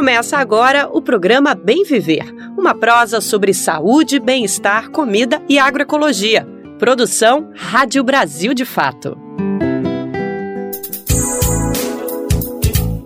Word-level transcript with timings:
Começa 0.00 0.38
agora 0.38 0.88
o 0.90 1.02
programa 1.02 1.54
Bem 1.54 1.84
Viver, 1.84 2.24
uma 2.56 2.74
prosa 2.74 3.20
sobre 3.20 3.52
saúde, 3.52 4.18
bem-estar, 4.18 4.90
comida 4.90 5.42
e 5.46 5.58
agroecologia. 5.58 6.48
Produção 6.78 7.50
Rádio 7.54 8.02
Brasil 8.02 8.54
de 8.54 8.64
Fato. 8.64 9.14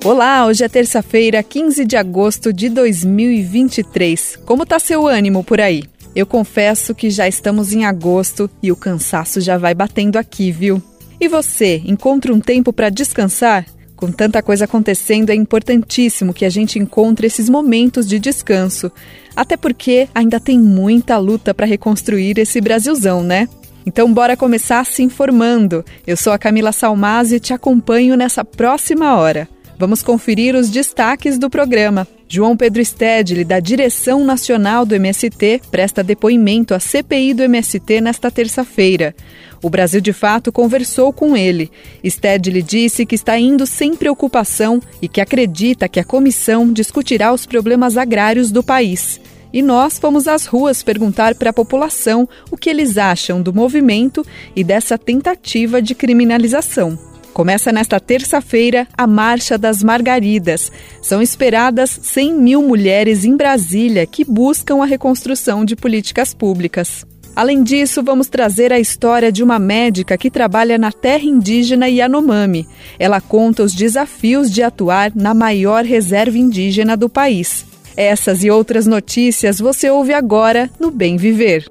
Olá, 0.05 0.47
hoje 0.47 0.63
é 0.63 0.69
terça-feira, 0.69 1.43
15 1.43 1.85
de 1.85 1.97
agosto 1.97 2.53
de 2.53 2.69
2023. 2.69 4.39
Como 4.47 4.65
tá 4.65 4.79
seu 4.79 5.09
ânimo 5.09 5.43
por 5.43 5.61
aí? 5.61 5.83
Eu 6.15 6.27
confesso 6.27 6.95
que 6.95 7.11
já 7.11 7.27
estamos 7.27 7.73
em 7.73 7.85
agosto 7.85 8.49
e 8.63 8.71
o 8.71 8.77
cansaço 8.77 9.41
já 9.41 9.59
vai 9.59 9.75
batendo 9.75 10.17
aqui, 10.17 10.53
viu? 10.53 10.81
E 11.21 11.27
você, 11.27 11.83
encontra 11.85 12.33
um 12.33 12.39
tempo 12.39 12.73
para 12.73 12.89
descansar? 12.89 13.67
Com 13.97 14.11
tanta 14.11 14.43
coisa 14.43 14.65
acontecendo, 14.65 15.31
é 15.31 15.35
importantíssimo 15.35 16.35
que 16.35 16.45
a 16.45 16.51
gente 16.51 16.79
encontre 16.79 17.27
esses 17.27 17.49
momentos 17.49 18.07
de 18.07 18.19
descanso. 18.19 18.91
Até 19.37 19.57
porque 19.57 20.09
ainda 20.15 20.41
tem 20.41 20.59
muita 20.59 21.17
luta 21.19 21.55
para 21.55 21.67
reconstruir 21.67 22.39
esse 22.39 22.61
Brasilzão, 22.61 23.23
né? 23.23 23.49
Então, 23.87 24.13
bora 24.13 24.37
começar 24.37 24.85
se 24.87 25.03
informando. 25.03 25.85
Eu 26.07 26.17
sou 26.17 26.33
a 26.33 26.39
Camila 26.39 26.73
Salmasi 26.73 27.37
e 27.37 27.41
te 27.41 27.53
acompanho 27.53 28.17
nessa 28.17 28.45
próxima 28.45 29.17
hora. 29.17 29.49
Vamos 29.79 30.03
conferir 30.03 30.55
os 30.55 30.71
destaques 30.71 31.39
do 31.39 31.51
programa. 31.51 32.07
João 32.29 32.57
Pedro 32.57 32.85
Stedley, 32.85 33.45
da 33.45 33.61
Direção 33.61 34.25
Nacional 34.25 34.87
do 34.87 34.95
MST, 34.95 35.63
presta 35.71 36.03
depoimento 36.03 36.75
à 36.75 36.81
CPI 36.81 37.35
do 37.35 37.43
MST 37.43 38.01
nesta 38.01 38.31
terça-feira. 38.31 39.15
O 39.65 39.71
Brasil 39.71 39.99
de 39.99 40.13
Fato 40.13 40.53
conversou 40.53 41.11
com 41.11 41.35
ele. 41.35 41.71
Stedley 42.05 42.63
disse 42.63 43.07
que 43.07 43.15
está 43.15 43.39
indo 43.39 43.67
sem 43.67 43.97
preocupação 43.97 44.79
e 45.01 45.09
que 45.09 45.23
acredita 45.23 45.89
que 45.89 45.99
a 45.99 46.05
comissão 46.05 46.71
discutirá 46.71 47.33
os 47.33 47.47
problemas 47.47 47.97
agrários 47.97 48.51
do 48.51 48.63
país. 48.63 49.19
E 49.51 49.63
nós 49.63 49.99
fomos 49.99 50.29
às 50.29 50.45
ruas 50.45 50.83
perguntar 50.83 51.35
para 51.37 51.49
a 51.49 51.53
população 51.55 52.29
o 52.51 52.59
que 52.59 52.69
eles 52.69 52.99
acham 52.99 53.41
do 53.41 53.55
movimento 53.55 54.23
e 54.55 54.63
dessa 54.63 54.99
tentativa 54.99 55.81
de 55.81 55.95
criminalização. 55.95 56.99
Começa 57.33 57.73
nesta 57.73 57.99
terça-feira 57.99 58.87
a 58.95 59.07
Marcha 59.07 59.57
das 59.57 59.83
Margaridas. 59.83 60.71
São 61.01 61.23
esperadas 61.23 61.89
100 62.03 62.35
mil 62.35 62.61
mulheres 62.61 63.25
em 63.25 63.35
Brasília 63.35 64.07
que 64.07 64.27
buscam 64.27 64.83
a 64.83 64.85
reconstrução 64.85 65.65
de 65.65 65.75
políticas 65.75 66.35
públicas. 66.35 67.07
Além 67.37 67.63
disso, 67.63 68.03
vamos 68.03 68.29
trazer 68.29 68.73
a 68.73 68.79
história 68.79 69.33
de 69.33 69.43
uma 69.43 69.59
médica 69.59 70.17
que 70.17 70.31
trabalha 70.31 70.79
na 70.79 70.93
terra 70.93 71.25
indígena 71.25 71.89
Yanomami. 71.89 72.67
Ela 72.99 73.21
conta 73.21 73.63
os 73.63 73.75
desafios 73.75 74.51
de 74.51 74.63
atuar 74.63 75.13
na 75.15 75.35
maior 75.35 75.85
reserva 75.85 76.39
indígena 76.39 76.97
do 76.97 77.09
país. 77.09 77.67
Essas 77.97 78.45
e 78.45 78.51
outras 78.51 78.87
notícias 78.87 79.59
você 79.59 79.91
ouve 79.91 80.13
agora 80.13 80.71
no 80.79 80.91
Bem 80.91 81.17
Viver. 81.17 81.69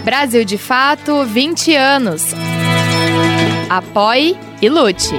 Brasil 0.03 0.43
de 0.43 0.57
Fato 0.57 1.23
20 1.23 1.73
anos. 1.73 2.25
Apoie 3.69 4.37
e 4.61 4.67
lute. 4.67 5.15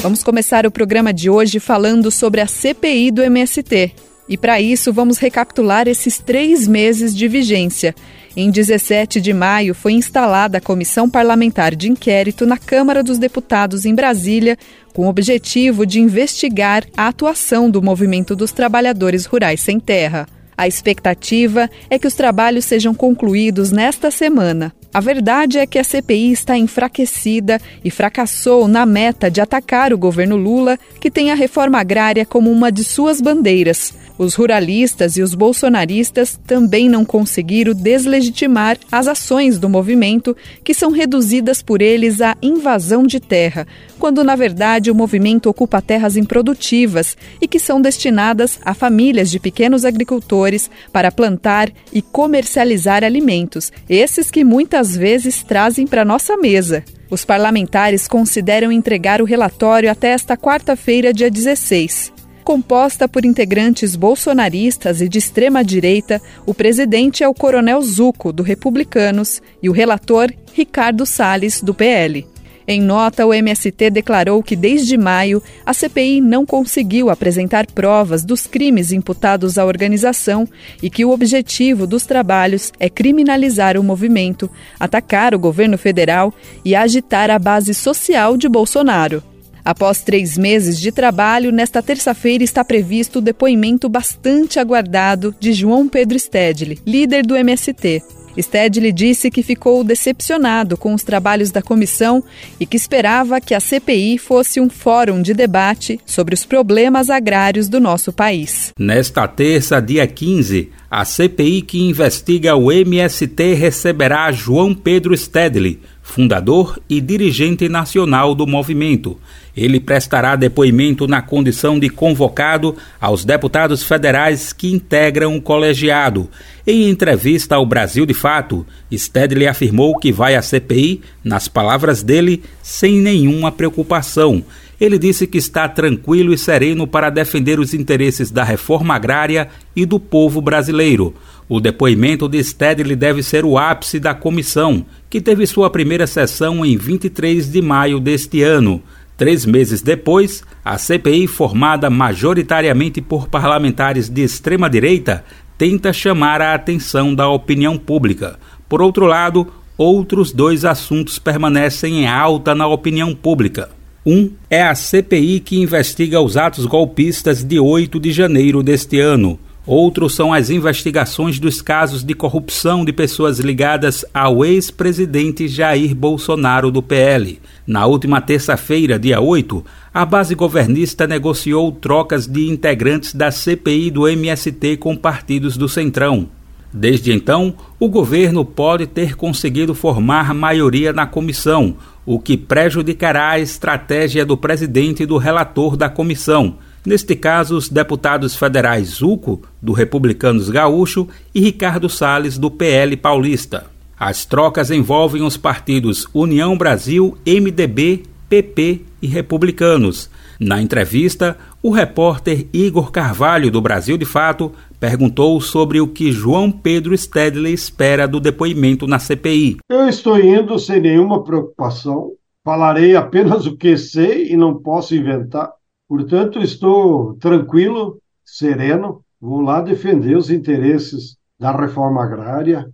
Vamos 0.00 0.22
começar 0.22 0.64
o 0.64 0.70
programa 0.70 1.12
de 1.12 1.28
hoje 1.28 1.60
falando 1.60 2.10
sobre 2.10 2.40
a 2.40 2.46
CPI 2.46 3.10
do 3.10 3.22
MST. 3.22 4.07
E 4.28 4.36
para 4.36 4.60
isso, 4.60 4.92
vamos 4.92 5.18
recapitular 5.18 5.88
esses 5.88 6.18
três 6.18 6.68
meses 6.68 7.16
de 7.16 7.26
vigência. 7.26 7.94
Em 8.36 8.50
17 8.50 9.20
de 9.20 9.32
maio, 9.32 9.74
foi 9.74 9.94
instalada 9.94 10.58
a 10.58 10.60
Comissão 10.60 11.08
Parlamentar 11.08 11.74
de 11.74 11.90
Inquérito 11.90 12.46
na 12.46 12.58
Câmara 12.58 13.02
dos 13.02 13.18
Deputados 13.18 13.84
em 13.84 13.94
Brasília, 13.94 14.56
com 14.92 15.06
o 15.06 15.08
objetivo 15.08 15.86
de 15.86 15.98
investigar 15.98 16.84
a 16.96 17.08
atuação 17.08 17.70
do 17.70 17.82
Movimento 17.82 18.36
dos 18.36 18.52
Trabalhadores 18.52 19.24
Rurais 19.24 19.60
Sem 19.60 19.80
Terra. 19.80 20.26
A 20.56 20.66
expectativa 20.66 21.70
é 21.88 21.98
que 21.98 22.06
os 22.06 22.14
trabalhos 22.14 22.64
sejam 22.64 22.92
concluídos 22.92 23.70
nesta 23.70 24.10
semana. 24.10 24.72
A 24.92 25.00
verdade 25.00 25.58
é 25.58 25.66
que 25.66 25.78
a 25.78 25.84
CPI 25.84 26.32
está 26.32 26.56
enfraquecida 26.56 27.60
e 27.84 27.90
fracassou 27.90 28.66
na 28.66 28.84
meta 28.84 29.30
de 29.30 29.40
atacar 29.40 29.92
o 29.92 29.98
governo 29.98 30.36
Lula, 30.36 30.78
que 31.00 31.10
tem 31.10 31.30
a 31.30 31.34
reforma 31.34 31.78
agrária 31.78 32.26
como 32.26 32.50
uma 32.50 32.72
de 32.72 32.82
suas 32.82 33.20
bandeiras. 33.20 33.94
Os 34.18 34.34
ruralistas 34.34 35.16
e 35.16 35.22
os 35.22 35.32
bolsonaristas 35.32 36.38
também 36.44 36.88
não 36.88 37.04
conseguiram 37.04 37.72
deslegitimar 37.72 38.76
as 38.90 39.06
ações 39.06 39.60
do 39.60 39.68
movimento, 39.68 40.36
que 40.64 40.74
são 40.74 40.90
reduzidas 40.90 41.62
por 41.62 41.80
eles 41.80 42.20
à 42.20 42.36
invasão 42.42 43.06
de 43.06 43.20
terra, 43.20 43.64
quando 43.96 44.24
na 44.24 44.34
verdade 44.34 44.90
o 44.90 44.94
movimento 44.94 45.48
ocupa 45.48 45.80
terras 45.80 46.16
improdutivas 46.16 47.16
e 47.40 47.46
que 47.46 47.60
são 47.60 47.80
destinadas 47.80 48.58
a 48.64 48.74
famílias 48.74 49.30
de 49.30 49.38
pequenos 49.38 49.84
agricultores 49.84 50.68
para 50.92 51.12
plantar 51.12 51.70
e 51.92 52.02
comercializar 52.02 53.04
alimentos, 53.04 53.72
esses 53.88 54.32
que 54.32 54.42
muitas 54.42 54.96
vezes 54.96 55.44
trazem 55.44 55.86
para 55.86 56.04
nossa 56.04 56.36
mesa. 56.36 56.82
Os 57.08 57.24
parlamentares 57.24 58.08
consideram 58.08 58.72
entregar 58.72 59.22
o 59.22 59.24
relatório 59.24 59.88
até 59.88 60.08
esta 60.08 60.36
quarta-feira, 60.36 61.12
dia 61.12 61.30
16 61.30 62.17
composta 62.48 63.06
por 63.06 63.26
integrantes 63.26 63.94
bolsonaristas 63.94 65.02
e 65.02 65.08
de 65.10 65.18
extrema 65.18 65.62
direita, 65.62 66.18
o 66.46 66.54
presidente 66.54 67.22
é 67.22 67.28
o 67.28 67.34
Coronel 67.34 67.82
Zuco, 67.82 68.32
do 68.32 68.42
Republicanos, 68.42 69.42
e 69.62 69.68
o 69.68 69.72
relator, 69.72 70.32
Ricardo 70.54 71.04
Salles, 71.04 71.60
do 71.60 71.74
PL. 71.74 72.26
Em 72.66 72.80
nota, 72.80 73.26
o 73.26 73.34
MST 73.34 73.90
declarou 73.90 74.42
que 74.42 74.56
desde 74.56 74.96
maio 74.96 75.42
a 75.66 75.74
CPI 75.74 76.22
não 76.22 76.46
conseguiu 76.46 77.10
apresentar 77.10 77.66
provas 77.66 78.24
dos 78.24 78.46
crimes 78.46 78.92
imputados 78.92 79.58
à 79.58 79.66
organização 79.66 80.48
e 80.82 80.88
que 80.88 81.04
o 81.04 81.10
objetivo 81.10 81.86
dos 81.86 82.06
trabalhos 82.06 82.72
é 82.80 82.88
criminalizar 82.88 83.76
o 83.76 83.84
movimento, 83.84 84.50
atacar 84.80 85.34
o 85.34 85.38
governo 85.38 85.76
federal 85.76 86.32
e 86.64 86.74
agitar 86.74 87.30
a 87.30 87.38
base 87.38 87.74
social 87.74 88.38
de 88.38 88.48
Bolsonaro. 88.48 89.22
Após 89.68 90.00
três 90.00 90.38
meses 90.38 90.80
de 90.80 90.90
trabalho, 90.90 91.52
nesta 91.52 91.82
terça-feira 91.82 92.42
está 92.42 92.64
previsto 92.64 93.18
o 93.18 93.20
depoimento 93.20 93.86
bastante 93.86 94.58
aguardado 94.58 95.34
de 95.38 95.52
João 95.52 95.86
Pedro 95.86 96.18
Stedley, 96.18 96.78
líder 96.86 97.26
do 97.26 97.36
MST. 97.36 98.02
Stedley 98.40 98.92
disse 98.92 99.30
que 99.30 99.42
ficou 99.42 99.84
decepcionado 99.84 100.74
com 100.74 100.94
os 100.94 101.02
trabalhos 101.02 101.50
da 101.50 101.60
comissão 101.60 102.24
e 102.58 102.64
que 102.64 102.78
esperava 102.78 103.42
que 103.42 103.54
a 103.54 103.60
CPI 103.60 104.16
fosse 104.16 104.58
um 104.58 104.70
fórum 104.70 105.20
de 105.20 105.34
debate 105.34 106.00
sobre 106.06 106.34
os 106.34 106.46
problemas 106.46 107.10
agrários 107.10 107.68
do 107.68 107.78
nosso 107.78 108.10
país. 108.10 108.72
Nesta 108.78 109.28
terça, 109.28 109.80
dia 109.80 110.06
15, 110.06 110.70
a 110.90 111.04
CPI 111.04 111.60
que 111.60 111.82
investiga 111.82 112.56
o 112.56 112.72
MST 112.72 113.52
receberá 113.52 114.32
João 114.32 114.74
Pedro 114.74 115.14
Stedley, 115.14 115.80
fundador 116.02 116.80
e 116.88 117.00
dirigente 117.00 117.68
nacional 117.68 118.34
do 118.34 118.46
movimento. 118.46 119.18
Ele 119.58 119.80
prestará 119.80 120.36
depoimento 120.36 121.08
na 121.08 121.20
condição 121.20 121.78
de 121.78 121.88
convocado 121.88 122.76
aos 123.00 123.24
deputados 123.24 123.82
federais 123.82 124.52
que 124.52 124.72
integram 124.72 125.36
o 125.36 125.42
colegiado. 125.42 126.28
Em 126.64 126.88
entrevista 126.88 127.56
ao 127.56 127.66
Brasil 127.66 128.06
de 128.06 128.14
Fato, 128.14 128.64
Stedley 128.92 129.48
afirmou 129.48 129.98
que 129.98 130.12
vai 130.12 130.36
à 130.36 130.42
CPI, 130.42 131.00
nas 131.24 131.48
palavras 131.48 132.02
dele, 132.02 132.42
sem 132.62 132.98
nenhuma 133.00 133.50
preocupação. 133.50 134.44
Ele 134.80 134.96
disse 134.96 135.26
que 135.26 135.38
está 135.38 135.68
tranquilo 135.68 136.32
e 136.32 136.38
sereno 136.38 136.86
para 136.86 137.10
defender 137.10 137.58
os 137.58 137.74
interesses 137.74 138.30
da 138.30 138.44
reforma 138.44 138.94
agrária 138.94 139.48
e 139.74 139.84
do 139.84 139.98
povo 139.98 140.40
brasileiro. 140.40 141.14
O 141.48 141.60
depoimento 141.60 142.28
de 142.28 142.42
Stedley 142.44 142.94
deve 142.94 143.22
ser 143.22 143.44
o 143.44 143.56
ápice 143.56 143.98
da 143.98 144.14
comissão, 144.14 144.84
que 145.08 145.20
teve 145.20 145.46
sua 145.46 145.70
primeira 145.70 146.06
sessão 146.06 146.64
em 146.64 146.76
23 146.76 147.50
de 147.50 147.62
maio 147.62 147.98
deste 147.98 148.42
ano. 148.42 148.82
Três 149.18 149.44
meses 149.44 149.82
depois, 149.82 150.44
a 150.64 150.78
CPI, 150.78 151.26
formada 151.26 151.90
majoritariamente 151.90 153.02
por 153.02 153.26
parlamentares 153.26 154.08
de 154.08 154.22
extrema-direita, 154.22 155.24
tenta 155.58 155.92
chamar 155.92 156.40
a 156.40 156.54
atenção 156.54 157.12
da 157.12 157.28
opinião 157.28 157.76
pública. 157.76 158.38
Por 158.68 158.80
outro 158.80 159.06
lado, 159.06 159.48
outros 159.76 160.30
dois 160.30 160.64
assuntos 160.64 161.18
permanecem 161.18 162.02
em 162.02 162.06
alta 162.06 162.54
na 162.54 162.68
opinião 162.68 163.12
pública. 163.12 163.68
Um 164.06 164.30
é 164.48 164.62
a 164.62 164.72
CPI 164.76 165.40
que 165.40 165.60
investiga 165.60 166.20
os 166.20 166.36
atos 166.36 166.64
golpistas 166.64 167.42
de 167.42 167.58
8 167.58 167.98
de 167.98 168.12
janeiro 168.12 168.62
deste 168.62 169.00
ano. 169.00 169.36
Outros 169.68 170.14
são 170.14 170.32
as 170.32 170.48
investigações 170.48 171.38
dos 171.38 171.60
casos 171.60 172.02
de 172.02 172.14
corrupção 172.14 172.86
de 172.86 172.90
pessoas 172.90 173.38
ligadas 173.38 174.02
ao 174.14 174.42
ex-presidente 174.42 175.46
Jair 175.46 175.94
Bolsonaro 175.94 176.70
do 176.70 176.82
PL. 176.82 177.38
Na 177.66 177.84
última 177.84 178.18
terça-feira, 178.22 178.98
dia 178.98 179.20
8, 179.20 179.62
a 179.92 180.06
base 180.06 180.34
governista 180.34 181.06
negociou 181.06 181.70
trocas 181.70 182.26
de 182.26 182.48
integrantes 182.48 183.12
da 183.12 183.30
CPI 183.30 183.90
do 183.90 184.08
MST 184.08 184.78
com 184.78 184.96
partidos 184.96 185.58
do 185.58 185.68
Centrão. 185.68 186.30
Desde 186.72 187.12
então, 187.12 187.54
o 187.78 187.90
governo 187.90 188.46
pode 188.46 188.86
ter 188.86 189.16
conseguido 189.16 189.74
formar 189.74 190.32
maioria 190.32 190.94
na 190.94 191.06
comissão, 191.06 191.76
o 192.06 192.18
que 192.18 192.38
prejudicará 192.38 193.32
a 193.32 193.38
estratégia 193.38 194.24
do 194.24 194.34
presidente 194.34 195.02
e 195.02 195.06
do 195.06 195.18
relator 195.18 195.76
da 195.76 195.90
comissão 195.90 196.56
Neste 196.84 197.14
caso, 197.16 197.56
os 197.56 197.68
deputados 197.68 198.34
federais 198.34 198.88
Zuco, 198.88 199.42
do 199.60 199.72
Republicanos 199.72 200.48
Gaúcho, 200.48 201.08
e 201.34 201.40
Ricardo 201.40 201.88
Salles, 201.88 202.38
do 202.38 202.50
PL 202.50 202.96
Paulista. 202.96 203.66
As 203.98 204.24
trocas 204.24 204.70
envolvem 204.70 205.22
os 205.22 205.36
partidos 205.36 206.06
União 206.14 206.56
Brasil, 206.56 207.18
MDB, 207.26 208.04
PP 208.28 208.82
e 209.02 209.06
Republicanos. 209.06 210.08
Na 210.38 210.62
entrevista, 210.62 211.36
o 211.60 211.70
repórter 211.70 212.46
Igor 212.52 212.92
Carvalho, 212.92 213.50
do 213.50 213.60
Brasil 213.60 213.98
de 213.98 214.04
Fato, 214.04 214.52
perguntou 214.78 215.40
sobre 215.40 215.80
o 215.80 215.88
que 215.88 216.12
João 216.12 216.52
Pedro 216.52 216.96
Stedley 216.96 217.52
espera 217.52 218.06
do 218.06 218.20
depoimento 218.20 218.86
na 218.86 219.00
CPI. 219.00 219.56
Eu 219.68 219.88
estou 219.88 220.18
indo 220.18 220.56
sem 220.58 220.80
nenhuma 220.80 221.24
preocupação. 221.24 222.12
Falarei 222.44 222.94
apenas 222.94 223.46
o 223.46 223.56
que 223.56 223.76
sei 223.76 224.32
e 224.32 224.36
não 224.36 224.54
posso 224.54 224.94
inventar. 224.94 225.50
Portanto, 225.88 226.38
estou 226.40 227.14
tranquilo, 227.14 227.98
sereno, 228.22 229.02
vou 229.18 229.40
lá 229.40 229.62
defender 229.62 230.16
os 230.16 230.30
interesses 230.30 231.16
da 231.40 231.50
reforma 231.50 232.04
agrária, 232.04 232.70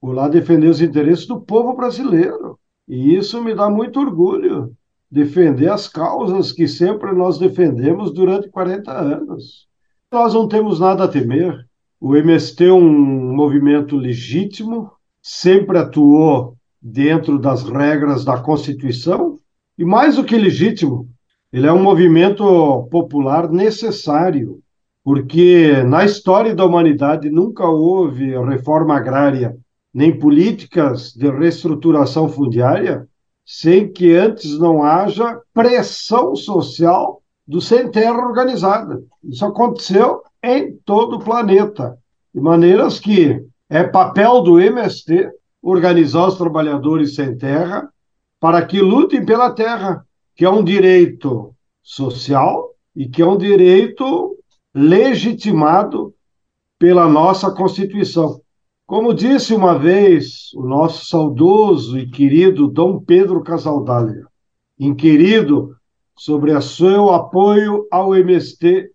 vou 0.00 0.12
lá 0.12 0.28
defender 0.28 0.68
os 0.68 0.82
interesses 0.82 1.26
do 1.26 1.40
povo 1.40 1.74
brasileiro. 1.74 2.58
E 2.86 3.14
isso 3.14 3.42
me 3.42 3.54
dá 3.54 3.70
muito 3.70 3.98
orgulho, 3.98 4.74
defender 5.10 5.70
as 5.70 5.88
causas 5.88 6.52
que 6.52 6.68
sempre 6.68 7.12
nós 7.12 7.38
defendemos 7.38 8.12
durante 8.12 8.50
40 8.50 8.92
anos. 8.92 9.66
Nós 10.12 10.34
não 10.34 10.46
temos 10.46 10.78
nada 10.78 11.04
a 11.04 11.08
temer. 11.08 11.66
O 12.00 12.16
MST 12.16 12.64
é 12.66 12.72
um 12.72 13.34
movimento 13.34 13.96
legítimo, 13.96 14.92
sempre 15.22 15.78
atuou 15.78 16.54
dentro 16.80 17.38
das 17.38 17.64
regras 17.64 18.24
da 18.24 18.38
Constituição, 18.38 19.38
e 19.76 19.84
mais 19.84 20.16
do 20.16 20.24
que 20.24 20.36
legítimo, 20.36 21.08
ele 21.52 21.66
é 21.66 21.72
um 21.72 21.82
movimento 21.82 22.86
popular 22.90 23.50
necessário, 23.50 24.60
porque 25.02 25.82
na 25.84 26.04
história 26.04 26.54
da 26.54 26.64
humanidade 26.64 27.30
nunca 27.30 27.66
houve 27.66 28.36
reforma 28.44 28.96
agrária 28.96 29.56
nem 29.92 30.16
políticas 30.18 31.12
de 31.12 31.30
reestruturação 31.30 32.28
fundiária 32.28 33.08
sem 33.44 33.90
que 33.90 34.14
antes 34.14 34.58
não 34.58 34.82
haja 34.82 35.40
pressão 35.54 36.36
social 36.36 37.22
do 37.46 37.62
sem 37.62 37.90
terra 37.90 38.18
organizada. 38.18 39.02
Isso 39.24 39.44
aconteceu 39.46 40.22
em 40.44 40.76
todo 40.84 41.16
o 41.16 41.24
planeta, 41.24 41.96
de 42.34 42.40
maneiras 42.40 43.00
que 43.00 43.42
é 43.70 43.82
papel 43.82 44.42
do 44.42 44.60
MST 44.60 45.30
organizar 45.62 46.28
os 46.28 46.36
trabalhadores 46.36 47.14
sem 47.14 47.36
terra 47.36 47.88
para 48.38 48.64
que 48.64 48.80
lutem 48.80 49.24
pela 49.24 49.50
terra, 49.50 50.04
que 50.38 50.44
é 50.44 50.50
um 50.50 50.62
direito 50.62 51.52
social 51.82 52.72
e 52.94 53.08
que 53.08 53.20
é 53.20 53.26
um 53.26 53.36
direito 53.36 54.38
legitimado 54.72 56.14
pela 56.78 57.08
nossa 57.08 57.50
Constituição. 57.50 58.40
Como 58.86 59.12
disse 59.12 59.52
uma 59.52 59.76
vez 59.76 60.52
o 60.54 60.62
nosso 60.62 61.06
saudoso 61.06 61.98
e 61.98 62.08
querido 62.08 62.68
Dom 62.68 63.00
Pedro 63.00 63.42
Casaldália, 63.42 64.24
inquirido 64.78 65.74
sobre 66.16 66.52
o 66.52 66.62
seu 66.62 67.10
apoio 67.10 67.88
ao 67.90 68.14
MST, 68.14 68.92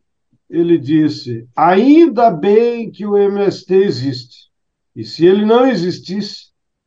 ele 0.49 0.77
disse: 0.77 1.45
ainda 1.53 2.31
bem 2.31 2.89
que 2.89 3.05
o 3.05 3.17
MST 3.17 3.75
existe. 3.75 4.49
E 4.95 5.03
se 5.03 5.25
ele 5.25 5.43
não 5.43 5.67
existisse, 5.67 6.42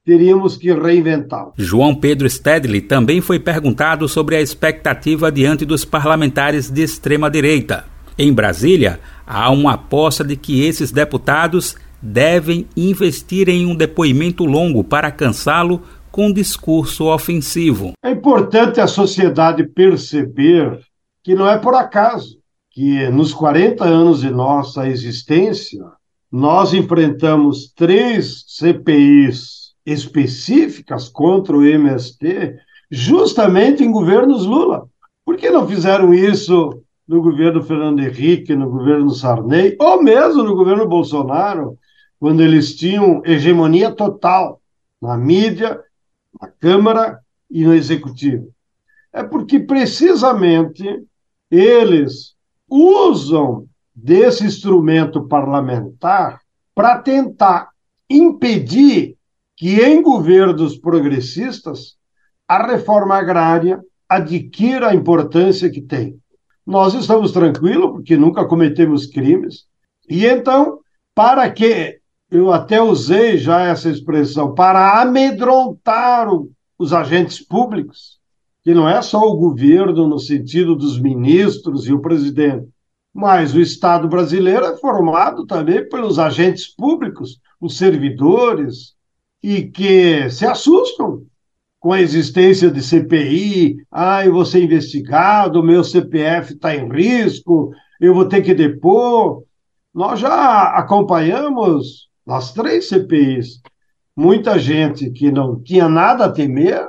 teríamos 0.07 0.57
que 0.57 0.73
reinventá-lo. 0.73 1.53
João 1.57 1.93
Pedro 1.93 2.31
Stedley 2.31 2.81
também 2.81 3.21
foi 3.21 3.41
perguntado 3.41 4.09
sobre 4.09 4.37
a 4.37 4.41
expectativa 4.41 5.33
diante 5.33 5.65
dos 5.65 5.85
parlamentares 5.85 6.71
de 6.71 6.81
extrema-direita. 6.81 7.85
Em 8.17 8.33
Brasília, 8.33 9.01
há 9.27 9.51
uma 9.51 9.73
aposta 9.73 10.23
de 10.23 10.37
que 10.37 10.65
esses 10.65 10.93
deputados 10.93 11.75
devem 12.01 12.69
investir 12.77 13.49
em 13.49 13.67
um 13.67 13.75
depoimento 13.75 14.45
longo 14.45 14.85
para 14.85 15.11
cansá-lo 15.11 15.83
com 16.13 16.33
discurso 16.33 17.07
ofensivo. 17.13 17.93
É 18.03 18.13
importante 18.13 18.81
a 18.81 18.87
sociedade 18.87 19.65
perceber 19.65 20.79
que 21.23 21.35
não 21.35 21.49
é 21.49 21.59
por 21.59 21.75
acaso 21.75 22.39
que 22.71 23.09
nos 23.09 23.35
40 23.35 23.85
anos 23.85 24.21
de 24.21 24.31
nossa 24.31 24.89
existência 24.89 25.83
nós 26.31 26.73
enfrentamos 26.73 27.73
três 27.75 28.45
CPIs 28.47 29.66
específicas 29.87 31.09
contra 31.09 31.57
o 31.57 31.65
MST 31.65 32.59
justamente 32.91 33.85
em 33.85 33.91
governos 33.91 34.45
Lula. 34.45 34.89
Por 35.25 35.37
que 35.37 35.49
não 35.49 35.67
fizeram 35.67 36.13
isso 36.13 36.83
no 37.07 37.23
governo 37.23 37.63
Fernando 37.63 38.01
Henrique, 38.01 38.57
no 38.57 38.69
governo 38.69 39.11
Sarney, 39.11 39.77
ou 39.79 40.03
mesmo 40.03 40.43
no 40.43 40.57
governo 40.57 40.89
Bolsonaro, 40.89 41.79
quando 42.19 42.43
eles 42.43 42.75
tinham 42.75 43.23
hegemonia 43.25 43.93
total 43.93 44.61
na 45.01 45.17
mídia, 45.17 45.81
na 46.41 46.49
Câmara 46.49 47.21
e 47.49 47.65
no 47.65 47.75
Executivo? 47.75 48.49
É 49.13 49.23
porque 49.23 49.61
precisamente 49.61 51.05
eles 51.51 52.35
usam 52.69 53.67
desse 53.95 54.45
instrumento 54.45 55.27
parlamentar 55.27 56.41
para 56.75 56.99
tentar 56.99 57.71
impedir 58.11 59.16
que 59.57 59.81
em 59.81 60.03
governos 60.03 60.77
progressistas 60.77 61.97
a 62.47 62.67
reforma 62.67 63.17
agrária 63.17 63.81
adquira 64.09 64.89
a 64.89 64.95
importância 64.95 65.71
que 65.71 65.81
tem. 65.81 66.19
Nós 66.65 66.95
estamos 66.95 67.33
tranquilos 67.33 67.93
porque 67.93 68.17
nunca 68.17 68.45
cometemos 68.45 69.07
crimes. 69.07 69.65
E 70.09 70.27
então, 70.27 70.81
para 71.15 71.51
que 71.51 71.99
eu 72.31 72.53
até 72.53 72.83
usei 72.83 73.39
já 73.39 73.63
essa 73.63 73.89
expressão, 73.89 74.55
para 74.55 75.01
amedrontar 75.01 76.29
o, 76.29 76.51
os 76.79 76.93
agentes 76.93 77.41
públicos, 77.41 78.19
que 78.63 78.75
não 78.75 78.89
é 78.89 79.01
só 79.01 79.21
o 79.21 79.37
governo 79.37 80.09
no 80.09 80.19
sentido 80.19 80.75
dos 80.75 81.01
ministros 81.01 81.87
e 81.87 81.93
o 81.93 82.01
presidente, 82.01 82.69
mas 83.15 83.55
o 83.55 83.61
Estado 83.61 84.09
brasileiro 84.09 84.65
é 84.67 84.77
formado 84.77 85.47
também 85.47 85.89
pelos 85.89 86.19
agentes 86.19 86.67
públicos, 86.67 87.39
os 87.61 87.79
servidores, 87.79 88.96
e 89.43 89.63
que 89.63 90.29
se 90.31 90.47
assustam 90.47 91.23
com 91.79 91.93
a 91.93 92.01
existência 92.01 92.71
de 92.71 92.83
CPI. 92.83 93.77
Ah, 93.91 94.25
eu 94.25 94.33
vou 94.33 94.45
ser 94.45 94.63
investigado, 94.63 95.63
meu 95.63 95.85
CPF 95.85 96.55
está 96.55 96.75
em 96.75 96.91
risco, 96.91 97.73
eu 98.01 98.15
vou 98.15 98.27
ter 98.27 98.43
que 98.43 98.55
depor. 98.55 99.43
Nós 99.95 100.21
já 100.21 100.63
acompanhamos 100.77 102.09
nas 102.27 102.53
três 102.53 102.89
CPIs 102.89 103.61
muita 104.17 104.59
gente 104.59 105.11
que 105.11 105.31
não 105.31 105.61
tinha 105.63 105.89
nada 105.89 106.25
a 106.25 106.33
temer 106.33 106.87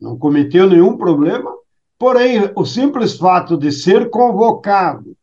não 0.00 0.18
cometeu 0.18 0.68
nenhum 0.68 0.96
problema, 0.96 1.50
porém, 1.98 2.50
o 2.54 2.64
simples 2.64 3.16
fato 3.16 3.56
de 3.56 3.72
ser 3.72 4.10
convocado 4.10 5.16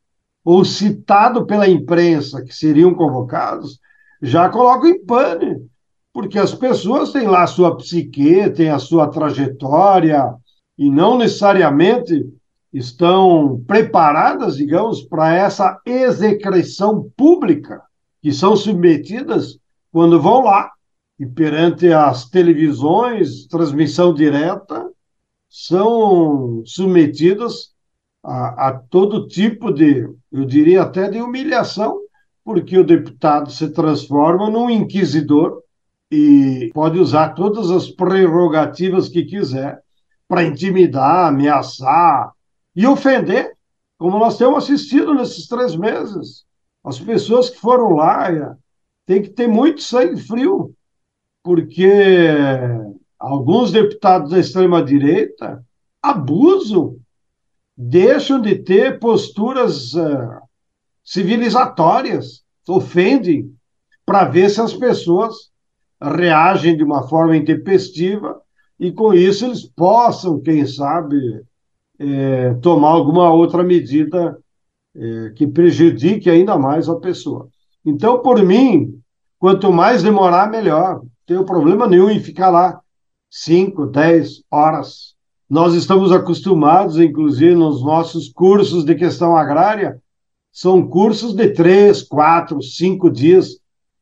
ou 0.44 0.66
citado 0.66 1.46
pela 1.46 1.70
imprensa 1.70 2.44
que 2.44 2.54
seriam 2.54 2.94
convocados 2.94 3.80
já 4.22 4.50
coloca 4.50 4.88
em 4.88 5.04
pane, 5.06 5.66
porque 6.14 6.38
as 6.38 6.54
pessoas 6.54 7.12
têm 7.12 7.28
lá 7.28 7.44
a 7.44 7.48
sua 7.48 7.76
psique, 7.76 8.48
têm 8.52 8.70
a 8.70 8.78
sua 8.78 9.08
trajetória 9.08 10.32
e 10.78 10.90
não 10.90 11.18
necessariamente 11.18 12.24
estão 12.72 13.64
preparadas, 13.68 14.56
digamos, 14.56 15.02
para 15.02 15.34
essa 15.34 15.82
execração 15.86 17.12
pública 17.18 17.82
que 18.22 18.32
são 18.32 18.56
submetidas 18.56 19.58
quando 19.92 20.22
vão 20.22 20.44
lá 20.44 20.72
e 21.20 21.26
perante 21.26 21.92
as 21.92 22.30
televisões, 22.30 23.48
transmissão 23.48 24.14
direta, 24.14 24.90
são 25.50 26.64
submetidas 26.66 27.74
a, 28.24 28.70
a 28.70 28.74
todo 28.74 29.28
tipo 29.28 29.72
de, 29.72 30.10
eu 30.32 30.46
diria 30.46 30.84
até 30.84 31.10
de 31.10 31.22
humilhação, 31.22 32.00
porque 32.44 32.78
o 32.78 32.84
deputado 32.84 33.52
se 33.52 33.70
transforma 33.70 34.50
num 34.50 34.70
inquisidor 34.70 35.62
e 36.14 36.70
pode 36.76 37.00
usar 37.00 37.30
todas 37.30 37.72
as 37.72 37.90
prerrogativas 37.90 39.10
que 39.10 39.26
quiser 39.26 39.82
para 40.28 40.44
intimidar, 40.44 41.30
ameaçar 41.30 42.32
e 42.76 42.86
ofender, 42.86 43.58
como 43.98 44.20
nós 44.20 44.38
temos 44.38 44.64
assistido 44.64 45.16
nesses 45.16 45.48
três 45.48 45.76
meses. 45.76 46.46
As 46.84 47.00
pessoas 47.00 47.50
que 47.50 47.60
foram 47.60 47.96
lá 47.96 48.56
têm 49.08 49.24
que 49.24 49.30
ter 49.30 49.48
muito 49.48 49.82
sangue 49.82 50.22
frio, 50.22 50.76
porque 51.42 51.90
alguns 53.18 53.72
deputados 53.72 54.30
da 54.30 54.38
extrema-direita 54.38 55.66
abusam, 56.00 56.96
deixam 57.76 58.40
de 58.40 58.56
ter 58.56 59.00
posturas 59.00 59.96
uh, 59.96 60.40
civilizatórias, 61.04 62.44
ofendem, 62.68 63.52
para 64.06 64.26
ver 64.26 64.50
se 64.52 64.62
as 64.62 64.74
pessoas 64.74 65.53
reagem 66.10 66.76
de 66.76 66.84
uma 66.84 67.08
forma 67.08 67.36
intempestiva 67.36 68.42
e 68.80 68.92
com 68.92 69.14
isso 69.14 69.46
eles 69.46 69.66
possam, 69.66 70.42
quem 70.42 70.66
sabe, 70.66 71.42
é, 72.00 72.54
tomar 72.56 72.90
alguma 72.90 73.32
outra 73.32 73.64
medida 73.64 74.38
é, 74.96 75.32
que 75.36 75.48
prejudique 75.48 76.30
ainda 76.30 76.58
mais 76.58 76.90
a 76.90 76.96
pessoa. 76.96 77.48
Então, 77.86 78.20
por 78.20 78.44
mim, 78.44 79.00
quanto 79.40 79.72
mais 79.72 80.04
demorar, 80.04 80.50
melhor. 80.50 80.96
Não 80.96 81.10
tenho 81.26 81.46
problema 81.46 81.88
nenhum 81.88 82.10
em 82.10 82.20
ficar 82.20 82.50
lá 82.50 82.80
5, 83.30 83.88
10 83.88 84.44
horas. 84.52 85.16
Nós 85.50 85.74
estamos 85.74 86.12
acostumados, 86.12 86.98
inclusive, 86.98 87.56
nos 87.56 87.84
nossos 87.84 88.30
cursos 88.30 88.84
de 88.84 88.96
questão 88.96 89.36
agrária, 89.36 90.02
são 90.52 90.88
cursos 90.88 91.34
de 91.34 91.50
três, 91.50 92.04
quatro, 92.04 92.62
cinco 92.62 93.10
dias, 93.10 93.60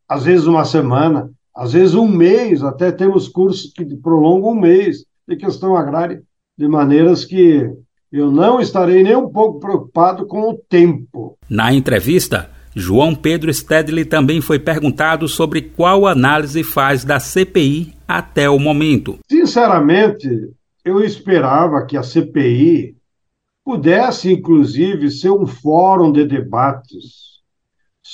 às 0.08 0.24
vezes 0.26 0.46
uma 0.46 0.66
semana, 0.66 1.32
às 1.56 1.74
vezes 1.74 1.96
um 1.96 2.08
mês, 2.08 2.64
até 2.64 2.92
temos 2.92 3.28
cursos 3.28 3.72
que 3.74 3.86
prolongam 3.96 4.52
um 4.52 4.60
mês 4.60 5.06
de 5.28 5.36
questão 5.36 5.76
agrária, 5.76 6.22
de 6.58 6.68
maneiras 6.68 7.26
que 7.26 7.70
eu 8.12 8.32
não 8.32 8.60
estarei 8.60 9.04
nem 9.04 9.16
um 9.16 9.30
pouco 9.30 9.60
preocupado 9.60 10.26
com 10.26 10.50
o 10.50 10.58
tempo. 10.70 11.38
Na 11.50 11.74
entrevista, 11.74 12.50
João 12.76 13.16
Pedro 13.16 13.54
Stedley 13.54 14.06
também 14.06 14.42
foi 14.42 14.60
perguntado 14.60 15.28
sobre 15.28 15.62
qual 15.62 16.08
análise 16.08 16.64
faz 16.64 17.04
da 17.04 17.20
CPI 17.20 17.94
até 18.08 18.50
o 18.50 18.60
momento. 18.60 19.20
Sinceramente, 19.30 20.28
eu 20.84 21.04
esperava 21.04 21.86
que 21.86 21.98
a 21.98 22.04
CPI 22.04 22.96
pudesse, 23.64 24.32
inclusive, 24.32 25.10
ser 25.12 25.32
um 25.32 25.46
fórum 25.46 26.12
de 26.12 26.26
debates 26.26 27.31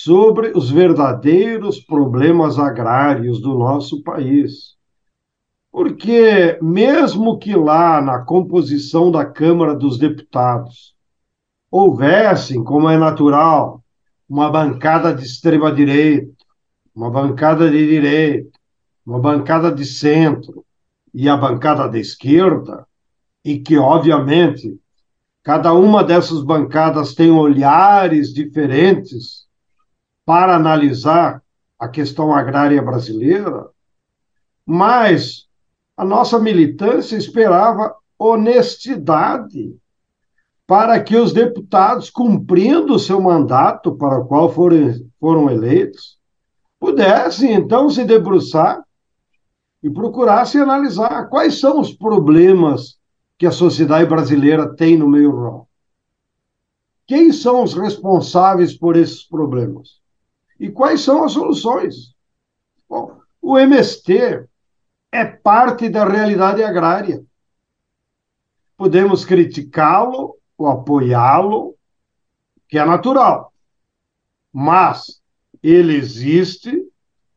sobre 0.03 0.51
os 0.55 0.69
verdadeiros 0.69 1.79
problemas 1.79 2.59
agrários 2.59 3.41
do 3.41 3.57
nosso 3.57 4.03
país. 4.03 4.75
Porque, 5.71 6.55
mesmo 6.61 7.39
que 7.39 7.55
lá 7.55 7.99
na 7.99 8.19
composição 8.19 9.09
da 9.09 9.25
Câmara 9.25 9.73
dos 9.73 9.97
Deputados 9.97 10.93
houvessem, 11.71 12.63
como 12.63 12.87
é 12.87 12.95
natural, 12.95 13.83
uma 14.29 14.51
bancada 14.51 15.15
de 15.15 15.23
extrema-direita, 15.23 16.31
uma 16.95 17.09
bancada 17.09 17.67
de 17.67 17.87
direita, 17.87 18.51
uma 19.03 19.19
bancada 19.19 19.71
de 19.71 19.83
centro 19.83 20.63
e 21.11 21.27
a 21.27 21.35
bancada 21.35 21.89
de 21.89 21.99
esquerda, 21.99 22.85
e 23.43 23.57
que, 23.57 23.75
obviamente, 23.79 24.79
cada 25.41 25.73
uma 25.73 26.03
dessas 26.03 26.43
bancadas 26.43 27.15
tem 27.15 27.31
olhares 27.31 28.31
diferentes 28.31 29.46
para 30.27 30.57
analisar 30.57 31.41
a 31.79 31.87
questão 31.87 32.35
agrária 32.35 32.81
brasileira, 32.81 33.69
mas 34.65 35.47
a 35.95 36.03
nossa 36.03 36.37
militância 36.37 37.15
esperava 37.15 37.95
honestidade 38.19 39.73
para 40.67 41.01
que 41.01 41.15
os 41.15 41.31
deputados, 41.31 42.09
cumprindo 42.09 42.95
o 42.95 42.99
seu 42.99 43.21
mandato 43.21 43.95
para 43.95 44.19
o 44.19 44.25
qual 44.25 44.51
foram, 44.51 44.95
foram 45.17 45.49
eleitos, 45.49 46.19
pudessem 46.77 47.53
então 47.53 47.89
se 47.89 48.03
debruçar 48.03 48.83
e 49.81 49.89
procurassem 49.89 50.59
analisar 50.59 51.29
quais 51.29 51.57
são 51.57 51.79
os 51.79 51.93
problemas 51.93 52.97
que 53.37 53.45
a 53.45 53.51
sociedade 53.51 54.09
brasileira 54.09 54.75
tem 54.75 54.97
no 54.97 55.07
meio 55.07 55.31
rural. 55.31 55.69
Quem 57.05 57.31
são 57.31 57.63
os 57.63 57.73
responsáveis 57.73 58.77
por 58.77 58.97
esses 58.97 59.23
problemas? 59.23 60.05
E 60.59 60.69
quais 60.71 61.01
são 61.01 61.23
as 61.23 61.33
soluções? 61.33 62.15
Bom, 62.89 63.19
o 63.41 63.57
MST 63.57 64.47
é 65.11 65.25
parte 65.25 65.89
da 65.89 66.05
realidade 66.05 66.63
agrária. 66.63 67.23
Podemos 68.75 69.25
criticá-lo 69.25 70.37
ou 70.57 70.67
apoiá-lo, 70.67 71.75
que 72.67 72.77
é 72.77 72.85
natural, 72.85 73.53
mas 74.51 75.21
ele 75.63 75.95
existe 75.95 76.83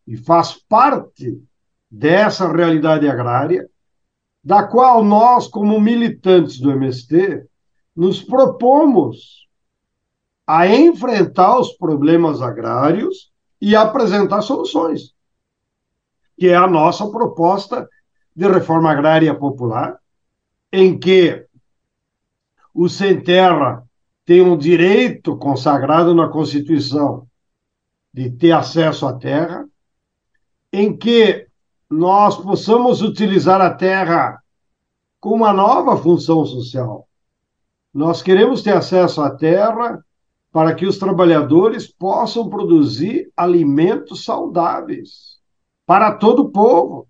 e 0.06 0.16
faz 0.16 0.52
parte 0.52 1.42
dessa 1.90 2.50
realidade 2.50 3.08
agrária, 3.08 3.68
da 4.42 4.66
qual 4.66 5.04
nós, 5.04 5.46
como 5.46 5.80
militantes 5.80 6.58
do 6.58 6.70
MST, 6.70 7.46
nos 7.94 8.22
propomos 8.22 9.39
a 10.58 10.66
enfrentar 10.66 11.58
os 11.58 11.72
problemas 11.72 12.42
agrários 12.42 13.30
e 13.60 13.76
apresentar 13.76 14.42
soluções 14.42 15.14
que 16.40 16.48
é 16.48 16.56
a 16.56 16.66
nossa 16.66 17.06
proposta 17.10 17.86
de 18.34 18.48
reforma 18.48 18.90
agrária 18.90 19.34
popular, 19.34 19.98
em 20.72 20.98
que 20.98 21.46
o 22.72 22.88
sem 22.88 23.22
terra 23.22 23.84
tem 24.24 24.40
um 24.40 24.56
direito 24.56 25.36
consagrado 25.36 26.14
na 26.14 26.28
Constituição 26.28 27.28
de 28.10 28.30
ter 28.30 28.52
acesso 28.52 29.06
à 29.06 29.12
terra, 29.12 29.68
em 30.72 30.96
que 30.96 31.46
nós 31.90 32.38
possamos 32.38 33.02
utilizar 33.02 33.60
a 33.60 33.74
terra 33.74 34.42
com 35.20 35.34
uma 35.34 35.52
nova 35.52 35.94
função 35.98 36.46
social. 36.46 37.06
Nós 37.92 38.22
queremos 38.22 38.62
ter 38.62 38.74
acesso 38.74 39.20
à 39.20 39.28
terra 39.36 40.02
para 40.52 40.74
que 40.74 40.86
os 40.86 40.98
trabalhadores 40.98 41.86
possam 41.86 42.48
produzir 42.48 43.30
alimentos 43.36 44.24
saudáveis 44.24 45.38
para 45.86 46.12
todo 46.12 46.42
o 46.42 46.50
povo. 46.50 47.06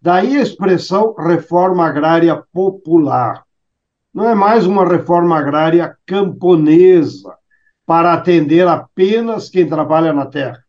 Daí 0.00 0.36
a 0.36 0.42
expressão 0.42 1.14
reforma 1.14 1.86
agrária 1.86 2.42
popular. 2.52 3.44
Não 4.12 4.28
é 4.28 4.34
mais 4.34 4.66
uma 4.66 4.86
reforma 4.86 5.38
agrária 5.38 5.96
camponesa 6.04 7.34
para 7.86 8.12
atender 8.12 8.66
apenas 8.68 9.48
quem 9.48 9.68
trabalha 9.68 10.12
na 10.12 10.26
terra. 10.26 10.62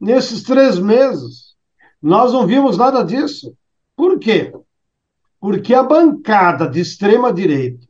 Nesses 0.00 0.42
três 0.42 0.78
meses, 0.78 1.56
nós 2.00 2.32
não 2.32 2.46
vimos 2.46 2.78
nada 2.78 3.02
disso. 3.02 3.54
Por 3.96 4.18
quê? 4.18 4.52
Porque 5.40 5.74
a 5.74 5.82
bancada 5.82 6.68
de 6.68 6.80
extrema-direita, 6.80 7.87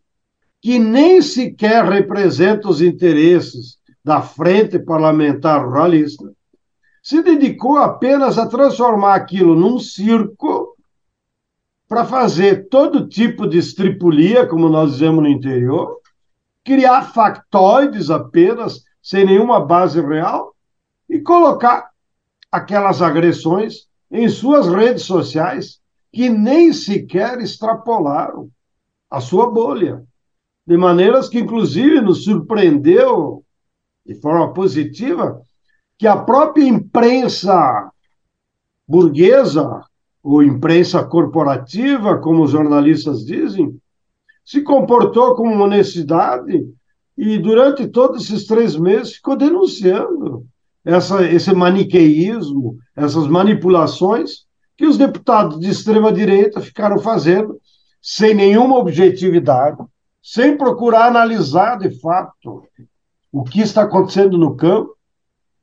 que 0.60 0.78
nem 0.78 1.22
sequer 1.22 1.84
representa 1.84 2.68
os 2.68 2.82
interesses 2.82 3.78
da 4.04 4.20
Frente 4.20 4.78
Parlamentar 4.78 5.64
Ruralista, 5.64 6.32
se 7.02 7.22
dedicou 7.22 7.76
apenas 7.78 8.38
a 8.38 8.46
transformar 8.46 9.14
aquilo 9.14 9.54
num 9.54 9.78
circo 9.78 10.76
para 11.88 12.04
fazer 12.04 12.68
todo 12.68 13.08
tipo 13.08 13.46
de 13.46 13.58
estripulia, 13.58 14.46
como 14.46 14.68
nós 14.68 14.92
dizemos 14.92 15.22
no 15.22 15.28
interior, 15.28 15.98
criar 16.64 17.02
factoides 17.12 18.10
apenas, 18.10 18.82
sem 19.02 19.24
nenhuma 19.24 19.64
base 19.64 20.00
real, 20.00 20.54
e 21.08 21.18
colocar 21.18 21.88
aquelas 22.52 23.00
agressões 23.00 23.88
em 24.10 24.28
suas 24.28 24.66
redes 24.66 25.04
sociais, 25.04 25.80
que 26.12 26.28
nem 26.28 26.72
sequer 26.72 27.40
extrapolaram 27.40 28.50
a 29.10 29.20
sua 29.20 29.50
bolha. 29.50 30.04
De 30.68 30.76
maneiras 30.76 31.30
que, 31.30 31.38
inclusive, 31.38 31.98
nos 32.02 32.24
surpreendeu 32.24 33.42
de 34.04 34.14
forma 34.16 34.52
positiva 34.52 35.40
que 35.96 36.06
a 36.06 36.14
própria 36.14 36.62
imprensa 36.62 37.90
burguesa, 38.86 39.82
ou 40.22 40.42
imprensa 40.42 41.02
corporativa, 41.02 42.18
como 42.18 42.42
os 42.42 42.50
jornalistas 42.50 43.24
dizem, 43.24 43.80
se 44.44 44.60
comportou 44.60 45.34
com 45.34 45.58
honestidade 45.58 46.68
e, 47.16 47.38
durante 47.38 47.88
todos 47.88 48.24
esses 48.24 48.46
três 48.46 48.76
meses, 48.76 49.14
ficou 49.14 49.36
denunciando 49.36 50.44
essa, 50.84 51.24
esse 51.24 51.54
maniqueísmo, 51.54 52.76
essas 52.94 53.26
manipulações 53.26 54.44
que 54.76 54.84
os 54.84 54.98
deputados 54.98 55.60
de 55.60 55.70
extrema-direita 55.70 56.60
ficaram 56.60 56.98
fazendo 56.98 57.58
sem 58.02 58.34
nenhuma 58.34 58.76
objetividade, 58.76 59.78
sem 60.30 60.58
procurar 60.58 61.06
analisar 61.06 61.78
de 61.78 61.88
fato 62.00 62.62
o 63.32 63.44
que 63.44 63.62
está 63.62 63.84
acontecendo 63.84 64.36
no 64.36 64.54
campo, 64.54 64.94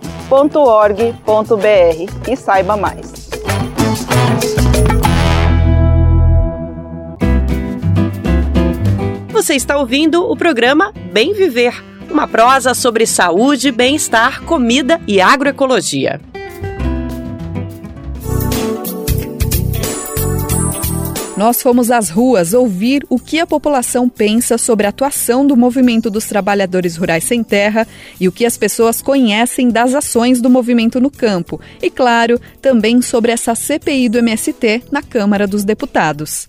www.amigosenff.org.br 0.31 2.31
e 2.31 2.37
saiba 2.37 2.77
mais. 2.77 3.29
Você 9.29 9.55
está 9.55 9.77
ouvindo 9.77 10.23
o 10.23 10.37
programa 10.37 10.93
Bem 11.11 11.33
Viver, 11.33 11.83
uma 12.09 12.27
prosa 12.27 12.73
sobre 12.73 13.05
saúde, 13.05 13.71
bem-estar, 13.71 14.41
comida 14.43 15.01
e 15.05 15.19
agroecologia. 15.19 16.21
Nós 21.41 21.59
fomos 21.59 21.89
às 21.89 22.11
ruas 22.11 22.53
ouvir 22.53 23.03
o 23.09 23.17
que 23.17 23.39
a 23.39 23.47
população 23.47 24.07
pensa 24.07 24.59
sobre 24.59 24.85
a 24.85 24.89
atuação 24.89 25.43
do 25.43 25.57
movimento 25.57 26.07
dos 26.07 26.27
trabalhadores 26.27 26.95
rurais 26.95 27.23
sem 27.23 27.43
terra 27.43 27.87
e 28.19 28.27
o 28.27 28.31
que 28.31 28.45
as 28.45 28.59
pessoas 28.59 29.01
conhecem 29.01 29.71
das 29.71 29.95
ações 29.95 30.39
do 30.39 30.51
movimento 30.51 31.01
no 31.01 31.09
campo. 31.09 31.59
E, 31.81 31.89
claro, 31.89 32.39
também 32.61 33.01
sobre 33.01 33.31
essa 33.31 33.55
CPI 33.55 34.07
do 34.07 34.19
MST 34.19 34.83
na 34.91 35.01
Câmara 35.01 35.47
dos 35.47 35.63
Deputados. 35.63 36.47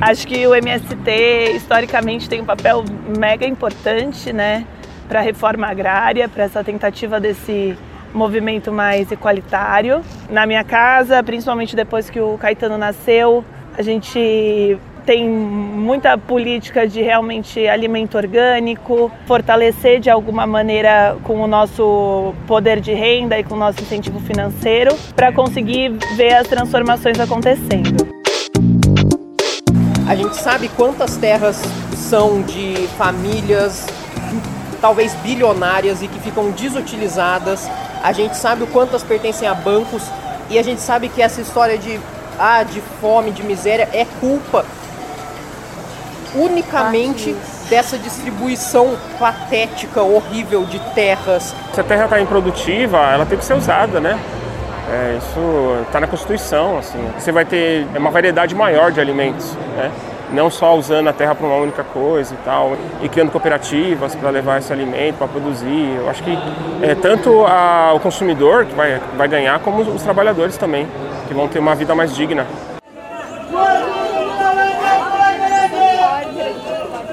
Acho 0.00 0.26
que 0.26 0.44
o 0.44 0.56
MST 0.56 1.54
historicamente 1.54 2.28
tem 2.28 2.40
um 2.40 2.44
papel 2.44 2.84
mega 3.16 3.46
importante, 3.46 4.32
né? 4.32 4.66
Para 5.08 5.20
a 5.20 5.22
reforma 5.22 5.66
agrária, 5.66 6.28
para 6.28 6.44
essa 6.44 6.62
tentativa 6.62 7.20
desse 7.20 7.76
movimento 8.12 8.72
mais 8.72 9.10
igualitário. 9.10 10.02
Na 10.30 10.46
minha 10.46 10.64
casa, 10.64 11.22
principalmente 11.22 11.76
depois 11.76 12.08
que 12.10 12.20
o 12.20 12.38
Caetano 12.38 12.78
nasceu, 12.78 13.44
a 13.76 13.82
gente 13.82 14.78
tem 15.04 15.28
muita 15.28 16.18
política 16.18 16.86
de 16.86 17.00
realmente 17.00 17.66
alimento 17.68 18.16
orgânico, 18.16 19.10
fortalecer 19.24 20.00
de 20.00 20.10
alguma 20.10 20.46
maneira 20.46 21.16
com 21.22 21.40
o 21.40 21.46
nosso 21.46 22.34
poder 22.46 22.80
de 22.80 22.92
renda 22.92 23.38
e 23.38 23.44
com 23.44 23.54
o 23.54 23.58
nosso 23.58 23.80
incentivo 23.80 24.18
financeiro 24.18 24.96
para 25.14 25.32
conseguir 25.32 25.90
ver 26.16 26.34
as 26.34 26.48
transformações 26.48 27.20
acontecendo. 27.20 28.04
A 30.08 30.14
gente 30.14 30.36
sabe 30.36 30.68
quantas 30.68 31.16
terras 31.16 31.62
são 31.94 32.42
de 32.42 32.88
famílias 32.98 33.86
talvez 34.80 35.14
bilionárias 35.16 36.02
e 36.02 36.08
que 36.08 36.20
ficam 36.20 36.50
desutilizadas. 36.50 37.68
A 38.02 38.12
gente 38.12 38.36
sabe 38.36 38.62
o 38.62 38.66
quantas 38.66 39.02
pertencem 39.02 39.48
a 39.48 39.54
bancos 39.54 40.02
e 40.48 40.58
a 40.58 40.62
gente 40.62 40.80
sabe 40.80 41.08
que 41.08 41.20
essa 41.20 41.40
história 41.40 41.76
de 41.76 42.00
ah, 42.38 42.62
de 42.62 42.80
fome, 43.00 43.30
de 43.30 43.42
miséria 43.42 43.88
é 43.92 44.04
culpa 44.20 44.64
unicamente 46.34 47.34
dessa 47.68 47.98
distribuição 47.98 48.96
patética, 49.18 50.02
horrível 50.02 50.64
de 50.64 50.78
terras. 50.94 51.54
Se 51.72 51.80
a 51.80 51.84
terra 51.84 52.04
está 52.04 52.20
improdutiva, 52.20 52.98
ela 52.98 53.26
tem 53.26 53.38
que 53.38 53.44
ser 53.44 53.54
usada, 53.54 54.00
né? 54.00 54.18
É, 54.88 55.18
isso 55.18 55.82
está 55.86 55.98
na 55.98 56.06
Constituição, 56.06 56.78
assim. 56.78 56.98
Você 57.18 57.32
vai 57.32 57.44
ter 57.44 57.86
uma 57.96 58.10
variedade 58.10 58.54
maior 58.54 58.92
de 58.92 59.00
alimentos, 59.00 59.54
né? 59.76 59.90
Não 60.32 60.50
só 60.50 60.76
usando 60.76 61.08
a 61.08 61.12
terra 61.12 61.34
para 61.34 61.46
uma 61.46 61.56
única 61.56 61.84
coisa 61.84 62.34
e 62.34 62.36
tal, 62.38 62.76
e 63.02 63.08
criando 63.08 63.30
cooperativas 63.30 64.14
para 64.14 64.30
levar 64.30 64.58
esse 64.58 64.72
alimento, 64.72 65.16
para 65.16 65.28
produzir. 65.28 65.96
Eu 65.96 66.10
acho 66.10 66.22
que 66.22 66.36
é, 66.82 66.94
tanto 66.94 67.44
a, 67.46 67.92
o 67.94 68.00
consumidor 68.00 68.66
que 68.66 68.74
vai, 68.74 69.00
vai 69.16 69.28
ganhar, 69.28 69.58
como 69.60 69.82
os, 69.82 69.88
os 69.88 70.02
trabalhadores 70.02 70.56
também, 70.56 70.86
que 71.28 71.34
vão 71.34 71.48
ter 71.48 71.58
uma 71.58 71.74
vida 71.74 71.94
mais 71.94 72.14
digna. 72.14 72.46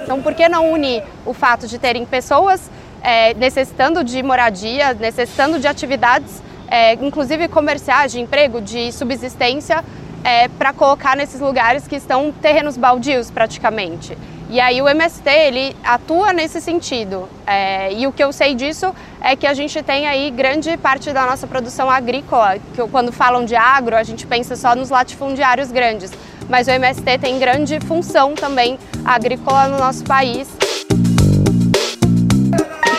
Então, 0.04 0.21
por 0.21 0.34
que 0.34 0.47
não 0.47 0.71
unir 0.71 1.04
o 1.26 1.34
fato 1.34 1.67
de 1.67 1.80
terem 1.80 2.06
pessoas 2.06 2.69
é, 3.02 3.34
necessitando 3.34 4.04
de 4.04 4.23
moradia, 4.23 4.93
necessitando 4.93 5.60
de 5.60 5.67
atividades, 5.67 6.41
é, 6.67 6.93
inclusive 6.93 7.47
comerciais, 7.47 8.12
de 8.12 8.21
emprego, 8.21 8.62
de 8.62 8.91
subsistência, 8.91 9.84
é, 10.23 10.47
para 10.47 10.73
colocar 10.73 11.15
nesses 11.15 11.41
lugares 11.41 11.88
que 11.88 11.95
estão 11.95 12.31
terrenos 12.31 12.77
baldios 12.77 13.29
praticamente. 13.29 14.17
E 14.49 14.59
aí 14.59 14.81
o 14.81 14.88
MST 14.88 15.27
ele 15.29 15.75
atua 15.83 16.31
nesse 16.31 16.62
sentido. 16.62 17.27
É, 17.47 17.91
e 17.93 18.05
o 18.05 18.12
que 18.12 18.23
eu 18.23 18.31
sei 18.31 18.53
disso 18.53 18.93
é 19.19 19.36
que 19.36 19.47
a 19.47 19.53
gente 19.53 19.81
tem 19.81 20.07
aí 20.07 20.29
grande 20.29 20.77
parte 20.77 21.12
da 21.12 21.25
nossa 21.25 21.47
produção 21.47 21.89
agrícola, 21.89 22.57
que 22.73 22.88
quando 22.89 23.12
falam 23.12 23.45
de 23.45 23.55
agro 23.55 23.95
a 23.95 24.03
gente 24.03 24.27
pensa 24.27 24.55
só 24.55 24.75
nos 24.75 24.89
latifundiários 24.89 25.71
grandes, 25.71 26.12
mas 26.49 26.67
o 26.67 26.71
MST 26.71 27.17
tem 27.19 27.39
grande 27.39 27.79
função 27.79 28.36
também 28.36 28.77
agrícola 29.05 29.67
no 29.67 29.77
nosso 29.77 30.03
país 30.03 30.47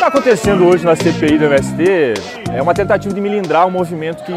está 0.06 0.18
acontecendo 0.18 0.66
hoje 0.66 0.84
na 0.84 0.94
CPI 0.94 1.38
do 1.38 1.46
MST 1.46 2.14
é 2.52 2.60
uma 2.60 2.74
tentativa 2.74 3.14
de 3.14 3.18
milindrar 3.22 3.66
um 3.66 3.70
movimento 3.70 4.22
que 4.22 4.34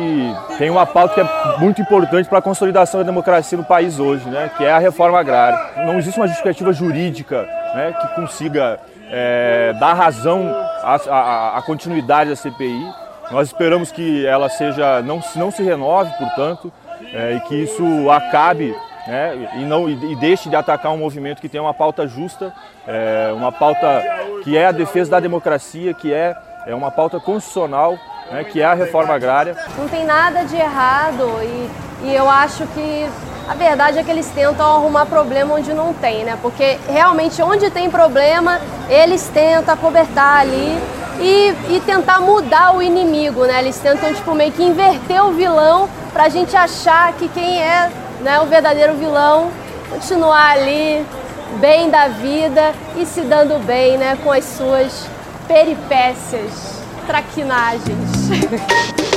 tem 0.57 0.69
uma 0.69 0.85
pauta 0.85 1.15
que 1.15 1.19
é 1.19 1.57
muito 1.57 1.81
importante 1.81 2.29
para 2.29 2.39
a 2.39 2.41
consolidação 2.41 3.01
da 3.01 3.05
democracia 3.05 3.57
no 3.57 3.65
país 3.65 3.99
hoje, 3.99 4.29
né, 4.29 4.49
que 4.55 4.63
é 4.63 4.71
a 4.71 4.77
reforma 4.77 5.19
agrária. 5.19 5.59
Não 5.85 5.97
existe 5.97 6.17
uma 6.17 6.25
justificativa 6.25 6.71
jurídica 6.71 7.41
né, 7.75 7.93
que 7.99 8.15
consiga 8.15 8.79
é, 9.11 9.75
dar 9.77 9.93
razão 9.93 10.49
à, 10.83 11.57
à, 11.57 11.61
continuidade 11.63 12.29
da 12.29 12.35
CPI. 12.37 12.89
Nós 13.29 13.47
esperamos 13.47 13.91
que 13.91 14.25
ela 14.25 14.47
seja 14.47 15.01
não, 15.01 15.21
não 15.35 15.51
se 15.51 15.61
renove, 15.63 16.09
portanto, 16.17 16.71
é, 17.13 17.33
e 17.33 17.39
que 17.41 17.55
isso 17.55 18.09
acabe 18.09 18.73
né, 19.07 19.49
e, 19.55 19.65
não, 19.65 19.89
e, 19.89 20.15
deixe 20.15 20.49
de 20.49 20.55
atacar 20.55 20.91
um 20.91 20.97
movimento 20.97 21.41
que 21.41 21.49
tem 21.49 21.61
uma 21.61 21.73
pauta 21.73 22.07
justa, 22.07 22.53
é, 22.85 23.31
uma 23.33 23.51
pauta 23.51 24.03
que 24.43 24.57
é 24.57 24.67
a 24.67 24.71
defesa 24.71 25.11
da 25.11 25.19
democracia, 25.19 25.93
que 25.93 26.13
é 26.13 26.35
é 26.67 26.75
uma 26.75 26.91
pauta 26.91 27.17
constitucional, 27.17 27.97
né, 28.29 28.43
que 28.43 28.61
é 28.61 28.65
a 28.65 28.73
reforma 28.73 29.13
agrária. 29.13 29.55
Não 29.77 29.87
tem 29.87 30.05
nada 30.05 30.43
de 30.43 30.57
errado 30.57 31.23
e, 31.41 32.07
e 32.07 32.13
eu 32.13 32.29
acho 32.29 32.67
que 32.67 33.09
a 33.47 33.53
verdade 33.53 33.97
é 33.97 34.03
que 34.03 34.11
eles 34.11 34.29
tentam 34.31 34.75
arrumar 34.75 35.05
problema 35.05 35.55
onde 35.55 35.73
não 35.73 35.93
tem, 35.93 36.25
né? 36.25 36.37
Porque 36.41 36.77
realmente 36.89 37.41
onde 37.41 37.71
tem 37.71 37.89
problema, 37.89 38.59
eles 38.89 39.29
tentam 39.29 39.73
acobertar 39.73 40.41
ali 40.41 40.77
e, 41.21 41.55
e 41.69 41.81
tentar 41.85 42.19
mudar 42.19 42.75
o 42.75 42.81
inimigo, 42.81 43.45
né? 43.45 43.59
Eles 43.59 43.79
tentam 43.79 44.13
tipo 44.13 44.35
meio 44.35 44.51
que 44.51 44.61
inverter 44.61 45.25
o 45.25 45.31
vilão 45.31 45.87
pra 46.11 46.27
gente 46.27 46.57
achar 46.57 47.13
que 47.13 47.29
quem 47.29 47.61
é 47.63 47.89
né, 48.21 48.39
o 48.39 48.45
verdadeiro 48.45 48.95
vilão 48.95 49.51
continuar 49.89 50.51
ali 50.51 51.05
bem 51.59 51.89
da 51.89 52.07
vida 52.07 52.73
e 52.95 53.05
se 53.05 53.21
dando 53.21 53.57
bem, 53.65 53.97
né, 53.97 54.17
com 54.23 54.31
as 54.31 54.43
suas 54.43 55.07
peripécias, 55.47 56.81
traquinagens. 57.05 58.27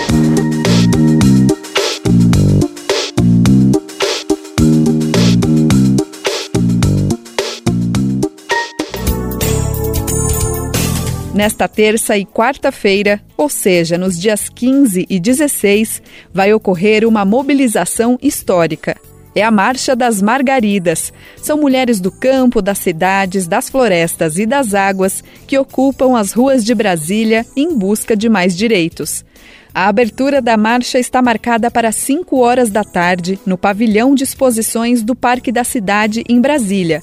Nesta 11.41 11.67
terça 11.67 12.19
e 12.19 12.27
quarta-feira, 12.27 13.19
ou 13.35 13.49
seja, 13.49 13.97
nos 13.97 14.21
dias 14.21 14.51
15 14.51 15.07
e 15.09 15.19
16, 15.19 16.03
vai 16.35 16.53
ocorrer 16.53 17.09
uma 17.09 17.25
mobilização 17.25 18.19
histórica. 18.21 18.95
É 19.35 19.43
a 19.43 19.51
Marcha 19.51 19.97
das 19.97 20.21
Margaridas. 20.21 21.11
São 21.39 21.57
mulheres 21.57 21.99
do 21.99 22.13
campo, 22.13 22.61
das 22.61 22.77
cidades, 22.77 23.47
das 23.49 23.71
florestas 23.71 24.37
e 24.37 24.45
das 24.45 24.75
águas 24.75 25.25
que 25.47 25.57
ocupam 25.57 26.15
as 26.15 26.35
ruas 26.35 26.63
de 26.63 26.75
Brasília 26.75 27.47
em 27.57 27.75
busca 27.75 28.15
de 28.15 28.29
mais 28.29 28.55
direitos. 28.55 29.25
A 29.75 29.89
abertura 29.89 30.43
da 30.43 30.59
marcha 30.59 30.99
está 30.99 31.23
marcada 31.23 31.71
para 31.71 31.91
5 31.91 32.37
horas 32.39 32.69
da 32.69 32.85
tarde 32.85 33.41
no 33.47 33.57
pavilhão 33.57 34.15
de 34.15 34.25
exposições 34.25 35.03
do 35.03 35.17
Parque 35.17 35.51
da 35.51 35.65
Cidade, 35.65 36.23
em 36.29 36.39
Brasília 36.39 37.01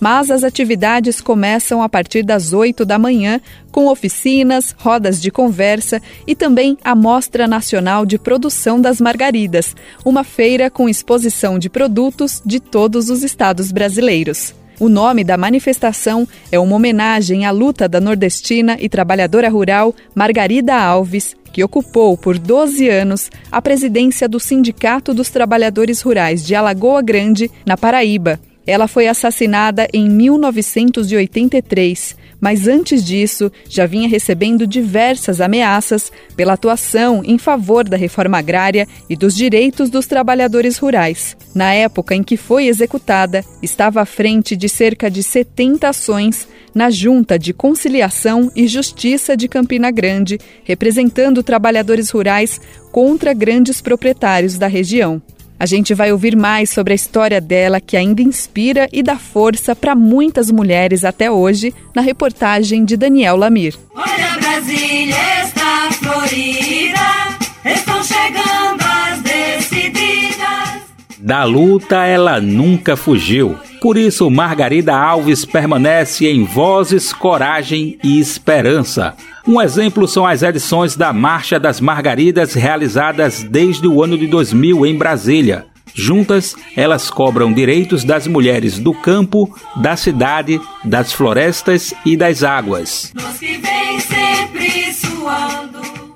mas 0.00 0.30
as 0.30 0.44
atividades 0.44 1.20
começam 1.20 1.82
a 1.82 1.88
partir 1.88 2.22
das 2.22 2.52
8 2.52 2.84
da 2.84 2.98
manhã, 2.98 3.40
com 3.70 3.86
oficinas, 3.86 4.74
rodas 4.78 5.20
de 5.20 5.30
conversa 5.30 6.00
e 6.26 6.34
também 6.34 6.76
a 6.84 6.94
Mostra 6.94 7.46
Nacional 7.46 8.06
de 8.06 8.18
Produção 8.18 8.80
das 8.80 9.00
Margaridas, 9.00 9.74
uma 10.04 10.24
feira 10.24 10.70
com 10.70 10.88
exposição 10.88 11.58
de 11.58 11.68
produtos 11.68 12.42
de 12.44 12.60
todos 12.60 13.10
os 13.10 13.22
estados 13.22 13.72
brasileiros. 13.72 14.54
O 14.78 14.90
nome 14.90 15.24
da 15.24 15.38
manifestação 15.38 16.28
é 16.52 16.58
uma 16.58 16.76
homenagem 16.76 17.46
à 17.46 17.50
luta 17.50 17.88
da 17.88 17.98
nordestina 17.98 18.76
e 18.78 18.90
trabalhadora 18.90 19.48
rural 19.48 19.94
Margarida 20.14 20.74
Alves, 20.74 21.34
que 21.50 21.64
ocupou 21.64 22.18
por 22.18 22.38
12 22.38 22.86
anos 22.86 23.30
a 23.50 23.62
presidência 23.62 24.28
do 24.28 24.38
Sindicato 24.38 25.14
dos 25.14 25.30
Trabalhadores 25.30 26.02
Rurais 26.02 26.44
de 26.44 26.54
Alagoa 26.54 27.00
Grande, 27.00 27.50
na 27.64 27.78
Paraíba, 27.78 28.38
ela 28.66 28.88
foi 28.88 29.06
assassinada 29.06 29.86
em 29.92 30.08
1983, 30.08 32.16
mas 32.40 32.66
antes 32.66 33.04
disso 33.04 33.50
já 33.68 33.86
vinha 33.86 34.08
recebendo 34.08 34.66
diversas 34.66 35.40
ameaças 35.40 36.10
pela 36.34 36.54
atuação 36.54 37.22
em 37.24 37.38
favor 37.38 37.88
da 37.88 37.96
reforma 37.96 38.38
agrária 38.38 38.86
e 39.08 39.16
dos 39.16 39.34
direitos 39.34 39.88
dos 39.88 40.06
trabalhadores 40.06 40.78
rurais. 40.78 41.36
Na 41.54 41.72
época 41.72 42.14
em 42.14 42.22
que 42.22 42.36
foi 42.36 42.66
executada, 42.66 43.44
estava 43.62 44.02
à 44.02 44.06
frente 44.06 44.56
de 44.56 44.68
cerca 44.68 45.10
de 45.10 45.22
70 45.22 45.88
ações 45.88 46.46
na 46.74 46.90
Junta 46.90 47.38
de 47.38 47.54
Conciliação 47.54 48.52
e 48.54 48.68
Justiça 48.68 49.34
de 49.34 49.48
Campina 49.48 49.90
Grande, 49.90 50.38
representando 50.62 51.42
trabalhadores 51.42 52.10
rurais 52.10 52.60
contra 52.92 53.32
grandes 53.32 53.80
proprietários 53.80 54.58
da 54.58 54.66
região. 54.66 55.22
A 55.58 55.64
gente 55.64 55.94
vai 55.94 56.12
ouvir 56.12 56.36
mais 56.36 56.68
sobre 56.70 56.92
a 56.92 56.96
história 56.96 57.40
dela 57.40 57.80
que 57.80 57.96
ainda 57.96 58.20
inspira 58.20 58.88
e 58.92 59.02
dá 59.02 59.16
força 59.16 59.74
para 59.74 59.94
muitas 59.94 60.50
mulheres 60.50 61.02
até 61.02 61.30
hoje, 61.30 61.74
na 61.94 62.02
reportagem 62.02 62.84
de 62.84 62.96
Daniel 62.96 63.36
Lamir. 63.36 63.74
Olha, 63.94 64.38
Brasília 64.38 65.16
está 65.42 65.88
florida, 65.92 67.38
estão 67.64 68.02
chegando 68.04 68.82
as 68.82 69.22
decididas. 69.22 70.82
Da 71.18 71.44
luta 71.44 72.04
ela 72.04 72.38
nunca 72.38 72.94
fugiu. 72.94 73.56
Por 73.80 73.96
isso, 73.96 74.30
Margarida 74.30 74.94
Alves 74.94 75.44
permanece 75.44 76.26
em 76.26 76.44
vozes, 76.44 77.12
coragem 77.12 77.98
e 78.04 78.20
esperança. 78.20 79.14
Um 79.46 79.62
exemplo 79.62 80.08
são 80.08 80.26
as 80.26 80.42
edições 80.42 80.96
da 80.96 81.12
Marcha 81.12 81.60
das 81.60 81.80
Margaridas 81.80 82.54
realizadas 82.54 83.44
desde 83.44 83.86
o 83.86 84.02
ano 84.02 84.18
de 84.18 84.26
2000 84.26 84.84
em 84.84 84.96
Brasília. 84.96 85.66
Juntas, 85.94 86.56
elas 86.76 87.08
cobram 87.10 87.52
direitos 87.52 88.02
das 88.02 88.26
mulheres 88.26 88.78
do 88.80 88.92
campo, 88.92 89.48
da 89.76 89.96
cidade, 89.96 90.60
das 90.84 91.12
florestas 91.12 91.94
e 92.04 92.16
das 92.16 92.42
águas. 92.42 93.12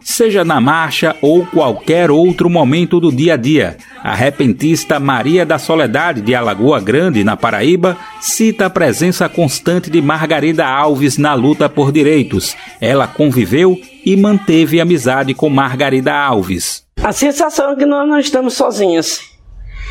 Seja 0.03 0.45
na 0.45 0.61
marcha 0.61 1.17
ou 1.23 1.47
qualquer 1.47 2.11
outro 2.11 2.51
momento 2.51 2.99
do 2.99 3.13
dia 3.13 3.35
a 3.35 3.37
dia, 3.37 3.79
a 4.03 4.15
repentista 4.15 4.99
Maria 4.99 5.45
da 5.45 5.59
Soledade 5.59 6.21
de 6.21 6.35
Alagoa 6.35 6.81
Grande, 6.81 7.23
na 7.23 7.37
Paraíba, 7.37 7.97
cita 8.21 8.67
a 8.67 8.71
presença 8.71 9.29
constante 9.29 9.91
de 9.91 10.01
Margarida 10.01 10.67
Alves 10.67 11.19
na 11.19 11.35
luta 11.35 11.69
por 11.69 11.93
direitos. 11.93 12.57
Ela 12.81 13.07
conviveu 13.07 13.79
e 14.05 14.17
manteve 14.17 14.81
amizade 14.81 15.35
com 15.35 15.51
Margarida 15.51 16.15
Alves. 16.15 16.85
A 17.03 17.13
sensação 17.13 17.73
é 17.73 17.77
que 17.77 17.87
nós 17.87 18.09
não 18.09 18.19
estamos 18.19 18.55
sozinhos. 18.55 19.21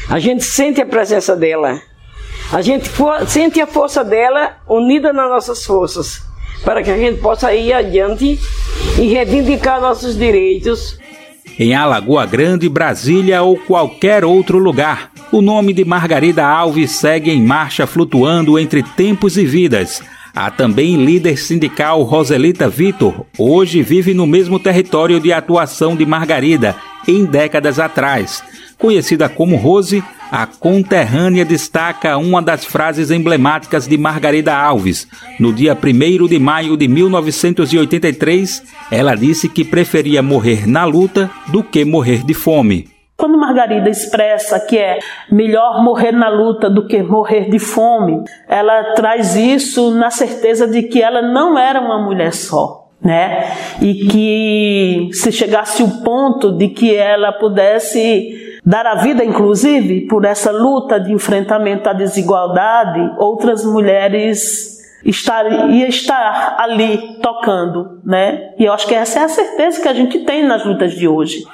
A 0.10 0.20
gente 0.20 0.44
sente 0.44 0.82
a 0.82 0.86
presença 0.86 1.36
dela. 1.36 1.80
A 2.52 2.62
gente 2.62 2.90
sente 3.28 3.62
a 3.62 3.68
força 3.68 4.04
dela 4.04 4.58
unida 4.68 5.14
nas 5.14 5.30
nossas 5.30 5.64
forças, 5.64 6.20
para 6.66 6.82
que 6.82 6.90
a 6.90 6.98
gente 6.98 7.22
possa 7.22 7.54
ir 7.54 7.72
adiante 7.74 8.40
e 8.98 9.08
reivindicar 9.14 9.80
nossos 9.80 10.18
direitos 10.18 10.99
em 11.60 11.76
Alagoa 11.76 12.26
Grande, 12.26 12.70
Brasília 12.70 13.44
ou 13.44 13.58
qualquer 13.58 14.24
outro 14.24 14.58
lugar. 14.58 15.12
O 15.30 15.42
nome 15.42 15.74
de 15.74 15.84
Margarida 15.84 16.46
Alves 16.48 16.92
segue 16.92 17.30
em 17.30 17.44
marcha 17.44 17.86
flutuando 17.86 18.58
entre 18.58 18.82
tempos 18.82 19.38
e 19.38 19.46
vidas. 19.46 20.02
Há 20.34 20.50
também 20.50 21.04
líder 21.04 21.38
sindical 21.38 22.02
Roselita 22.04 22.70
Vitor, 22.70 23.26
hoje 23.38 23.82
vive 23.82 24.14
no 24.14 24.26
mesmo 24.26 24.58
território 24.58 25.20
de 25.20 25.34
atuação 25.34 25.98
de 25.98 26.06
Margarida, 26.06 26.78
em 27.06 27.26
décadas 27.26 27.78
atrás. 27.78 28.42
Conhecida 28.78 29.28
como 29.28 29.58
Rose, 29.58 30.02
a 30.32 30.46
conterrânea 30.46 31.44
destaca 31.44 32.18
uma 32.18 32.42
das 32.42 32.64
frases 32.64 33.10
emblemáticas 33.10 33.88
de 33.88 33.98
Margarida 33.98 34.56
Alves. 34.56 35.08
No 35.40 35.52
dia 35.52 35.76
1 35.76 36.28
de 36.28 36.40
maio 36.40 36.78
de 36.78 36.88
1983, 36.88 38.64
ela 38.92 39.16
disse 39.16 39.50
que 39.50 39.66
preferia 39.66 40.22
morrer 40.22 40.68
na 40.68 40.86
luta 40.86 41.30
do 41.48 41.64
que 41.64 41.84
morrer 41.84 42.24
de 42.24 42.34
fome. 42.34 42.88
Quando 43.18 43.38
Margarida 43.38 43.90
expressa 43.90 44.60
que 44.60 44.78
é 44.78 45.00
melhor 45.30 45.84
morrer 45.84 46.14
na 46.14 46.30
luta 46.30 46.70
do 46.70 46.88
que 46.88 47.04
morrer 47.04 47.50
de 47.50 47.60
fome, 47.60 48.24
ela 48.48 48.94
traz 48.94 49.36
isso 49.36 49.92
na 49.92 50.10
certeza 50.10 50.66
de 50.68 50.84
que 50.84 51.02
ela 51.02 51.22
não 51.22 51.58
era 51.58 51.82
uma 51.82 52.02
mulher 52.02 52.34
só. 52.34 52.86
Né? 53.02 53.52
E 53.82 53.94
que 54.08 55.10
se 55.14 55.32
chegasse 55.32 55.82
o 55.82 56.04
ponto 56.04 56.52
de 56.52 56.68
que 56.68 56.94
ela 56.94 57.32
pudesse 57.32 58.49
dar 58.70 58.86
a 58.86 58.94
vida, 59.02 59.26
inclusive, 59.26 60.02
por 60.02 60.24
essa 60.26 60.52
luta 60.52 61.00
de 61.00 61.12
enfrentamento 61.12 61.90
à 61.90 61.94
desigualdade, 61.94 63.00
outras 63.18 63.66
mulheres 63.66 64.78
estar, 65.04 65.72
ia 65.72 65.88
estar 65.88 66.56
ali 66.60 67.20
tocando, 67.20 68.00
né? 68.06 68.52
E 68.60 68.66
eu 68.66 68.72
acho 68.72 68.86
que 68.86 68.94
essa 68.94 69.22
é 69.22 69.24
a 69.24 69.28
certeza 69.28 69.82
que 69.82 69.88
a 69.88 69.94
gente 69.96 70.20
tem 70.20 70.46
nas 70.46 70.64
lutas 70.64 70.94
de 70.94 71.08
hoje. 71.08 71.46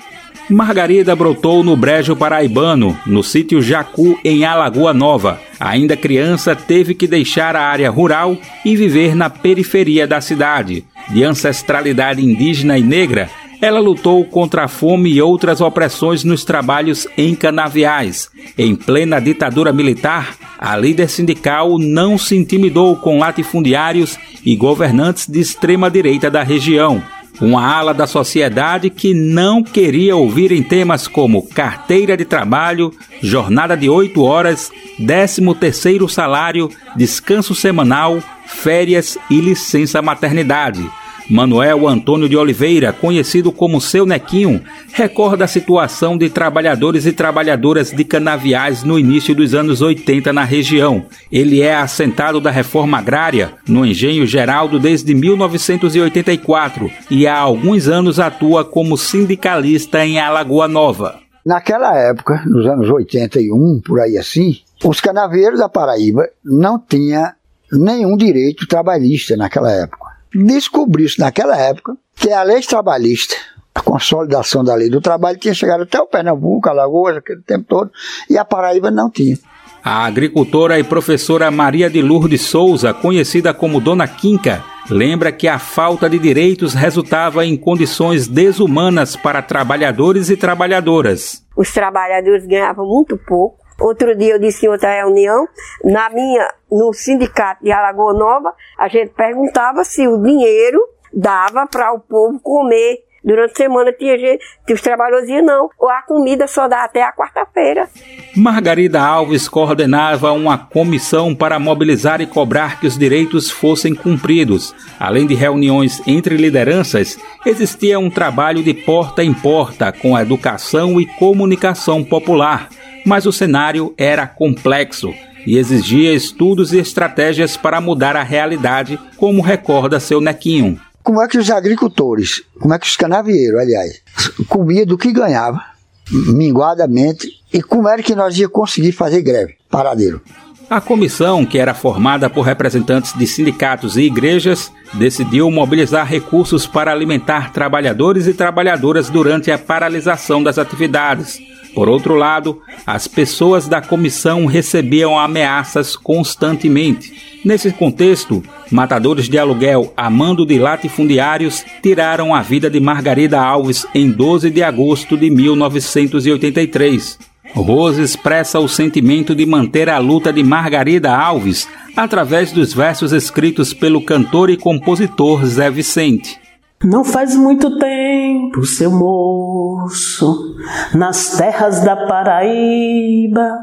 Margarida 0.50 1.16
brotou 1.16 1.64
no 1.64 1.78
Brejo 1.78 2.18
Paraibano, 2.18 3.00
no 3.08 3.24
sítio 3.24 3.62
Jacu, 3.62 4.20
em 4.22 4.44
Alagoa 4.44 4.94
Nova. 4.94 5.40
Ainda 5.58 5.96
criança, 5.96 6.54
teve 6.54 6.94
que 6.94 7.08
deixar 7.08 7.56
a 7.56 7.62
área 7.62 7.90
rural 7.90 8.38
e 8.66 8.76
viver 8.76 9.16
na 9.16 9.30
periferia 9.30 10.06
da 10.06 10.20
cidade. 10.20 10.84
De 11.10 11.24
ancestralidade 11.24 12.22
indígena 12.22 12.78
e 12.78 12.84
negra, 12.84 13.30
ela 13.66 13.80
lutou 13.80 14.24
contra 14.26 14.66
a 14.66 14.68
fome 14.68 15.10
e 15.12 15.20
outras 15.20 15.60
opressões 15.60 16.24
nos 16.24 16.46
trabalhos 16.46 17.08
em 17.18 17.34
canaviais. 17.34 18.30
Em 18.56 18.76
plena 18.76 19.20
ditadura 19.20 19.74
militar, 19.74 20.38
a 20.60 20.78
líder 20.78 21.10
sindical 21.10 21.80
não 21.80 22.16
se 22.16 22.36
intimidou 22.36 22.96
com 22.96 23.18
latifundiários 23.18 24.20
e 24.46 24.56
governantes 24.56 25.26
de 25.28 25.40
extrema-direita 25.40 26.30
da 26.30 26.44
região. 26.44 27.02
Uma 27.42 27.66
ala 27.66 27.92
da 27.92 28.06
sociedade 28.06 28.92
que 28.92 29.16
não 29.16 29.64
queria 29.64 30.16
ouvir 30.16 30.52
em 30.52 30.62
temas 30.62 31.08
como 31.08 31.42
carteira 31.42 32.16
de 32.16 32.24
trabalho, 32.24 32.94
jornada 33.20 33.76
de 33.76 33.90
oito 33.90 34.22
horas, 34.22 34.72
décimo 35.00 35.56
terceiro 35.56 36.08
salário, 36.08 36.70
descanso 36.96 37.56
semanal, 37.56 38.22
férias 38.46 39.18
e 39.28 39.42
licença 39.42 40.04
maternidade 40.04 40.88
Manuel 41.30 41.88
Antônio 41.88 42.30
de 42.30 42.38
Oliveira, 42.38 42.94
conhecido 42.94 43.52
como 43.52 43.82
Seu 43.82 44.06
Nequinho, 44.06 44.62
recorda 44.94 45.46
a 45.46 45.48
situação 45.48 46.18
de 46.18 46.30
trabalhadores 46.30 47.06
e 47.06 47.12
trabalhadoras 47.12 47.92
de 47.92 48.04
canaviais 48.04 48.84
no 48.84 49.00
início 49.00 49.34
dos 49.34 49.54
anos 49.54 49.82
80 49.82 50.32
na 50.32 50.44
região. 50.44 51.06
Ele 51.32 51.62
é 51.62 51.76
assentado 51.76 52.40
da 52.40 52.52
reforma 52.52 53.00
agrária 53.00 53.54
no 53.68 53.86
Engenho 53.86 54.26
Geraldo 54.26 54.80
desde 54.80 55.16
1984 55.16 56.92
e 57.10 57.26
há 57.26 57.38
alguns 57.38 57.88
anos 57.88 58.20
atua 58.20 58.64
como 58.64 58.98
sindicalista 58.98 60.06
em 60.06 60.20
Alagoa 60.20 60.68
Nova. 60.68 61.20
Naquela 61.46 61.96
época, 61.98 62.44
nos 62.46 62.66
anos 62.66 62.90
81, 62.90 63.82
por 63.82 64.00
aí 64.00 64.18
assim, 64.18 64.58
os 64.84 65.00
canavieiros 65.00 65.60
da 65.60 65.70
Paraíba 65.70 66.28
não 66.44 66.80
tinham 66.80 67.32
nenhum 67.72 68.18
direito 68.18 68.68
trabalhista 68.68 69.36
naquela 69.38 69.72
época. 69.72 70.05
Descobriu-se 70.36 71.18
naquela 71.18 71.58
época 71.58 71.96
que 72.14 72.30
a 72.30 72.44
lei 72.44 72.62
trabalhista, 72.62 73.36
a 73.74 73.82
consolidação 73.82 74.66
da 74.66 74.76
lei 74.76 74.90
do 74.90 75.00
trabalho, 75.00 75.40
tinha 75.40 75.54
chegado 75.54 75.84
até 75.84 76.00
o 76.00 76.08
Pernambuco, 76.08 76.68
Alagoas, 76.68 77.16
aquele 77.16 77.42
tempo 77.42 77.66
todo, 77.70 77.92
e 78.30 78.38
a 78.38 78.44
Paraíba 78.44 78.92
não 78.92 79.10
tinha. 79.10 79.38
A 79.82 80.06
agricultora 80.06 80.78
e 80.78 80.84
professora 80.84 81.50
Maria 81.50 81.90
de 81.90 82.02
Lourdes 82.02 82.42
Souza, 82.42 82.94
conhecida 82.94 83.54
como 83.54 83.80
Dona 83.80 84.08
Quinca, 84.08 84.64
lembra 84.90 85.32
que 85.32 85.48
a 85.48 85.58
falta 85.58 86.10
de 86.10 86.20
direitos 86.20 86.74
resultava 86.74 87.46
em 87.46 87.56
condições 87.56 88.28
desumanas 88.28 89.16
para 89.16 89.42
trabalhadores 89.42 90.30
e 90.30 90.36
trabalhadoras. 90.36 91.44
Os 91.56 91.72
trabalhadores 91.72 92.46
ganhavam 92.46 92.86
muito 92.86 93.18
pouco. 93.18 93.65
Outro 93.80 94.16
dia 94.16 94.34
eu 94.34 94.40
disse 94.40 94.66
em 94.66 94.70
outra 94.70 94.94
reunião, 94.94 95.48
na 95.84 96.10
minha, 96.10 96.54
no 96.72 96.94
sindicato 96.94 97.64
de 97.64 97.72
Alagoa 97.72 98.14
Nova, 98.14 98.54
a 98.78 98.88
gente 98.88 99.12
perguntava 99.14 99.84
se 99.84 100.08
o 100.08 100.22
dinheiro 100.22 100.80
dava 101.14 101.68
para 101.68 101.94
o 101.94 102.00
povo 102.00 102.40
comer 102.40 103.06
Durante 103.26 103.54
a 103.54 103.56
semana 103.56 103.92
tinha 103.92 104.20
gente, 104.20 104.44
os 104.72 104.82
trabalhadores 104.82 105.26
diziam 105.26 105.44
não, 105.44 105.68
ou 105.80 105.90
a 105.90 106.04
comida 106.04 106.46
só 106.46 106.68
dá 106.68 106.84
até 106.84 107.02
a 107.02 107.12
quarta-feira. 107.12 107.90
Margarida 108.36 109.02
Alves 109.02 109.50
coordenava 109.50 110.32
uma 110.32 110.60
comissão 110.60 111.34
para 111.34 111.58
mobilizar 111.58 112.22
e 112.22 112.28
cobrar 112.28 112.80
que 112.80 112.86
os 112.86 112.96
direitos 112.96 113.50
fossem 113.50 113.96
cumpridos. 113.96 114.76
Além 115.00 115.26
de 115.26 115.34
reuniões 115.34 116.04
entre 116.06 116.38
lideranças, 116.38 117.18
existia 117.44 117.98
um 117.98 118.12
trabalho 118.12 118.62
de 118.62 118.76
porta 118.76 119.24
em 119.24 119.34
porta 119.34 119.92
com 119.92 120.16
a 120.16 120.22
educação 120.22 121.02
e 121.02 121.08
comunicação 121.08 122.04
popular. 122.04 122.70
Mas 123.06 123.26
o 123.26 123.32
cenário 123.32 123.94
era 123.98 124.26
complexo 124.26 125.14
e 125.46 125.58
exigia 125.58 126.14
estudos 126.14 126.74
e 126.74 126.80
estratégias 126.80 127.56
para 127.56 127.80
mudar 127.80 128.16
a 128.16 128.24
realidade, 128.24 129.00
como 129.18 129.42
recorda 129.42 130.00
seu 130.00 130.20
Nequinho 130.20 130.80
como 131.06 131.22
é 131.22 131.28
que 131.28 131.38
os 131.38 131.52
agricultores, 131.52 132.42
como 132.60 132.74
é 132.74 132.80
que 132.80 132.88
os 132.88 132.98
canavieiros, 132.98 133.60
aliás, 133.60 134.02
comiam 134.50 134.88
do 134.88 134.98
que 134.98 135.14
ganhava, 135.14 135.62
minguadamente, 136.10 137.30
e 137.54 137.62
como 137.62 137.88
era 137.88 138.02
que 138.02 138.16
nós 138.16 138.36
ia 138.40 138.50
conseguir 138.50 138.92
fazer 138.92 139.22
greve, 139.22 139.54
paradeiro. 139.70 140.20
A 140.68 140.82
comissão, 140.82 141.46
que 141.46 141.60
era 141.60 141.76
formada 141.76 142.28
por 142.28 142.42
representantes 142.42 143.14
de 143.14 143.28
sindicatos 143.28 143.98
e 143.98 144.02
igrejas, 144.02 144.72
decidiu 144.96 145.52
mobilizar 145.52 146.08
recursos 146.08 146.66
para 146.66 146.92
alimentar 146.92 147.54
trabalhadores 147.54 148.26
e 148.26 148.34
trabalhadoras 148.34 149.08
durante 149.08 149.52
a 149.52 149.60
paralisação 149.60 150.42
das 150.42 150.58
atividades. 150.58 151.40
Por 151.76 151.90
outro 151.90 152.16
lado, 152.16 152.62
as 152.88 153.06
pessoas 153.06 153.68
da 153.68 153.82
comissão 153.82 154.46
recebiam 154.46 155.20
ameaças 155.20 155.98
constantemente. 155.98 157.14
Nesse 157.44 157.70
contexto, 157.74 158.42
matadores 158.72 159.28
de 159.28 159.38
aluguel 159.38 159.94
a 159.96 160.10
mando 160.10 160.46
de 160.46 160.58
latifundiários 160.58 161.66
tiraram 161.84 162.34
a 162.34 162.42
vida 162.42 162.70
de 162.70 162.80
Margarida 162.80 163.42
Alves 163.42 163.86
em 163.94 164.10
12 164.10 164.50
de 164.50 164.64
agosto 164.64 165.18
de 165.18 165.30
1983. 165.30 167.20
Rose 167.54 168.02
expressa 168.02 168.60
o 168.60 168.68
sentimento 168.68 169.36
de 169.36 169.46
manter 169.46 169.90
a 169.90 169.98
luta 169.98 170.32
de 170.32 170.44
Margarida 170.44 171.16
Alves 171.16 171.68
através 171.96 172.54
dos 172.54 172.74
versos 172.74 173.12
escritos 173.12 173.74
pelo 173.74 174.02
cantor 174.02 174.50
e 174.50 174.58
compositor 174.58 175.46
Zé 175.46 175.70
Vicente. 175.70 176.45
Não 176.86 177.04
faz 177.04 177.36
muito 177.36 177.80
tempo, 177.80 178.64
seu 178.64 178.92
moço, 178.92 180.56
nas 180.94 181.36
terras 181.36 181.84
da 181.84 182.06
Paraíba, 182.06 183.58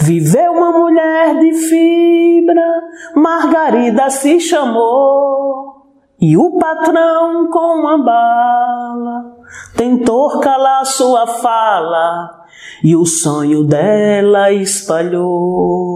viveu 0.00 0.52
uma 0.52 0.72
mulher 0.72 1.38
de 1.38 1.54
fibra, 1.54 2.82
Margarida 3.14 4.10
se 4.10 4.38
chamou, 4.40 5.86
e 6.20 6.36
o 6.36 6.58
patrão 6.58 7.48
com 7.50 7.80
uma 7.80 7.96
bala 8.04 9.36
tentou 9.74 10.38
calar 10.40 10.84
sua 10.84 11.26
fala, 11.26 12.44
e 12.84 12.94
o 12.94 13.06
sonho 13.06 13.64
dela 13.64 14.52
espalhou. 14.52 15.86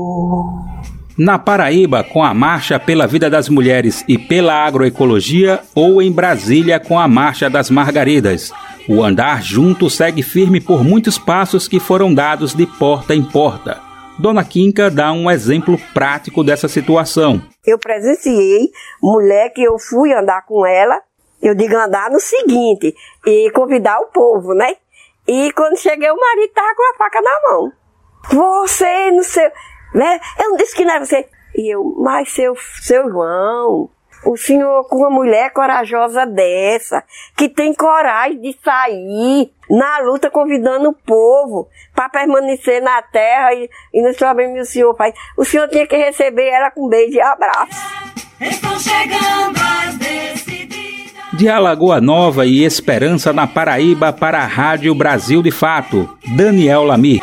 Na 1.23 1.39
Paraíba, 1.39 2.03
com 2.03 2.25
a 2.25 2.33
Marcha 2.33 2.81
pela 2.81 3.07
Vida 3.07 3.29
das 3.29 3.47
Mulheres 3.47 4.03
e 4.09 4.17
pela 4.17 4.55
Agroecologia, 4.65 5.61
ou 5.75 6.01
em 6.01 6.11
Brasília, 6.11 6.81
com 6.81 6.99
a 6.99 7.07
Marcha 7.07 7.51
das 7.51 7.69
Margaridas. 7.69 8.51
O 8.89 9.05
andar 9.05 9.43
junto 9.43 9.91
segue 9.91 10.23
firme 10.23 10.63
por 10.63 10.83
muitos 10.83 11.19
passos 11.19 11.69
que 11.69 11.79
foram 11.79 12.15
dados 12.15 12.55
de 12.55 12.65
porta 12.67 13.15
em 13.15 13.23
porta. 13.23 13.79
Dona 14.19 14.43
Quinca 14.43 14.91
dá 14.91 15.13
um 15.13 15.31
exemplo 15.31 15.79
prático 15.93 16.43
dessa 16.43 16.69
situação. 16.69 17.43
Eu 17.67 17.79
presenciei 17.79 18.71
mulher 19.03 19.51
que 19.51 19.63
eu 19.63 19.79
fui 19.79 20.15
andar 20.15 20.47
com 20.47 20.65
ela, 20.65 21.03
eu 21.43 21.55
digo 21.55 21.77
andar 21.77 22.11
no 22.11 22.19
seguinte, 22.19 22.95
e 23.27 23.51
convidar 23.51 23.99
o 23.99 24.07
povo, 24.07 24.55
né? 24.55 24.75
E 25.29 25.53
quando 25.53 25.77
cheguei, 25.77 26.11
o 26.11 26.17
marido 26.17 26.49
estava 26.49 26.75
com 26.75 26.95
a 26.95 26.97
faca 26.97 27.21
na 27.21 27.51
mão. 27.51 27.73
Você, 28.63 29.11
não 29.11 29.23
sei 29.23 29.51
né? 29.95 30.21
Eu 30.39 30.51
não 30.51 30.57
disse 30.57 30.75
que 30.75 30.85
não 30.85 30.95
é 30.95 31.01
você. 31.01 31.29
E 31.55 31.75
eu, 31.75 31.97
mas 31.99 32.31
seu, 32.33 32.55
seu 32.81 33.11
João, 33.11 33.91
o 34.25 34.37
senhor 34.37 34.85
com 34.89 34.97
uma 34.97 35.11
mulher 35.11 35.53
corajosa 35.53 36.25
dessa, 36.27 37.03
que 37.37 37.49
tem 37.49 37.75
coragem 37.75 38.41
de 38.41 38.57
sair 38.63 39.51
na 39.69 39.99
luta 39.99 40.31
convidando 40.31 40.91
o 40.91 40.95
povo 40.95 41.69
para 41.95 42.09
permanecer 42.09 42.83
na 42.83 43.03
terra 43.03 43.55
e, 43.55 43.69
e 43.93 44.03
nos 44.03 44.17
problemas 44.17 44.55
que 44.55 44.61
o 44.63 44.67
senhor 44.67 44.97
faz. 44.97 45.15
O 45.37 45.45
senhor 45.45 45.69
tinha 45.69 45.87
que 45.87 45.97
receber 45.97 46.49
ela 46.49 46.71
com 46.71 46.89
beijo 46.89 47.17
e 47.17 47.21
abraço. 47.21 47.81
Estão 48.41 48.79
chegando 48.79 49.59
as. 49.59 50.01
De 51.41 51.49
Alagoa 51.49 52.03
Nova 52.03 52.45
e 52.45 52.65
Esperança 52.65 53.33
na 53.33 53.47
Paraíba 53.47 54.13
para 54.13 54.41
a 54.41 54.47
Rádio 54.47 54.95
Brasil 54.95 55.43
de 55.43 55.51
Fato, 55.51 56.07
Daniel 56.37 56.85
Lamir. 56.85 57.23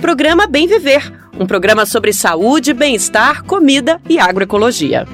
Programa 0.00 0.46
Bem 0.46 0.66
Viver, 0.66 1.12
um 1.38 1.46
programa 1.46 1.86
sobre 1.86 2.12
saúde, 2.12 2.72
bem-estar, 2.72 3.42
comida 3.44 4.00
e 4.08 4.18
agroecologia. 4.18 5.06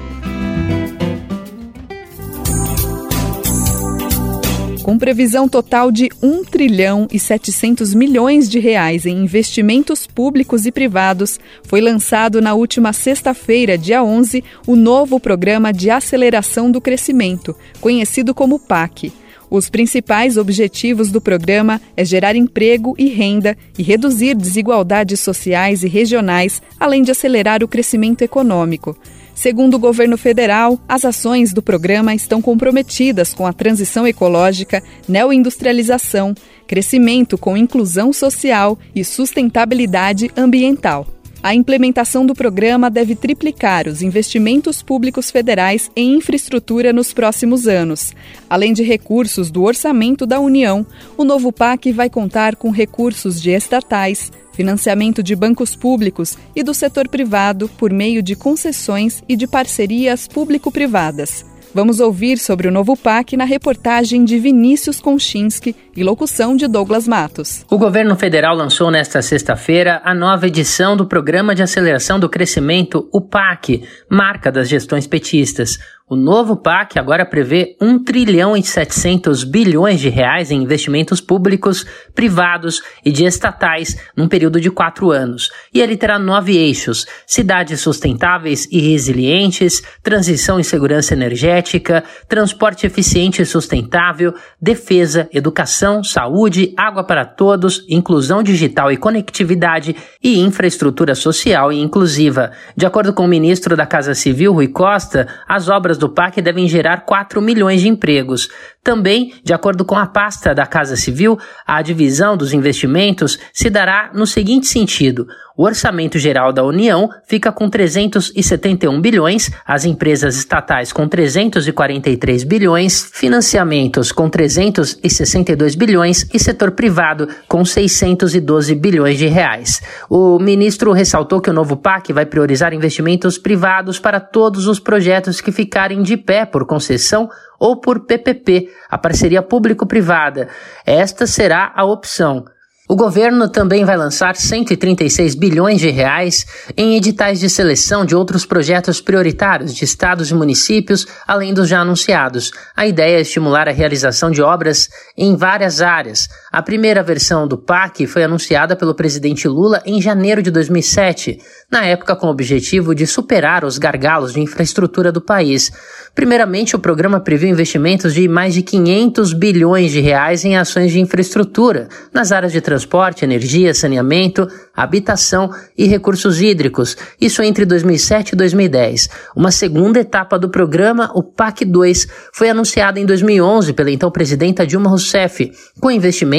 Com 4.83 4.97
previsão 4.97 5.47
total 5.47 5.89
de 5.91 6.09
1 6.21 6.43
trilhão 6.43 7.07
e 7.09 7.17
700 7.17 7.93
milhões 7.93 8.49
de 8.49 8.59
reais 8.59 9.05
em 9.05 9.23
investimentos 9.23 10.05
públicos 10.05 10.65
e 10.65 10.71
privados, 10.71 11.39
foi 11.63 11.79
lançado 11.79 12.41
na 12.41 12.53
última 12.53 12.91
sexta-feira, 12.91 13.77
dia 13.77 14.03
11, 14.03 14.43
o 14.67 14.75
novo 14.75 15.21
Programa 15.21 15.71
de 15.71 15.89
Aceleração 15.89 16.69
do 16.69 16.81
Crescimento, 16.81 17.55
conhecido 17.79 18.35
como 18.35 18.59
PAC. 18.59 19.13
Os 19.53 19.69
principais 19.69 20.35
objetivos 20.35 21.11
do 21.11 21.21
programa 21.21 21.79
é 21.95 22.03
gerar 22.03 22.35
emprego 22.35 22.95
e 22.97 23.07
renda 23.07 23.55
e 23.77 23.83
reduzir 23.83 24.33
desigualdades 24.33 25.19
sociais 25.19 25.83
e 25.83 25.87
regionais, 25.87 26.59
além 26.79 27.03
de 27.03 27.11
acelerar 27.11 27.63
o 27.63 27.67
crescimento 27.67 28.23
econômico. 28.23 28.97
Segundo 29.35 29.75
o 29.75 29.79
governo 29.79 30.17
federal, 30.17 30.79
as 30.89 31.05
ações 31.05 31.53
do 31.53 31.61
programa 31.61 32.15
estão 32.15 32.41
comprometidas 32.41 33.31
com 33.31 33.45
a 33.45 33.53
transição 33.53 34.07
ecológica, 34.07 34.81
neoindustrialização, 35.07 36.33
crescimento 36.65 37.37
com 37.37 37.55
inclusão 37.55 38.11
social 38.11 38.79
e 38.95 39.05
sustentabilidade 39.05 40.31
ambiental. 40.35 41.05
A 41.43 41.53
implementação 41.53 42.25
do 42.25 42.33
programa 42.33 42.89
deve 42.89 43.17
triplicar 43.17 43.85
os 43.89 44.01
investimentos 44.01 44.81
públicos 44.81 45.29
federais 45.29 45.91
em 45.93 46.15
infraestrutura 46.15 46.93
nos 46.93 47.11
próximos 47.11 47.67
anos. 47.67 48.13
Além 48.49 48.71
de 48.71 48.81
recursos 48.81 49.51
do 49.51 49.61
orçamento 49.63 50.25
da 50.25 50.39
União, 50.39 50.87
o 51.17 51.25
novo 51.25 51.51
PAC 51.51 51.91
vai 51.91 52.09
contar 52.09 52.55
com 52.55 52.69
recursos 52.69 53.41
de 53.41 53.51
estatais, 53.51 54.31
financiamento 54.53 55.21
de 55.21 55.35
bancos 55.35 55.75
públicos 55.75 56.37
e 56.55 56.63
do 56.63 56.73
setor 56.73 57.09
privado 57.09 57.67
por 57.77 57.91
meio 57.91 58.23
de 58.23 58.37
concessões 58.37 59.21
e 59.27 59.35
de 59.35 59.45
parcerias 59.45 60.29
público-privadas. 60.29 61.43
Vamos 61.73 61.99
ouvir 61.99 62.37
sobre 62.37 62.67
o 62.67 62.71
novo 62.71 62.95
PAC 62.95 63.35
na 63.35 63.45
reportagem 63.45 64.23
de 64.23 64.37
Vinícius 64.37 65.01
Konchinski 65.01 65.75
e 65.97 66.03
locução 66.03 66.55
de 66.55 66.67
Douglas 66.67 67.07
Matos. 67.07 67.65
O 67.67 67.79
governo 67.79 68.15
federal 68.15 68.55
lançou 68.55 68.91
nesta 68.91 69.23
sexta-feira 69.23 69.99
a 70.05 70.13
nova 70.13 70.45
edição 70.45 70.95
do 70.95 71.07
Programa 71.07 71.55
de 71.55 71.63
Aceleração 71.63 72.19
do 72.19 72.29
Crescimento, 72.29 73.09
o 73.11 73.19
PAC, 73.19 73.83
marca 74.07 74.51
das 74.51 74.69
gestões 74.69 75.07
petistas. 75.07 75.79
O 76.13 76.15
novo 76.15 76.55
PAC 76.55 76.99
agora 76.99 77.25
prevê 77.25 77.75
1 77.81 78.03
trilhão 78.03 78.55
e 78.55 78.61
700 78.61 79.43
bilhões 79.43 79.99
de 79.99 80.09
reais 80.09 80.51
em 80.51 80.61
investimentos 80.61 81.19
públicos, 81.19 81.87
privados 82.13 82.83
e 83.03 83.11
de 83.11 83.25
estatais 83.25 83.97
num 84.15 84.27
período 84.27 84.61
de 84.61 84.69
quatro 84.69 85.09
anos. 85.09 85.49
E 85.73 85.81
ele 85.81 85.97
terá 85.97 86.19
nove 86.19 86.55
eixos: 86.55 87.07
cidades 87.25 87.81
sustentáveis 87.81 88.67
e 88.71 88.79
resilientes, 88.79 89.81
transição 90.03 90.59
e 90.59 90.63
segurança 90.63 91.15
energética, 91.15 92.03
transporte 92.29 92.85
eficiente 92.85 93.41
e 93.41 93.45
sustentável, 93.47 94.35
defesa, 94.61 95.27
educação, 95.33 96.03
saúde, 96.03 96.75
água 96.77 97.03
para 97.03 97.25
todos, 97.25 97.83
inclusão 97.89 98.43
digital 98.43 98.91
e 98.91 98.97
conectividade 98.97 99.95
e 100.23 100.39
infraestrutura 100.39 101.15
social 101.15 101.73
e 101.73 101.81
inclusiva. 101.81 102.51
De 102.77 102.85
acordo 102.85 103.13
com 103.13 103.25
o 103.25 103.27
ministro 103.27 103.75
da 103.75 103.87
Casa 103.87 104.13
Civil, 104.13 104.53
Rui 104.53 104.67
Costa, 104.67 105.27
as 105.47 105.69
obras 105.69 106.02
do 106.03 106.09
PAC 106.09 106.41
devem 106.41 106.67
gerar 106.67 107.05
4 107.05 107.41
milhões 107.41 107.79
de 107.79 107.87
empregos. 107.87 108.49
Também, 108.83 109.33
de 109.41 109.53
acordo 109.53 109.85
com 109.85 109.97
a 109.97 110.05
pasta 110.05 110.53
da 110.53 110.65
Casa 110.65 110.97
Civil, 110.97 111.39
a 111.65 111.81
divisão 111.81 112.35
dos 112.35 112.51
investimentos 112.51 113.39
se 113.53 113.69
dará 113.69 114.11
no 114.13 114.27
seguinte 114.27 114.67
sentido: 114.67 115.25
o 115.55 115.63
orçamento 115.63 116.17
geral 116.17 116.51
da 116.51 116.63
União 116.63 117.09
fica 117.25 117.51
com 117.51 117.69
371 117.69 118.99
bilhões, 118.99 119.51
as 119.65 119.85
empresas 119.85 120.35
estatais 120.35 120.91
com 120.91 121.07
343 121.07 122.43
bilhões, 122.43 123.09
financiamentos 123.13 124.11
com 124.11 124.29
362 124.29 125.75
bilhões 125.75 126.27
e 126.33 126.39
setor 126.39 126.71
privado 126.71 127.27
com 127.47 127.63
612 127.63 128.73
bilhões 128.75 129.17
de 129.17 129.27
reais. 129.27 129.81
O 130.09 130.39
ministro 130.39 130.91
ressaltou 130.91 131.39
que 131.39 131.49
o 131.49 131.53
novo 131.53 131.77
PAC 131.77 132.11
vai 132.11 132.25
priorizar 132.25 132.73
investimentos 132.73 133.37
privados 133.37 133.99
para 133.99 134.19
todos 134.19 134.67
os 134.67 134.79
projetos 134.79 135.39
que 135.39 135.51
ficarem 135.51 136.01
de 136.01 136.17
pé 136.17 136.45
por 136.45 136.65
concessão 136.65 137.29
ou 137.59 137.79
por 137.79 138.01
PPP, 138.01 138.69
a 138.89 138.97
parceria 138.97 139.41
público-privada. 139.41 140.49
Esta 140.85 141.25
será 141.25 141.71
a 141.75 141.85
opção. 141.85 142.43
O 142.89 142.97
governo 142.97 143.47
também 143.47 143.85
vai 143.85 143.95
lançar 143.95 144.35
136 144.35 145.35
bilhões 145.35 145.79
de 145.79 145.89
reais 145.89 146.45
em 146.75 146.97
editais 146.97 147.39
de 147.39 147.49
seleção 147.49 148.05
de 148.05 148.13
outros 148.13 148.45
projetos 148.45 148.99
prioritários 148.99 149.73
de 149.73 149.85
estados 149.85 150.31
e 150.31 150.33
municípios, 150.33 151.07
além 151.25 151.53
dos 151.53 151.69
já 151.69 151.79
anunciados. 151.79 152.51
A 152.75 152.85
ideia 152.85 153.19
é 153.19 153.21
estimular 153.21 153.69
a 153.69 153.71
realização 153.71 154.29
de 154.29 154.41
obras 154.41 154.89
em 155.17 155.33
várias 155.33 155.81
áreas. 155.81 156.27
A 156.53 156.61
primeira 156.61 157.01
versão 157.01 157.47
do 157.47 157.57
PAC 157.57 158.05
foi 158.05 158.23
anunciada 158.23 158.75
pelo 158.75 158.93
presidente 158.93 159.47
Lula 159.47 159.81
em 159.87 159.99
janeiro 159.99 160.39
de 160.39 160.51
2007, 160.51 161.39
na 161.71 161.83
época 161.83 162.15
com 162.15 162.27
o 162.27 162.29
objetivo 162.29 162.93
de 162.93 163.07
superar 163.07 163.65
os 163.65 163.79
gargalos 163.79 164.33
de 164.33 164.39
infraestrutura 164.39 165.11
do 165.11 165.19
país. 165.19 165.71
Primeiramente, 166.13 166.75
o 166.75 166.79
programa 166.79 167.19
previu 167.19 167.49
investimentos 167.49 168.13
de 168.13 168.27
mais 168.27 168.53
de 168.53 168.61
500 168.61 169.33
bilhões 169.33 169.91
de 169.91 169.99
reais 169.99 170.45
em 170.45 170.55
ações 170.55 170.91
de 170.91 170.99
infraestrutura 170.99 171.87
nas 172.13 172.31
áreas 172.31 172.51
de 172.51 172.61
transporte, 172.61 173.25
energia, 173.25 173.73
saneamento, 173.73 174.47
habitação 174.75 175.49
e 175.75 175.87
recursos 175.87 176.39
hídricos, 176.39 176.95
isso 177.19 177.41
entre 177.41 177.65
2007 177.65 178.33
e 178.33 178.35
2010. 178.35 179.09
Uma 179.35 179.49
segunda 179.49 179.99
etapa 179.99 180.37
do 180.37 180.49
programa, 180.49 181.09
o 181.15 181.23
PAC 181.23 181.65
2, 181.65 182.07
foi 182.31 182.51
anunciada 182.51 182.99
em 182.99 183.07
2011 183.07 183.73
pela 183.73 183.89
então 183.89 184.11
presidenta 184.11 184.67
Dilma 184.67 184.91
Rousseff, 184.91 185.51
com 185.79 185.89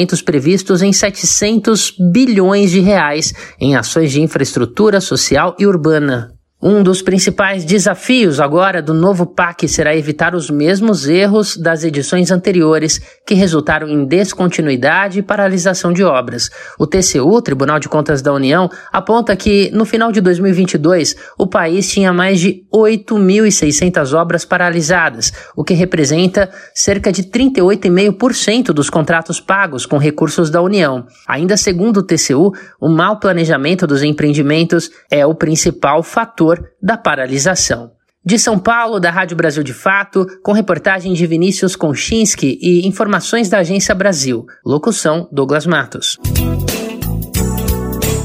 investimentos 0.05 0.21
previstos 0.21 0.81
em 0.81 0.93
700 0.93 1.95
bilhões 2.11 2.71
de 2.71 2.79
reais 2.79 3.33
em 3.59 3.75
ações 3.75 4.11
de 4.11 4.21
infraestrutura 4.21 5.01
social 5.01 5.55
e 5.59 5.65
urbana. 5.65 6.34
Um 6.67 6.81
dos 6.81 6.99
principais 6.99 7.63
desafios 7.63 8.39
agora 8.39 8.81
do 8.81 8.91
novo 8.91 9.27
PAC 9.27 9.67
será 9.67 9.95
evitar 9.95 10.33
os 10.33 10.49
mesmos 10.49 11.07
erros 11.07 11.55
das 11.55 11.83
edições 11.83 12.31
anteriores, 12.31 12.99
que 13.23 13.35
resultaram 13.35 13.87
em 13.87 14.03
descontinuidade 14.03 15.19
e 15.19 15.21
paralisação 15.21 15.93
de 15.93 16.03
obras. 16.03 16.49
O 16.79 16.87
TCU, 16.87 17.39
Tribunal 17.43 17.77
de 17.77 17.87
Contas 17.87 18.19
da 18.23 18.33
União, 18.33 18.67
aponta 18.91 19.35
que, 19.35 19.69
no 19.75 19.85
final 19.85 20.11
de 20.11 20.19
2022, 20.19 21.15
o 21.37 21.45
país 21.45 21.87
tinha 21.87 22.11
mais 22.11 22.39
de 22.39 22.63
8.600 22.73 24.13
obras 24.13 24.43
paralisadas, 24.43 25.31
o 25.55 25.63
que 25.63 25.75
representa 25.75 26.49
cerca 26.73 27.11
de 27.11 27.25
38,5% 27.25 28.73
dos 28.73 28.89
contratos 28.89 29.39
pagos 29.39 29.85
com 29.85 29.99
recursos 29.99 30.49
da 30.49 30.63
União. 30.63 31.05
Ainda 31.27 31.57
segundo 31.57 31.97
o 31.97 32.03
TCU, 32.03 32.51
o 32.81 32.89
mau 32.89 33.19
planejamento 33.19 33.85
dos 33.85 34.01
empreendimentos 34.01 34.89
é 35.11 35.23
o 35.23 35.35
principal 35.35 36.01
fator 36.01 36.54
da 36.81 36.97
paralisação. 36.97 37.91
De 38.23 38.39
São 38.39 38.57
Paulo, 38.57 38.99
da 38.99 39.11
Rádio 39.11 39.37
Brasil 39.37 39.61
de 39.61 39.73
Fato, 39.73 40.25
com 40.43 40.51
reportagem 40.51 41.13
de 41.13 41.27
Vinícius 41.27 41.75
Konchinski 41.75 42.57
e 42.59 42.87
informações 42.87 43.49
da 43.49 43.59
Agência 43.59 43.93
Brasil. 43.93 44.47
Locução: 44.65 45.29
Douglas 45.31 45.67
Matos. 45.67 46.17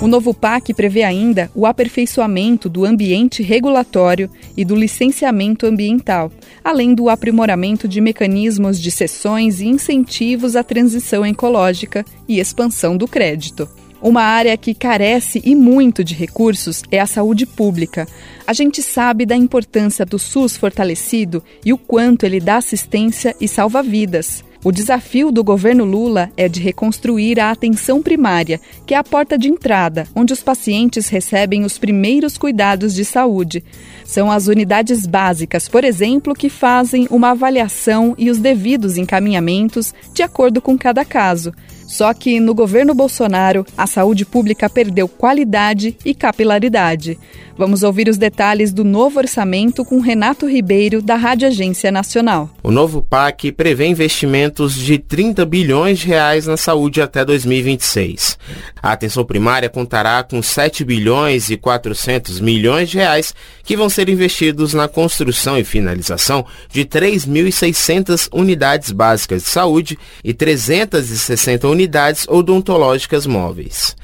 O 0.00 0.08
novo 0.08 0.32
PAC 0.32 0.72
prevê 0.72 1.02
ainda 1.02 1.50
o 1.54 1.66
aperfeiçoamento 1.66 2.70
do 2.70 2.86
ambiente 2.86 3.42
regulatório 3.42 4.30
e 4.56 4.64
do 4.64 4.74
licenciamento 4.74 5.66
ambiental, 5.66 6.32
além 6.64 6.94
do 6.94 7.10
aprimoramento 7.10 7.86
de 7.86 8.00
mecanismos 8.00 8.80
de 8.80 8.90
cessões 8.90 9.60
e 9.60 9.66
incentivos 9.66 10.56
à 10.56 10.64
transição 10.64 11.26
ecológica 11.26 12.02
e 12.26 12.40
expansão 12.40 12.96
do 12.96 13.06
crédito. 13.06 13.68
Uma 14.02 14.22
área 14.22 14.56
que 14.56 14.72
carece 14.72 15.42
e 15.44 15.54
muito 15.54 16.02
de 16.02 16.14
recursos 16.14 16.82
é 16.90 16.98
a 16.98 17.06
saúde 17.06 17.44
pública. 17.44 18.08
A 18.46 18.52
gente 18.54 18.82
sabe 18.82 19.26
da 19.26 19.36
importância 19.36 20.06
do 20.06 20.18
SUS 20.18 20.56
fortalecido 20.56 21.42
e 21.64 21.72
o 21.72 21.78
quanto 21.78 22.24
ele 22.24 22.40
dá 22.40 22.56
assistência 22.56 23.36
e 23.38 23.46
salva 23.46 23.82
vidas. 23.82 24.42
O 24.62 24.72
desafio 24.72 25.30
do 25.30 25.42
governo 25.42 25.84
Lula 25.84 26.30
é 26.36 26.46
de 26.46 26.60
reconstruir 26.60 27.40
a 27.40 27.50
atenção 27.50 28.02
primária, 28.02 28.60
que 28.86 28.92
é 28.92 28.96
a 28.96 29.04
porta 29.04 29.38
de 29.38 29.48
entrada, 29.48 30.06
onde 30.14 30.34
os 30.34 30.42
pacientes 30.42 31.08
recebem 31.08 31.64
os 31.64 31.78
primeiros 31.78 32.36
cuidados 32.36 32.94
de 32.94 33.02
saúde. 33.02 33.64
São 34.04 34.30
as 34.30 34.48
unidades 34.48 35.06
básicas, 35.06 35.66
por 35.66 35.82
exemplo, 35.82 36.34
que 36.34 36.50
fazem 36.50 37.06
uma 37.10 37.30
avaliação 37.30 38.14
e 38.18 38.28
os 38.30 38.38
devidos 38.38 38.98
encaminhamentos 38.98 39.94
de 40.12 40.22
acordo 40.22 40.60
com 40.60 40.76
cada 40.76 41.06
caso. 41.06 41.54
Só 41.90 42.14
que 42.14 42.38
no 42.38 42.54
governo 42.54 42.94
Bolsonaro, 42.94 43.66
a 43.76 43.84
saúde 43.84 44.24
pública 44.24 44.70
perdeu 44.70 45.08
qualidade 45.08 45.96
e 46.04 46.14
capilaridade. 46.14 47.18
Vamos 47.58 47.82
ouvir 47.82 48.08
os 48.08 48.16
detalhes 48.16 48.72
do 48.72 48.84
novo 48.84 49.18
orçamento 49.18 49.84
com 49.84 49.98
Renato 49.98 50.46
Ribeiro, 50.46 51.02
da 51.02 51.16
Rádio 51.16 51.48
Agência 51.48 51.90
Nacional. 51.90 52.48
O 52.62 52.70
novo 52.70 53.02
PAC 53.02 53.50
prevê 53.50 53.88
investimentos 53.88 54.74
de 54.76 54.98
30 54.98 55.44
bilhões 55.44 55.98
de 55.98 56.06
reais 56.06 56.46
na 56.46 56.56
saúde 56.56 57.02
até 57.02 57.24
2026. 57.24 58.38
A 58.80 58.92
atenção 58.92 59.24
primária 59.24 59.68
contará 59.68 60.22
com 60.22 60.40
7 60.40 60.84
bilhões 60.84 61.50
e 61.50 61.56
400 61.56 62.38
milhões 62.38 62.88
de 62.88 62.98
reais 62.98 63.34
que 63.70 63.76
vão 63.76 63.88
ser 63.88 64.08
investidos 64.08 64.74
na 64.74 64.88
construção 64.88 65.56
e 65.56 65.62
finalização 65.62 66.44
de 66.72 66.84
3.600 66.84 68.28
unidades 68.32 68.90
básicas 68.90 69.44
de 69.44 69.48
saúde 69.48 69.96
e 70.24 70.34
360 70.34 71.68
unidades 71.68 72.26
odontológicas 72.26 73.28
móveis. 73.28 73.94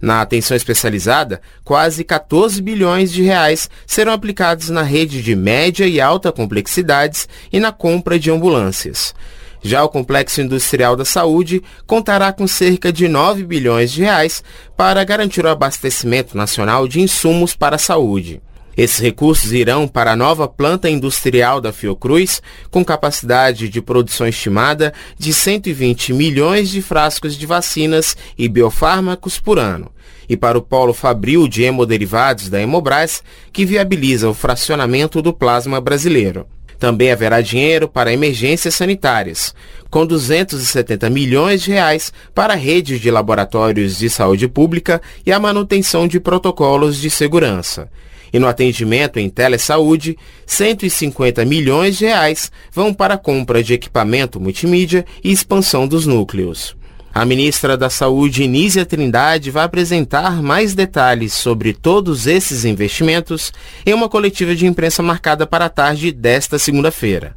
Na 0.00 0.22
atenção 0.22 0.56
especializada, 0.56 1.40
quase 1.64 2.04
14 2.04 2.62
bilhões 2.62 3.10
de 3.10 3.24
reais 3.24 3.68
serão 3.84 4.12
aplicados 4.12 4.70
na 4.70 4.82
rede 4.82 5.20
de 5.20 5.34
média 5.34 5.88
e 5.88 6.00
alta 6.00 6.30
complexidades 6.30 7.28
e 7.52 7.58
na 7.58 7.72
compra 7.72 8.20
de 8.20 8.30
ambulâncias. 8.30 9.12
Já 9.60 9.82
o 9.82 9.88
Complexo 9.88 10.40
Industrial 10.40 10.94
da 10.94 11.04
Saúde 11.04 11.64
contará 11.84 12.32
com 12.32 12.46
cerca 12.46 12.92
de 12.92 13.08
9 13.08 13.42
bilhões 13.42 13.90
de 13.90 14.02
reais 14.02 14.44
para 14.76 15.02
garantir 15.02 15.44
o 15.44 15.48
abastecimento 15.48 16.36
nacional 16.36 16.86
de 16.86 17.00
insumos 17.00 17.56
para 17.56 17.74
a 17.74 17.80
saúde. 17.80 18.40
Esses 18.76 18.98
recursos 18.98 19.52
irão 19.52 19.88
para 19.88 20.12
a 20.12 20.16
nova 20.16 20.46
planta 20.46 20.90
industrial 20.90 21.62
da 21.62 21.72
Fiocruz, 21.72 22.42
com 22.70 22.84
capacidade 22.84 23.70
de 23.70 23.80
produção 23.80 24.28
estimada 24.28 24.92
de 25.18 25.32
120 25.32 26.12
milhões 26.12 26.68
de 26.68 26.82
frascos 26.82 27.38
de 27.38 27.46
vacinas 27.46 28.14
e 28.36 28.46
biofármacos 28.48 29.40
por 29.40 29.58
ano, 29.58 29.90
e 30.28 30.36
para 30.36 30.58
o 30.58 30.62
polo 30.62 30.92
fabril 30.92 31.48
de 31.48 31.62
hemoderivados 31.62 32.50
da 32.50 32.60
Hemobras, 32.60 33.22
que 33.50 33.64
viabiliza 33.64 34.28
o 34.28 34.34
fracionamento 34.34 35.22
do 35.22 35.32
plasma 35.32 35.80
brasileiro. 35.80 36.46
Também 36.78 37.10
haverá 37.10 37.40
dinheiro 37.40 37.88
para 37.88 38.12
emergências 38.12 38.74
sanitárias, 38.74 39.54
com 39.88 40.04
270 40.04 41.08
milhões 41.08 41.62
de 41.62 41.70
reais 41.70 42.12
para 42.34 42.52
a 42.52 42.56
rede 42.56 42.98
de 42.98 43.10
laboratórios 43.10 43.96
de 43.96 44.10
saúde 44.10 44.46
pública 44.46 45.00
e 45.24 45.32
a 45.32 45.40
manutenção 45.40 46.06
de 46.06 46.20
protocolos 46.20 47.00
de 47.00 47.08
segurança. 47.08 47.88
E 48.32 48.38
no 48.38 48.46
atendimento 48.46 49.18
em 49.18 49.28
telesaúde, 49.28 50.16
150 50.46 51.44
milhões 51.44 51.96
de 51.96 52.06
reais 52.06 52.50
vão 52.72 52.92
para 52.92 53.14
a 53.14 53.18
compra 53.18 53.62
de 53.62 53.74
equipamento 53.74 54.40
multimídia 54.40 55.04
e 55.22 55.32
expansão 55.32 55.86
dos 55.86 56.06
núcleos. 56.06 56.76
A 57.16 57.24
ministra 57.24 57.78
da 57.78 57.88
Saúde, 57.88 58.46
Nízia 58.46 58.84
Trindade, 58.84 59.50
vai 59.50 59.64
apresentar 59.64 60.42
mais 60.42 60.74
detalhes 60.74 61.32
sobre 61.32 61.72
todos 61.72 62.26
esses 62.26 62.66
investimentos 62.66 63.54
em 63.86 63.94
uma 63.94 64.06
coletiva 64.06 64.54
de 64.54 64.66
imprensa 64.66 65.02
marcada 65.02 65.46
para 65.46 65.64
a 65.64 65.70
tarde 65.70 66.12
desta 66.12 66.58
segunda-feira. 66.58 67.34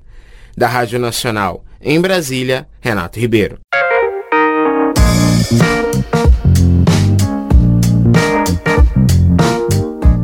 Da 0.58 0.68
Rádio 0.68 1.00
Nacional, 1.00 1.64
em 1.82 2.02
Brasília, 2.02 2.68
Renato 2.82 3.22
Ribeiro. 3.22 3.60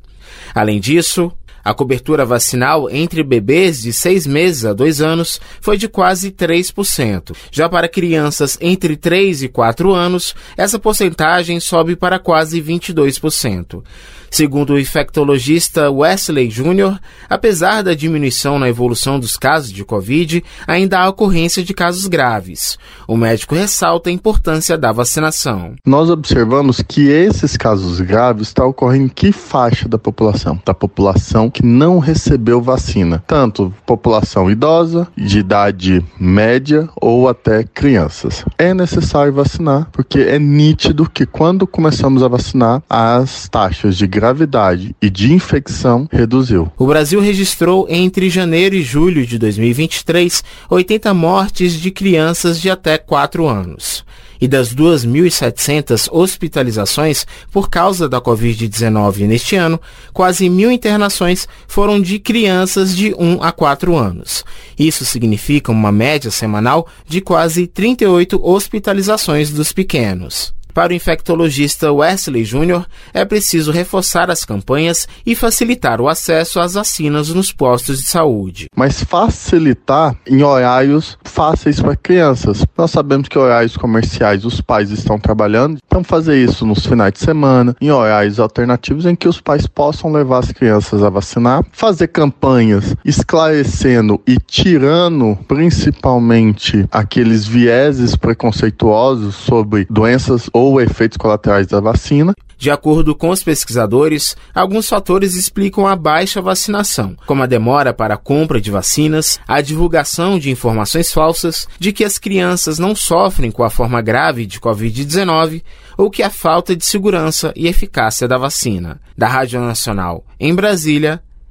Além 0.54 0.78
disso, 0.78 1.32
a 1.68 1.74
cobertura 1.74 2.24
vacinal 2.24 2.88
entre 2.88 3.22
bebês 3.22 3.82
de 3.82 3.92
6 3.92 4.26
meses 4.26 4.64
a 4.64 4.72
2 4.72 5.02
anos 5.02 5.38
foi 5.60 5.76
de 5.76 5.86
quase 5.86 6.30
3%. 6.30 7.36
Já 7.50 7.68
para 7.68 7.86
crianças 7.86 8.56
entre 8.58 8.96
3 8.96 9.42
e 9.42 9.48
4 9.48 9.92
anos, 9.92 10.34
essa 10.56 10.78
porcentagem 10.78 11.60
sobe 11.60 11.94
para 11.94 12.18
quase 12.18 12.62
22%. 12.62 13.82
Segundo 14.30 14.74
o 14.74 14.78
infectologista 14.78 15.90
Wesley 15.90 16.48
Jr., 16.48 16.98
apesar 17.28 17.82
da 17.82 17.94
diminuição 17.94 18.58
na 18.58 18.68
evolução 18.68 19.18
dos 19.18 19.36
casos 19.36 19.72
de 19.72 19.84
Covid, 19.84 20.44
ainda 20.66 20.98
há 20.98 21.08
ocorrência 21.08 21.62
de 21.62 21.72
casos 21.72 22.06
graves. 22.06 22.78
O 23.06 23.16
médico 23.16 23.54
ressalta 23.54 24.10
a 24.10 24.12
importância 24.12 24.76
da 24.76 24.92
vacinação. 24.92 25.74
Nós 25.84 26.10
observamos 26.10 26.82
que 26.82 27.08
esses 27.08 27.56
casos 27.56 28.00
graves 28.00 28.48
estão 28.48 28.68
ocorrendo 28.68 29.06
em 29.06 29.08
que 29.08 29.32
faixa 29.32 29.88
da 29.88 29.98
população? 29.98 30.60
Da 30.64 30.74
população 30.74 31.50
que 31.50 31.64
não 31.64 31.98
recebeu 31.98 32.60
vacina, 32.60 33.22
tanto 33.26 33.72
população 33.86 34.50
idosa, 34.50 35.08
de 35.16 35.38
idade 35.38 36.04
média 36.18 36.88
ou 37.00 37.28
até 37.28 37.64
crianças. 37.64 38.44
É 38.58 38.74
necessário 38.74 39.32
vacinar 39.32 39.88
porque 39.92 40.20
é 40.20 40.38
nítido 40.38 41.08
que 41.08 41.26
quando 41.26 41.66
começamos 41.66 42.22
a 42.22 42.28
vacinar, 42.28 42.82
as 42.88 43.48
taxas 43.48 43.96
de 43.96 44.06
gravidade 44.18 44.96
e 45.00 45.08
de 45.08 45.32
infecção 45.32 46.08
reduziu. 46.10 46.72
O 46.76 46.86
Brasil 46.86 47.20
registrou 47.20 47.86
entre 47.88 48.28
janeiro 48.28 48.74
e 48.74 48.82
julho 48.82 49.24
de 49.24 49.38
2023 49.38 50.42
80 50.68 51.14
mortes 51.14 51.74
de 51.74 51.90
crianças 51.92 52.60
de 52.60 52.68
até 52.68 52.98
4 52.98 53.46
anos 53.46 54.04
e 54.40 54.46
das 54.46 54.74
2.700 54.74 56.08
hospitalizações 56.10 57.26
por 57.50 57.68
causa 57.68 58.08
da 58.08 58.20
Covid-19 58.20 59.26
neste 59.26 59.56
ano, 59.56 59.80
quase 60.12 60.48
mil 60.48 60.70
internações 60.70 61.48
foram 61.66 62.00
de 62.00 62.18
crianças 62.18 62.96
de 62.96 63.14
1 63.14 63.42
a 63.42 63.52
4 63.52 63.96
anos. 63.96 64.44
Isso 64.78 65.04
significa 65.04 65.72
uma 65.72 65.92
média 65.92 66.30
semanal 66.30 66.88
de 67.06 67.20
quase 67.20 67.66
38 67.66 68.40
hospitalizações 68.42 69.50
dos 69.50 69.72
pequenos. 69.72 70.57
Para 70.72 70.92
o 70.92 70.94
infectologista 70.94 71.92
Wesley 71.92 72.44
Júnior, 72.44 72.86
é 73.12 73.24
preciso 73.24 73.72
reforçar 73.72 74.30
as 74.30 74.44
campanhas 74.44 75.08
e 75.26 75.34
facilitar 75.34 76.00
o 76.00 76.08
acesso 76.08 76.60
às 76.60 76.74
vacinas 76.74 77.30
nos 77.30 77.52
postos 77.52 78.00
de 78.00 78.08
saúde. 78.08 78.68
Mas 78.76 79.02
facilitar 79.02 80.16
em 80.26 80.42
horários 80.42 81.18
fáceis 81.24 81.80
para 81.80 81.96
crianças. 81.96 82.64
Nós 82.76 82.90
sabemos 82.90 83.28
que 83.28 83.38
horários 83.38 83.76
comerciais 83.76 84.44
os 84.44 84.60
pais 84.60 84.90
estão 84.90 85.18
trabalhando, 85.18 85.78
então 85.86 86.04
fazer 86.04 86.42
isso 86.42 86.64
nos 86.64 86.86
finais 86.86 87.12
de 87.12 87.20
semana, 87.20 87.74
em 87.80 87.90
horários 87.90 88.38
alternativos 88.38 89.06
em 89.06 89.14
que 89.14 89.28
os 89.28 89.40
pais 89.40 89.66
possam 89.66 90.12
levar 90.12 90.38
as 90.38 90.52
crianças 90.52 91.02
a 91.02 91.10
vacinar, 91.10 91.64
fazer 91.72 92.08
campanhas 92.08 92.94
esclarecendo 93.04 94.20
e 94.26 94.36
tirando 94.36 95.38
principalmente 95.46 96.86
aqueles 96.90 97.46
vieses 97.46 98.16
preconceituosos 98.16 99.34
sobre 99.34 99.86
doenças 99.90 100.50
ou 100.58 100.80
efeitos 100.80 101.16
colaterais 101.16 101.66
da 101.66 101.80
vacina. 101.80 102.34
De 102.58 102.72
acordo 102.72 103.14
com 103.14 103.30
os 103.30 103.40
pesquisadores, 103.40 104.36
alguns 104.52 104.88
fatores 104.88 105.36
explicam 105.36 105.86
a 105.86 105.94
baixa 105.94 106.42
vacinação, 106.42 107.16
como 107.24 107.44
a 107.44 107.46
demora 107.46 107.94
para 107.94 108.14
a 108.14 108.18
compra 108.18 108.60
de 108.60 108.68
vacinas, 108.68 109.38
a 109.46 109.60
divulgação 109.60 110.40
de 110.40 110.50
informações 110.50 111.12
falsas 111.12 111.68
de 111.78 111.92
que 111.92 112.02
as 112.02 112.18
crianças 112.18 112.76
não 112.80 112.96
sofrem 112.96 113.52
com 113.52 113.62
a 113.62 113.70
forma 113.70 114.02
grave 114.02 114.44
de 114.44 114.58
Covid-19 114.58 115.62
ou 115.96 116.10
que 116.10 116.20
a 116.20 116.30
falta 116.30 116.74
de 116.74 116.84
segurança 116.84 117.52
e 117.54 117.68
eficácia 117.68 118.26
da 118.26 118.36
vacina. 118.36 119.00
Da 119.16 119.28
Rádio 119.28 119.60
Nacional, 119.60 120.24
em 120.40 120.52
Brasília, 120.52 121.22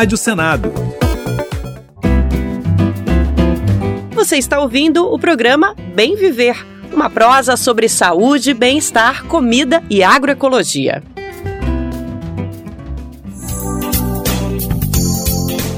Rádio 0.00 0.16
Senado. 0.16 0.72
Você 4.12 4.38
está 4.38 4.58
ouvindo 4.58 5.04
o 5.04 5.18
programa 5.18 5.76
Bem 5.94 6.16
Viver, 6.16 6.56
uma 6.90 7.10
prosa 7.10 7.54
sobre 7.54 7.86
saúde, 7.86 8.54
bem-estar, 8.54 9.26
comida 9.26 9.82
e 9.90 10.02
agroecologia. 10.02 11.02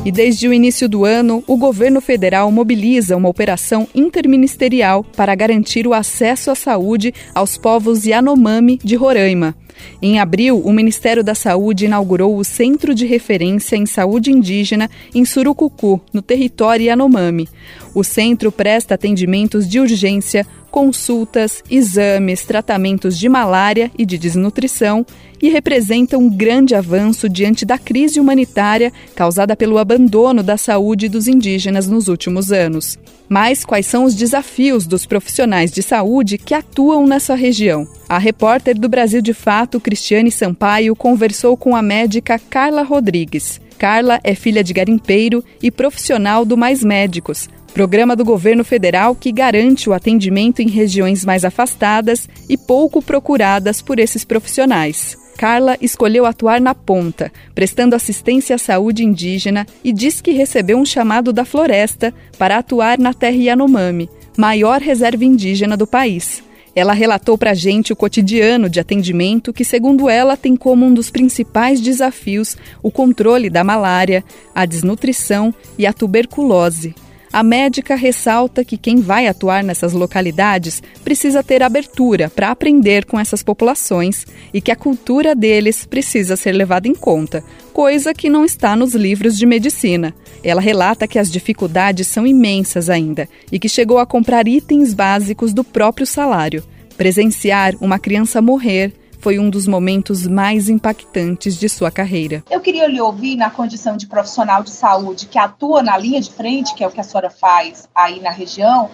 E 0.05 0.13
desde 0.13 0.47
o 0.47 0.53
início 0.53 0.89
do 0.89 1.05
ano, 1.05 1.43
o 1.49 1.57
governo 1.57 2.01
federal 2.01 2.49
mobiliza 2.53 3.17
uma 3.17 3.29
operação 3.29 3.89
interministerial 3.93 5.03
para 5.03 5.35
garantir 5.35 5.85
o 5.85 5.93
acesso 5.93 6.49
à 6.49 6.55
saúde 6.55 7.13
aos 7.35 7.59
povos 7.59 8.07
Yanomami 8.07 8.79
de 8.85 8.95
Roraima. 8.95 9.57
Em 10.01 10.19
abril, 10.19 10.61
o 10.65 10.73
Ministério 10.73 11.23
da 11.23 11.35
Saúde 11.35 11.87
inaugurou 11.87 12.37
o 12.37 12.45
Centro 12.45 12.95
de 12.95 13.07
Referência 13.07 13.77
em 13.77 13.87
Saúde 13.87 14.31
Indígena 14.31 14.91
em 15.15 15.25
Surucucu, 15.25 16.01
no 16.13 16.21
território 16.21 16.87
Yanomami. 16.87 17.49
O 17.95 18.03
centro 18.03 18.51
presta 18.51 18.95
atendimentos 18.95 19.69
de 19.69 19.79
urgência, 19.79 20.47
consultas, 20.71 21.63
exames, 21.71 22.45
tratamentos 22.45 23.19
de 23.19 23.29
malária 23.29 23.91
e 23.99 24.07
de 24.07 24.17
desnutrição 24.17 25.05
e 25.41 25.51
representa 25.51 26.17
um 26.17 26.31
grande 26.31 26.75
avanço 26.75 27.29
diante 27.29 27.67
da 27.67 27.77
crise 27.77 28.19
humanitária 28.19 28.93
causada 29.15 29.55
pelo 29.55 29.77
abandono 29.77 30.43
da 30.43 30.57
saúde 30.57 31.09
dos 31.09 31.29
indígenas 31.29 31.87
nos 31.89 32.09
últimos 32.09 32.51
anos. 32.51 32.99
Mas 33.29 33.65
quais 33.65 33.87
são 33.87 34.05
os 34.05 34.15
desafios 34.15 34.87
dos 34.87 35.05
profissionais 35.05 35.71
de 35.71 35.83
saúde 35.83 36.39
que 36.39 36.55
atuam 36.55 37.07
nessa 37.07 37.35
região? 37.35 37.87
A 38.09 38.19
repórter 38.19 38.79
do 38.79 38.89
Brasil 38.89 39.21
de 39.21 39.35
Fato, 39.35 39.81
Cristiane 39.81 40.31
Sampaio, 40.31 40.97
conversou 40.97 41.57
com 41.57 41.75
a 41.77 41.83
médica 41.83 42.39
Carla 42.39 42.83
Rodrigues. 42.83 43.61
Carla 43.79 44.21
é 44.23 44.35
filha 44.35 44.63
de 44.63 44.73
garimpeiro 44.73 45.43
e 45.61 45.71
profissional 45.71 46.45
do 46.45 46.57
Mais 46.57 46.85
Médicos, 46.85 47.49
programa 47.73 48.15
do 48.15 48.25
governo 48.25 48.65
federal 48.65 49.15
que 49.15 49.33
garante 49.33 49.89
o 49.89 49.93
atendimento 49.93 50.61
em 50.61 50.69
regiões 50.69 51.25
mais 51.25 51.45
afastadas 51.45 52.29
e 52.49 52.57
pouco 52.57 53.03
procuradas 53.03 53.81
por 53.83 53.99
esses 53.99 54.25
profissionais. 54.25 55.19
Carla 55.37 55.77
escolheu 55.81 56.25
atuar 56.27 56.61
na 56.61 56.75
ponta, 56.75 57.33
prestando 57.55 57.97
assistência 57.97 58.55
à 58.55 58.59
saúde 58.59 59.03
indígena 59.05 59.67
e 59.83 59.93
diz 59.93 60.21
que 60.21 60.31
recebeu 60.31 60.79
um 60.79 60.85
chamado 60.85 61.33
da 61.33 61.45
floresta 61.45 62.15
para 62.39 62.59
atuar 62.59 62.99
na 62.99 63.13
terra 63.13 63.37
Yanomami, 63.37 64.09
maior 64.37 64.81
reserva 64.81 65.25
indígena 65.25 65.77
do 65.77 65.87
país. 65.87 66.43
Ela 66.75 66.93
relatou 66.93 67.37
para 67.37 67.51
a 67.51 67.55
gente 67.55 67.93
o 67.93 67.97
cotidiano 67.97 68.69
de 68.69 68.81
atendimento 68.81 69.53
que, 69.53 69.65
segundo 69.65 70.09
ela, 70.09 70.37
tem 70.37 70.57
como 70.57 70.87
um 70.87 70.95
dos 70.95 71.11
principais 71.11 71.81
desafios 71.81 72.57
o 72.83 72.91
controle 72.91 73.51
da 73.51 73.63
malária, 73.65 74.25
a 74.55 74.65
desnutrição 74.65 75.55
e 75.77 75.87
a 75.87 75.93
tuberculose. 75.93 76.95
A 77.33 77.43
médica 77.43 77.95
ressalta 77.95 78.63
que 78.63 78.77
quem 78.77 79.01
vai 79.01 79.27
atuar 79.27 79.65
nessas 79.65 79.95
localidades 79.95 80.83
precisa 81.03 81.43
ter 81.43 81.63
abertura 81.63 82.29
para 82.29 82.51
aprender 82.51 83.07
com 83.07 83.19
essas 83.19 83.43
populações 83.43 84.27
e 84.53 84.61
que 84.61 84.71
a 84.71 84.77
cultura 84.77 85.35
deles 85.35 85.87
precisa 85.87 86.37
ser 86.37 86.53
levada 86.53 86.89
em 86.89 86.95
conta, 86.95 87.43
coisa 87.73 88.13
que 88.13 88.29
não 88.29 88.45
está 88.45 88.77
nos 88.77 88.95
livros 88.95 89.39
de 89.39 89.47
medicina. 89.47 90.15
Ela 90.45 90.61
relata 90.61 91.09
que 91.09 91.19
as 91.19 91.31
dificuldades 91.31 92.07
são 92.07 92.27
imensas 92.27 92.91
ainda 92.91 93.27
e 93.51 93.59
que 93.59 93.69
chegou 93.69 93.99
a 93.99 94.05
comprar 94.05 94.47
itens 94.47 94.93
básicos 94.93 95.55
do 95.55 95.65
próprio 95.65 96.07
salário. 96.07 96.63
Presenciar 96.99 97.75
uma 97.81 97.99
criança 97.99 98.43
morrer 98.43 98.93
foi 99.23 99.39
um 99.39 99.49
dos 99.49 99.69
momentos 99.69 100.27
mais 100.27 100.69
impactantes 100.69 101.57
de 101.57 101.69
sua 101.69 101.93
carreira. 101.93 102.43
Eu 102.51 102.61
queria 102.61 102.89
lhe 102.89 103.01
ouvir 103.01 103.37
na 103.37 103.49
condição 103.49 103.97
de 103.97 104.09
profissional 104.09 104.65
de 104.65 104.71
saúde 104.71 105.27
que 105.27 105.39
atua 105.39 105.81
na 105.81 105.97
linha 105.97 106.21
de 106.21 106.31
frente, 106.31 106.75
que 106.75 106.83
é 106.83 106.87
o 106.87 106.91
que 106.91 107.01
a 107.01 107.05
senhora 107.05 107.31
faz 107.31 107.89
aí 107.95 108.21
na 108.21 108.31
região, 108.31 108.91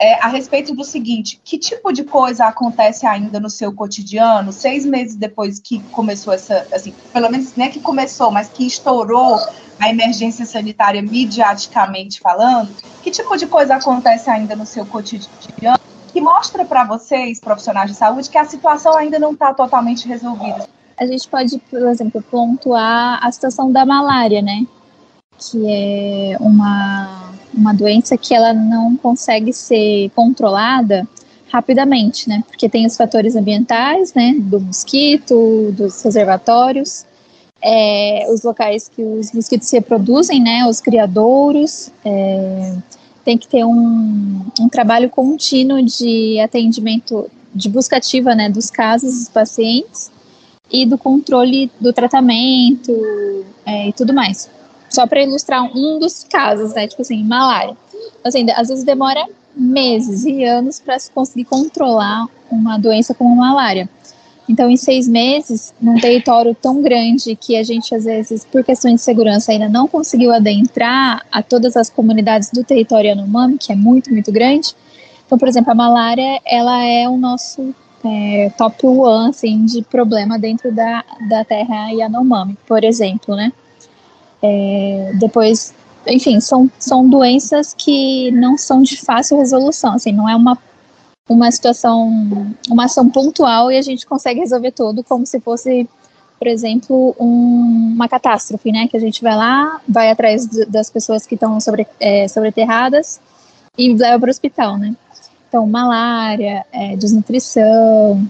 é, 0.00 0.14
a 0.14 0.28
respeito 0.28 0.72
do 0.72 0.84
seguinte: 0.84 1.40
que 1.44 1.58
tipo 1.58 1.92
de 1.92 2.04
coisa 2.04 2.46
acontece 2.46 3.04
ainda 3.04 3.40
no 3.40 3.50
seu 3.50 3.72
cotidiano, 3.72 4.52
seis 4.52 4.86
meses 4.86 5.16
depois 5.16 5.58
que 5.58 5.80
começou 5.90 6.32
essa, 6.32 6.64
assim, 6.72 6.94
pelo 7.12 7.28
menos 7.28 7.56
não 7.56 7.64
é 7.64 7.68
que 7.68 7.80
começou, 7.80 8.30
mas 8.30 8.48
que 8.48 8.64
estourou 8.64 9.36
a 9.80 9.90
emergência 9.90 10.46
sanitária 10.46 11.02
mediaticamente 11.02 12.20
falando? 12.20 12.70
Que 13.02 13.10
tipo 13.10 13.36
de 13.36 13.48
coisa 13.48 13.74
acontece 13.74 14.30
ainda 14.30 14.54
no 14.54 14.64
seu 14.64 14.86
cotidiano 14.86 15.91
que 16.12 16.20
mostra 16.20 16.64
para 16.64 16.84
vocês, 16.84 17.40
profissionais 17.40 17.90
de 17.90 17.96
saúde, 17.96 18.28
que 18.28 18.38
a 18.38 18.44
situação 18.44 18.96
ainda 18.96 19.18
não 19.18 19.32
está 19.32 19.54
totalmente 19.54 20.06
resolvida. 20.06 20.68
A 20.98 21.06
gente 21.06 21.26
pode, 21.26 21.58
por 21.58 21.80
exemplo, 21.88 22.22
pontuar 22.30 23.18
a 23.24 23.32
situação 23.32 23.72
da 23.72 23.86
malária, 23.86 24.42
né? 24.42 24.66
Que 25.38 25.64
é 25.66 26.36
uma, 26.38 27.32
uma 27.54 27.72
doença 27.72 28.16
que 28.16 28.34
ela 28.34 28.52
não 28.52 28.94
consegue 28.96 29.52
ser 29.52 30.10
controlada 30.14 31.08
rapidamente, 31.50 32.28
né? 32.28 32.44
Porque 32.46 32.68
tem 32.68 32.86
os 32.86 32.96
fatores 32.96 33.34
ambientais, 33.34 34.12
né? 34.12 34.34
Do 34.38 34.60
mosquito, 34.60 35.72
dos 35.72 36.02
reservatórios, 36.02 37.06
é, 37.62 38.26
os 38.30 38.42
locais 38.42 38.88
que 38.88 39.02
os 39.02 39.32
mosquitos 39.32 39.68
se 39.68 39.76
reproduzem, 39.76 40.42
né? 40.42 40.66
Os 40.66 40.80
criadouros, 40.80 41.90
é, 42.04 42.74
tem 43.24 43.38
que 43.38 43.48
ter 43.48 43.64
um, 43.64 44.44
um 44.60 44.68
trabalho 44.68 45.08
contínuo 45.08 45.82
de 45.82 46.38
atendimento, 46.40 47.30
de 47.54 47.68
busca 47.68 47.96
ativa 47.96 48.34
né, 48.34 48.48
dos 48.48 48.70
casos 48.70 49.14
dos 49.14 49.28
pacientes 49.28 50.10
e 50.70 50.86
do 50.86 50.96
controle 50.96 51.70
do 51.80 51.92
tratamento 51.92 52.92
é, 53.64 53.88
e 53.88 53.92
tudo 53.92 54.12
mais. 54.12 54.50
Só 54.88 55.06
para 55.06 55.22
ilustrar 55.22 55.64
um 55.64 55.98
dos 55.98 56.24
casos, 56.24 56.74
né, 56.74 56.86
tipo 56.86 57.02
assim, 57.02 57.22
malária. 57.24 57.76
Assim, 58.24 58.46
às 58.50 58.68
vezes 58.68 58.84
demora 58.84 59.24
meses 59.54 60.24
e 60.24 60.44
anos 60.44 60.80
para 60.80 60.98
se 60.98 61.10
conseguir 61.10 61.44
controlar 61.44 62.26
uma 62.50 62.78
doença 62.78 63.14
como 63.14 63.36
malária. 63.36 63.88
Então, 64.48 64.68
em 64.68 64.76
seis 64.76 65.06
meses, 65.06 65.72
num 65.80 65.98
território 65.98 66.54
tão 66.54 66.82
grande 66.82 67.36
que 67.36 67.56
a 67.56 67.62
gente, 67.62 67.94
às 67.94 68.04
vezes, 68.04 68.44
por 68.44 68.64
questões 68.64 68.94
de 68.94 69.00
segurança, 69.00 69.52
ainda 69.52 69.68
não 69.68 69.86
conseguiu 69.86 70.32
adentrar 70.32 71.24
a 71.30 71.42
todas 71.42 71.76
as 71.76 71.88
comunidades 71.88 72.50
do 72.50 72.64
território 72.64 73.10
Yanomami, 73.10 73.56
que 73.56 73.72
é 73.72 73.76
muito, 73.76 74.10
muito 74.12 74.32
grande. 74.32 74.74
Então, 75.24 75.38
por 75.38 75.48
exemplo, 75.48 75.70
a 75.70 75.74
malária, 75.74 76.40
ela 76.44 76.84
é 76.84 77.08
o 77.08 77.16
nosso 77.16 77.74
é, 78.04 78.50
top 78.58 78.86
one, 78.86 79.30
assim, 79.30 79.64
de 79.64 79.82
problema 79.82 80.38
dentro 80.38 80.72
da, 80.72 81.04
da 81.28 81.44
terra 81.44 81.90
Yanomami, 81.90 82.58
por 82.66 82.82
exemplo, 82.82 83.36
né? 83.36 83.52
É, 84.42 85.12
depois, 85.20 85.72
enfim, 86.06 86.40
são, 86.40 86.68
são 86.78 87.08
doenças 87.08 87.74
que 87.78 88.30
não 88.32 88.58
são 88.58 88.82
de 88.82 88.96
fácil 88.96 89.38
resolução, 89.38 89.94
assim, 89.94 90.10
não 90.10 90.28
é 90.28 90.34
uma 90.34 90.58
uma 91.28 91.50
situação, 91.50 92.10
uma 92.68 92.84
ação 92.84 93.08
pontual 93.08 93.70
e 93.70 93.78
a 93.78 93.82
gente 93.82 94.06
consegue 94.06 94.40
resolver 94.40 94.72
tudo 94.72 95.04
como 95.04 95.24
se 95.26 95.40
fosse, 95.40 95.88
por 96.38 96.48
exemplo, 96.48 97.14
um, 97.18 97.92
uma 97.94 98.08
catástrofe, 98.08 98.72
né? 98.72 98.88
Que 98.88 98.96
a 98.96 99.00
gente 99.00 99.22
vai 99.22 99.36
lá, 99.36 99.80
vai 99.88 100.10
atrás 100.10 100.46
das 100.68 100.90
pessoas 100.90 101.26
que 101.26 101.34
estão 101.34 101.60
sobre, 101.60 101.86
é, 102.00 102.26
sobreterradas 102.28 103.20
e 103.78 103.94
leva 103.94 104.18
para 104.18 104.28
o 104.28 104.30
hospital, 104.30 104.76
né? 104.76 104.94
Então, 105.48 105.66
malária, 105.66 106.64
é, 106.72 106.96
desnutrição, 106.96 108.26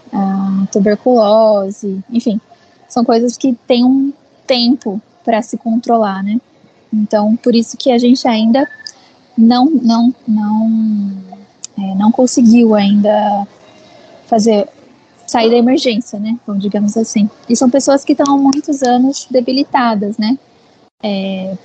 tuberculose, 0.72 2.03
enfim, 2.11 2.40
são 2.88 3.05
coisas 3.05 3.36
que 3.36 3.53
têm 3.66 3.84
um 3.84 4.12
tempo 4.45 5.01
para 5.24 5.40
se 5.40 5.57
controlar, 5.57 6.22
né? 6.22 6.40
Então, 6.93 7.36
por 7.36 7.55
isso 7.55 7.76
que 7.76 7.90
a 7.90 7.99
gente 7.99 8.26
ainda 8.26 8.68
não, 9.38 9.66
não, 9.66 10.14
não, 10.26 11.12
é, 11.79 11.95
não 11.95 12.11
conseguiu 12.11 12.75
ainda 12.75 13.47
fazer 14.27 14.68
sair 15.27 15.51
da 15.51 15.57
emergência, 15.57 16.18
né? 16.18 16.37
Então, 16.43 16.57
digamos 16.57 16.97
assim. 16.97 17.29
E 17.49 17.57
são 17.57 17.70
pessoas 17.70 18.05
que 18.05 18.12
estão 18.12 18.35
há 18.35 18.39
muitos 18.39 18.83
anos 18.83 19.27
debilitadas, 19.31 20.18
né? 20.18 20.39
É, 21.03 21.57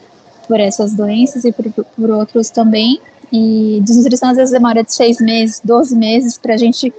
por 0.47 0.59
essas 0.59 0.93
doenças 0.93 1.43
e 1.43 1.51
por, 1.51 1.71
por 1.71 2.09
outros 2.09 2.49
também. 2.49 2.99
E 3.31 3.81
desnutrição 3.83 4.29
às 4.29 4.37
vezes 4.37 4.53
demora 4.53 4.83
de 4.83 4.93
seis 4.93 5.19
meses, 5.19 5.61
12 5.63 5.95
meses 5.95 6.37
para 6.37 6.53
a 6.53 6.57
gente 6.57 6.93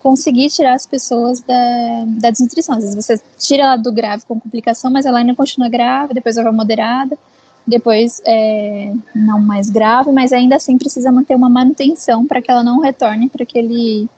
conseguir 0.00 0.48
tirar 0.50 0.74
as 0.74 0.86
pessoas 0.86 1.40
da, 1.40 2.04
da 2.06 2.30
desnutrição. 2.30 2.76
Às 2.76 2.84
vezes 2.84 3.06
você 3.06 3.20
tira 3.38 3.64
ela 3.64 3.76
do 3.76 3.92
grave 3.92 4.24
com 4.26 4.38
complicação, 4.38 4.90
mas 4.90 5.06
ela 5.06 5.18
ainda 5.18 5.34
continua 5.34 5.68
grave, 5.68 6.14
depois 6.14 6.36
ela 6.36 6.50
vai 6.50 6.56
moderada, 6.56 7.18
depois 7.66 8.20
é, 8.24 8.92
não 9.14 9.40
mais 9.40 9.70
grave, 9.70 10.10
mas 10.12 10.32
ainda 10.32 10.56
assim 10.56 10.76
precisa 10.78 11.12
manter 11.12 11.34
uma 11.34 11.48
manutenção 11.48 12.26
para 12.26 12.42
que 12.42 12.50
ela 12.50 12.62
não 12.62 12.80
retorne 12.80 13.28
para 13.28 13.42
aquele 13.42 14.08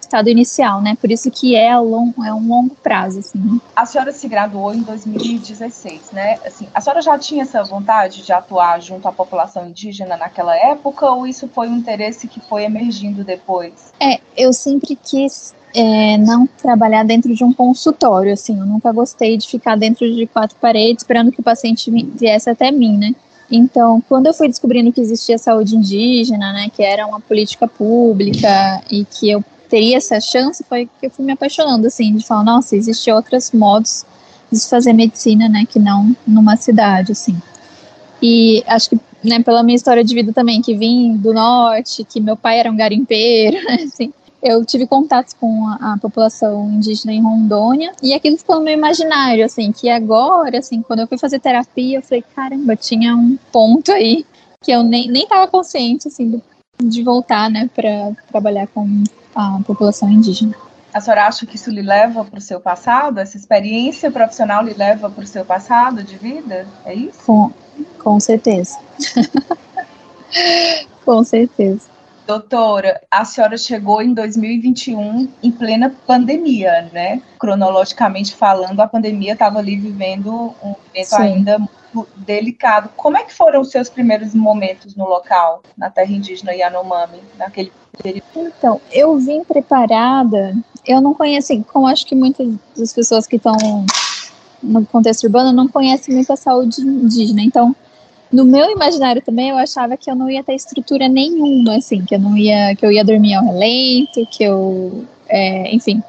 estado 0.00 0.28
inicial, 0.28 0.80
né? 0.80 0.96
Por 1.00 1.10
isso 1.10 1.30
que 1.30 1.54
é, 1.54 1.76
long, 1.78 2.12
é 2.24 2.32
um 2.32 2.48
longo 2.48 2.74
prazo, 2.76 3.20
assim. 3.20 3.60
A 3.76 3.84
senhora 3.84 4.12
se 4.12 4.26
graduou 4.26 4.74
em 4.74 4.80
2016, 4.80 6.10
né? 6.12 6.38
Assim, 6.44 6.68
a 6.74 6.80
senhora 6.80 7.02
já 7.02 7.18
tinha 7.18 7.42
essa 7.42 7.62
vontade 7.62 8.22
de 8.22 8.32
atuar 8.32 8.80
junto 8.80 9.06
à 9.06 9.12
população 9.12 9.68
indígena 9.68 10.16
naquela 10.16 10.56
época 10.56 11.10
ou 11.10 11.26
isso 11.26 11.48
foi 11.48 11.68
um 11.68 11.76
interesse 11.76 12.26
que 12.26 12.40
foi 12.40 12.64
emergindo 12.64 13.22
depois? 13.22 13.92
É, 14.00 14.20
eu 14.36 14.52
sempre 14.52 14.96
quis 14.96 15.54
é, 15.74 16.16
não 16.18 16.46
trabalhar 16.46 17.04
dentro 17.04 17.34
de 17.34 17.44
um 17.44 17.52
consultório, 17.52 18.32
assim, 18.32 18.58
eu 18.58 18.66
nunca 18.66 18.92
gostei 18.92 19.36
de 19.36 19.46
ficar 19.46 19.76
dentro 19.76 20.12
de 20.12 20.26
quatro 20.26 20.56
paredes 20.60 21.02
esperando 21.02 21.30
que 21.30 21.40
o 21.40 21.44
paciente 21.44 21.90
viesse 21.90 22.50
até 22.50 22.70
mim, 22.70 22.96
né? 22.96 23.14
Então, 23.50 24.02
quando 24.08 24.26
eu 24.26 24.34
fui 24.34 24.48
descobrindo 24.48 24.92
que 24.92 25.00
existia 25.00 25.36
saúde 25.36 25.76
indígena, 25.76 26.52
né, 26.52 26.70
que 26.74 26.82
era 26.82 27.06
uma 27.06 27.20
política 27.20 27.66
pública 27.66 28.80
e 28.90 29.04
que 29.04 29.28
eu 29.28 29.44
teria 29.68 29.96
essa 29.96 30.20
chance, 30.20 30.64
foi 30.68 30.88
que 31.00 31.06
eu 31.06 31.10
fui 31.10 31.24
me 31.24 31.32
apaixonando, 31.32 31.86
assim, 31.86 32.14
de 32.14 32.24
falar, 32.24 32.44
nossa, 32.44 32.76
existem 32.76 33.12
outros 33.12 33.50
modos 33.50 34.04
de 34.50 34.58
se 34.58 34.68
fazer 34.68 34.92
medicina, 34.92 35.48
né, 35.48 35.64
que 35.68 35.78
não 35.78 36.14
numa 36.26 36.56
cidade, 36.56 37.12
assim. 37.12 37.40
E 38.22 38.62
acho 38.66 38.90
que, 38.90 39.00
né, 39.22 39.42
pela 39.42 39.62
minha 39.62 39.76
história 39.76 40.04
de 40.04 40.14
vida 40.14 40.32
também, 40.32 40.62
que 40.62 40.74
vim 40.74 41.16
do 41.16 41.32
norte, 41.32 42.04
que 42.04 42.20
meu 42.20 42.36
pai 42.36 42.58
era 42.58 42.70
um 42.70 42.76
garimpeiro, 42.76 43.56
assim, 43.82 44.12
eu 44.42 44.64
tive 44.64 44.86
contatos 44.86 45.34
com 45.34 45.66
a, 45.68 45.94
a, 45.94 45.98
população 45.98 46.70
indígena 46.70 47.12
em 47.12 47.22
Rondônia 47.22 47.92
e 48.02 48.14
aquilo 48.14 48.38
ficou 48.38 48.56
no 48.56 48.62
meu 48.62 48.74
imaginário, 48.74 49.44
assim, 49.44 49.70
que 49.72 49.88
agora, 49.88 50.58
assim, 50.58 50.82
quando 50.82 51.00
eu 51.00 51.06
fui 51.06 51.18
fazer 51.18 51.38
terapia, 51.38 51.98
eu 51.98 52.02
falei, 52.02 52.24
caramba, 52.34 52.74
tinha 52.76 53.14
um 53.14 53.38
ponto 53.52 53.92
aí 53.92 54.24
que 54.62 54.72
eu 54.72 54.82
nem, 54.82 55.08
nem 55.08 55.26
tava 55.26 55.46
consciente, 55.46 56.08
assim, 56.08 56.30
do, 56.30 56.42
de 56.82 57.02
voltar, 57.02 57.50
né, 57.50 57.68
para 57.74 58.12
trabalhar 58.30 58.66
com 58.68 59.04
a 59.34 59.60
população 59.66 60.08
indígena. 60.08 60.54
A 60.92 61.00
senhora 61.00 61.26
acha 61.26 61.46
que 61.46 61.54
isso 61.54 61.70
lhe 61.70 61.82
leva 61.82 62.24
para 62.24 62.38
o 62.38 62.42
seu 62.42 62.60
passado? 62.60 63.18
Essa 63.18 63.36
experiência 63.36 64.10
profissional 64.10 64.64
lhe 64.64 64.74
leva 64.74 65.08
para 65.08 65.22
o 65.22 65.26
seu 65.26 65.44
passado 65.44 66.02
de 66.02 66.16
vida? 66.16 66.66
É 66.84 66.92
isso? 66.92 67.20
Com, 67.24 67.52
com 67.98 68.18
certeza. 68.18 68.76
com 71.04 71.22
certeza. 71.22 71.99
Doutora, 72.30 73.00
a 73.10 73.24
senhora 73.24 73.58
chegou 73.58 74.00
em 74.00 74.14
2021 74.14 75.28
em 75.42 75.50
plena 75.50 75.92
pandemia, 76.06 76.88
né? 76.92 77.20
Cronologicamente 77.40 78.36
falando, 78.36 78.78
a 78.78 78.86
pandemia 78.86 79.32
estava 79.32 79.58
ali 79.58 79.74
vivendo 79.74 80.54
um 80.62 80.68
momento 80.68 81.08
Sim. 81.08 81.16
ainda 81.16 81.58
muito 81.58 82.08
delicado. 82.18 82.88
Como 82.96 83.18
é 83.18 83.24
que 83.24 83.34
foram 83.34 83.60
os 83.60 83.72
seus 83.72 83.88
primeiros 83.88 84.32
momentos 84.32 84.94
no 84.94 85.08
local, 85.08 85.60
na 85.76 85.90
terra 85.90 86.12
indígena 86.12 86.54
Yanomami, 86.54 87.20
naquele 87.36 87.72
período? 88.00 88.22
Então, 88.36 88.80
eu 88.92 89.18
vim 89.18 89.42
preparada, 89.42 90.56
eu 90.86 91.00
não 91.00 91.12
conheço, 91.12 91.52
assim, 91.52 91.62
como 91.64 91.88
acho 91.88 92.06
que 92.06 92.14
muitas 92.14 92.54
das 92.76 92.92
pessoas 92.92 93.26
que 93.26 93.34
estão 93.34 93.56
no 94.62 94.86
contexto 94.86 95.24
urbano 95.24 95.50
não 95.52 95.66
conhecem 95.66 96.14
muito 96.14 96.32
a 96.32 96.36
saúde 96.36 96.80
indígena, 96.80 97.42
então 97.42 97.74
no 98.32 98.44
meu 98.44 98.70
imaginário 98.70 99.22
também 99.22 99.50
eu 99.50 99.56
achava 99.56 99.96
que 99.96 100.10
eu 100.10 100.14
não 100.14 100.30
ia 100.30 100.42
ter 100.42 100.54
estrutura 100.54 101.08
nenhuma, 101.08 101.76
assim, 101.76 102.04
que 102.04 102.14
eu 102.14 102.18
não 102.18 102.36
ia, 102.36 102.74
que 102.76 102.86
eu 102.86 102.92
ia 102.92 103.04
dormir 103.04 103.34
ao 103.34 103.44
relento, 103.44 104.26
que 104.30 104.44
eu, 104.44 105.04
é, 105.28 105.74
enfim. 105.74 106.02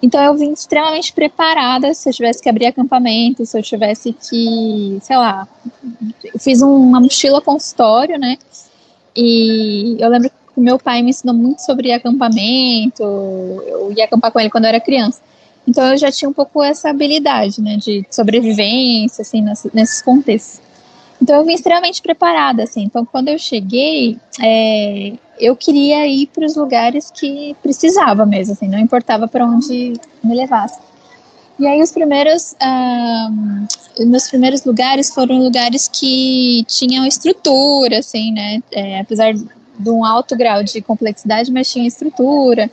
Então 0.00 0.22
eu 0.22 0.34
vim 0.34 0.52
extremamente 0.52 1.12
preparada 1.12 1.92
se 1.92 2.08
eu 2.08 2.12
tivesse 2.12 2.40
que 2.40 2.48
abrir 2.48 2.66
acampamento, 2.66 3.44
se 3.44 3.58
eu 3.58 3.62
tivesse 3.62 4.12
que, 4.12 4.98
sei 5.02 5.16
lá, 5.16 5.46
fiz 6.38 6.62
uma 6.62 7.00
mochila 7.00 7.40
consultório, 7.40 8.18
né? 8.18 8.38
E 9.14 9.96
eu 9.98 10.08
lembro 10.08 10.30
que 10.30 10.36
o 10.56 10.60
meu 10.60 10.78
pai 10.78 11.02
me 11.02 11.10
ensinou 11.10 11.34
muito 11.34 11.58
sobre 11.58 11.92
acampamento, 11.92 13.02
eu 13.02 13.92
ia 13.96 14.04
acampar 14.04 14.30
com 14.30 14.38
ele 14.38 14.50
quando 14.50 14.64
eu 14.64 14.68
era 14.68 14.80
criança. 14.80 15.20
Então 15.66 15.84
eu 15.88 15.98
já 15.98 16.10
tinha 16.10 16.28
um 16.28 16.32
pouco 16.32 16.62
essa 16.62 16.88
habilidade, 16.88 17.60
né, 17.60 17.76
de 17.76 18.06
sobrevivência, 18.10 19.20
assim, 19.20 19.44
nesses 19.74 20.00
contextos. 20.00 20.67
Então 21.20 21.36
eu 21.36 21.44
vim 21.44 21.54
extremamente 21.54 22.00
preparada, 22.00 22.62
assim. 22.62 22.84
Então 22.84 23.04
quando 23.04 23.28
eu 23.28 23.38
cheguei, 23.38 24.18
é, 24.40 25.12
eu 25.38 25.56
queria 25.56 26.06
ir 26.06 26.26
para 26.28 26.44
os 26.44 26.56
lugares 26.56 27.10
que 27.10 27.56
precisava 27.62 28.24
mesmo, 28.24 28.52
assim, 28.54 28.68
não 28.68 28.78
importava 28.78 29.26
para 29.26 29.46
onde 29.46 29.94
me 30.22 30.34
levasse. 30.34 30.78
E 31.58 31.66
aí 31.66 31.82
os 31.82 31.90
primeiros, 31.90 32.54
os 33.98 34.06
meus 34.06 34.28
primeiros 34.28 34.64
lugares 34.64 35.12
foram 35.12 35.38
lugares 35.38 35.88
que 35.92 36.64
tinham 36.68 37.04
estrutura, 37.04 37.98
assim, 37.98 38.32
né? 38.32 38.62
É, 38.70 39.00
apesar 39.00 39.34
de 39.34 39.90
um 39.90 40.04
alto 40.04 40.36
grau 40.36 40.62
de 40.62 40.80
complexidade, 40.80 41.50
mas 41.50 41.70
tinha 41.70 41.86
estrutura, 41.86 42.70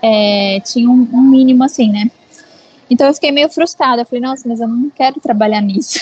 é, 0.00 0.60
tinha 0.60 0.88
um, 0.88 1.08
um 1.12 1.22
mínimo, 1.22 1.64
assim, 1.64 1.90
né? 1.90 2.08
Então 2.90 3.06
eu 3.06 3.14
fiquei 3.14 3.30
meio 3.30 3.48
frustrada. 3.48 4.02
Eu 4.02 4.06
falei, 4.06 4.20
nossa, 4.20 4.48
mas 4.48 4.60
eu 4.60 4.66
não 4.66 4.90
quero 4.90 5.20
trabalhar 5.20 5.60
nisso. 5.60 6.00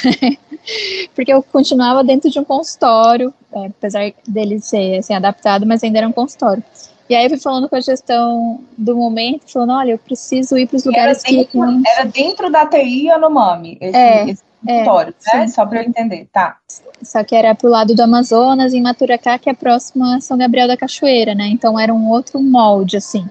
Porque 1.15 1.33
eu 1.33 1.43
continuava 1.43 2.03
dentro 2.03 2.31
de 2.31 2.41
um 2.41 2.45
consultório, 2.45 3.33
é, 3.53 3.67
apesar 3.67 4.13
dele 4.27 4.59
ser 4.61 4.99
assim, 4.99 5.15
adaptado, 5.15 5.67
mas 5.67 5.85
ainda 5.85 5.99
era 5.99 6.09
um 6.09 6.13
consultório. 6.13 6.63
E 7.09 7.15
aí 7.15 7.25
eu 7.25 7.31
fui 7.31 7.39
falando 7.39 7.69
com 7.69 7.77
a 7.77 7.81
gestão 7.81 8.61
do 8.77 8.95
momento, 8.95 9.51
falando, 9.51 9.73
olha, 9.73 9.93
eu 9.93 9.99
preciso 9.99 10.59
ir 10.59 10.67
para 10.67 10.77
os 10.77 10.85
lugares 10.85 11.25
era 11.25 11.37
dentro, 11.37 11.51
que. 11.51 11.89
Era 11.89 12.05
dentro 12.05 12.51
da 12.51 12.67
TI 12.67 13.07
Yanomami, 13.07 13.79
esse, 13.81 13.97
é, 13.97 14.29
esse 14.29 14.43
consultório, 14.63 15.15
é, 15.27 15.37
né? 15.37 15.47
Sim. 15.47 15.53
Só 15.55 15.65
para 15.65 15.83
eu 15.83 15.89
entender, 15.89 16.29
tá. 16.31 16.59
Só 17.03 17.25
que 17.25 17.35
era 17.35 17.55
para 17.55 17.67
o 17.67 17.71
lado 17.71 17.95
do 17.95 18.03
Amazonas, 18.03 18.75
em 18.75 18.83
Maturacá, 18.83 19.39
que 19.39 19.49
é 19.49 19.55
próximo 19.55 20.05
a 20.05 20.21
São 20.21 20.37
Gabriel 20.37 20.69
da 20.69 20.77
Cachoeira, 20.77 21.35
né? 21.35 21.47
Então 21.47 21.81
era 21.81 21.95
um 21.95 22.11
outro 22.11 22.43
molde, 22.43 22.99
assim. 22.99 23.27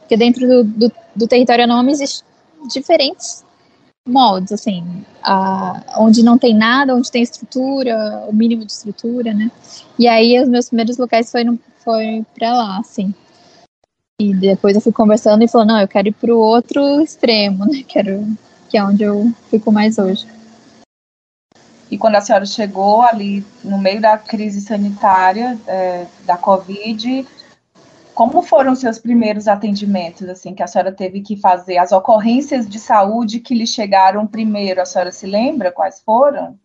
Porque 0.00 0.16
dentro 0.16 0.46
do, 0.46 0.64
do, 0.64 0.92
do 1.14 1.28
território 1.28 1.62
Yanomami 1.62 1.92
existe 1.92 2.24
diferentes 2.66 3.44
moldes, 4.08 4.52
assim, 4.52 5.04
a, 5.22 5.82
onde 5.98 6.22
não 6.22 6.38
tem 6.38 6.54
nada, 6.54 6.94
onde 6.94 7.10
tem 7.12 7.22
estrutura, 7.22 8.24
o 8.26 8.32
mínimo 8.32 8.64
de 8.64 8.72
estrutura, 8.72 9.34
né? 9.34 9.50
E 9.98 10.08
aí 10.08 10.40
os 10.40 10.48
meus 10.48 10.68
primeiros 10.68 10.96
locais 10.96 11.30
foi, 11.30 11.44
no, 11.44 11.58
foi 11.84 12.24
pra 12.34 12.54
lá, 12.54 12.78
assim. 12.78 13.14
E 14.20 14.34
depois 14.34 14.74
eu 14.74 14.80
fui 14.80 14.92
conversando 14.92 15.44
e 15.44 15.48
falou, 15.48 15.66
não, 15.66 15.80
eu 15.80 15.86
quero 15.86 16.08
ir 16.08 16.14
pro 16.14 16.38
outro 16.38 17.00
extremo, 17.00 17.64
né? 17.66 17.84
Quero, 17.86 18.26
que 18.68 18.76
é 18.76 18.82
onde 18.82 19.04
eu 19.04 19.32
fico 19.48 19.70
mais 19.70 19.96
hoje. 19.96 20.26
E 21.90 21.96
quando 21.96 22.16
a 22.16 22.20
senhora 22.20 22.44
chegou 22.44 23.02
ali 23.02 23.44
no 23.62 23.78
meio 23.78 24.00
da 24.00 24.18
crise 24.18 24.60
sanitária 24.60 25.58
é, 25.66 26.06
da 26.24 26.36
Covid, 26.36 27.26
como 28.18 28.42
foram 28.42 28.72
os 28.72 28.80
seus 28.80 28.98
primeiros 28.98 29.46
atendimentos, 29.46 30.28
assim, 30.28 30.52
que 30.52 30.60
a 30.60 30.66
senhora 30.66 30.90
teve 30.90 31.20
que 31.20 31.36
fazer? 31.36 31.78
As 31.78 31.92
ocorrências 31.92 32.68
de 32.68 32.76
saúde 32.76 33.38
que 33.38 33.54
lhe 33.54 33.64
chegaram 33.64 34.26
primeiro, 34.26 34.82
a 34.82 34.84
senhora 34.84 35.12
se 35.12 35.24
lembra 35.24 35.70
quais 35.70 36.00
foram? 36.00 36.58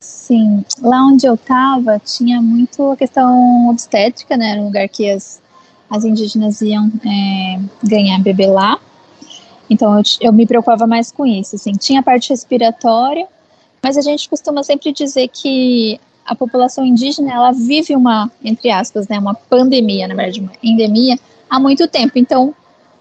Sim, 0.00 0.64
lá 0.82 1.06
onde 1.06 1.24
eu 1.24 1.34
estava 1.34 2.00
tinha 2.00 2.42
muito 2.42 2.90
a 2.90 2.96
questão 2.96 3.68
obstétrica, 3.68 4.36
né? 4.36 4.50
Era 4.50 4.60
um 4.60 4.64
lugar 4.64 4.88
que 4.88 5.08
as, 5.08 5.40
as 5.88 6.04
indígenas 6.04 6.60
iam 6.60 6.90
é, 7.04 7.60
ganhar 7.84 8.20
bebê 8.20 8.48
lá. 8.48 8.76
Então 9.70 9.96
eu, 9.96 10.02
eu 10.20 10.32
me 10.32 10.44
preocupava 10.44 10.88
mais 10.88 11.12
com 11.12 11.24
isso. 11.24 11.54
Assim. 11.54 11.70
Tinha 11.74 12.00
a 12.00 12.02
parte 12.02 12.30
respiratória, 12.30 13.28
mas 13.80 13.96
a 13.96 14.00
gente 14.00 14.28
costuma 14.28 14.64
sempre 14.64 14.92
dizer 14.92 15.28
que 15.28 16.00
a 16.26 16.34
população 16.34 16.84
indígena 16.84 17.32
ela 17.32 17.52
vive 17.52 17.94
uma, 17.94 18.30
entre 18.44 18.70
aspas, 18.70 19.08
né, 19.08 19.18
uma 19.18 19.34
pandemia, 19.34 20.08
na 20.08 20.14
verdade, 20.14 20.40
uma 20.40 20.52
endemia, 20.62 21.18
há 21.48 21.60
muito 21.60 21.86
tempo. 21.86 22.18
Então, 22.18 22.54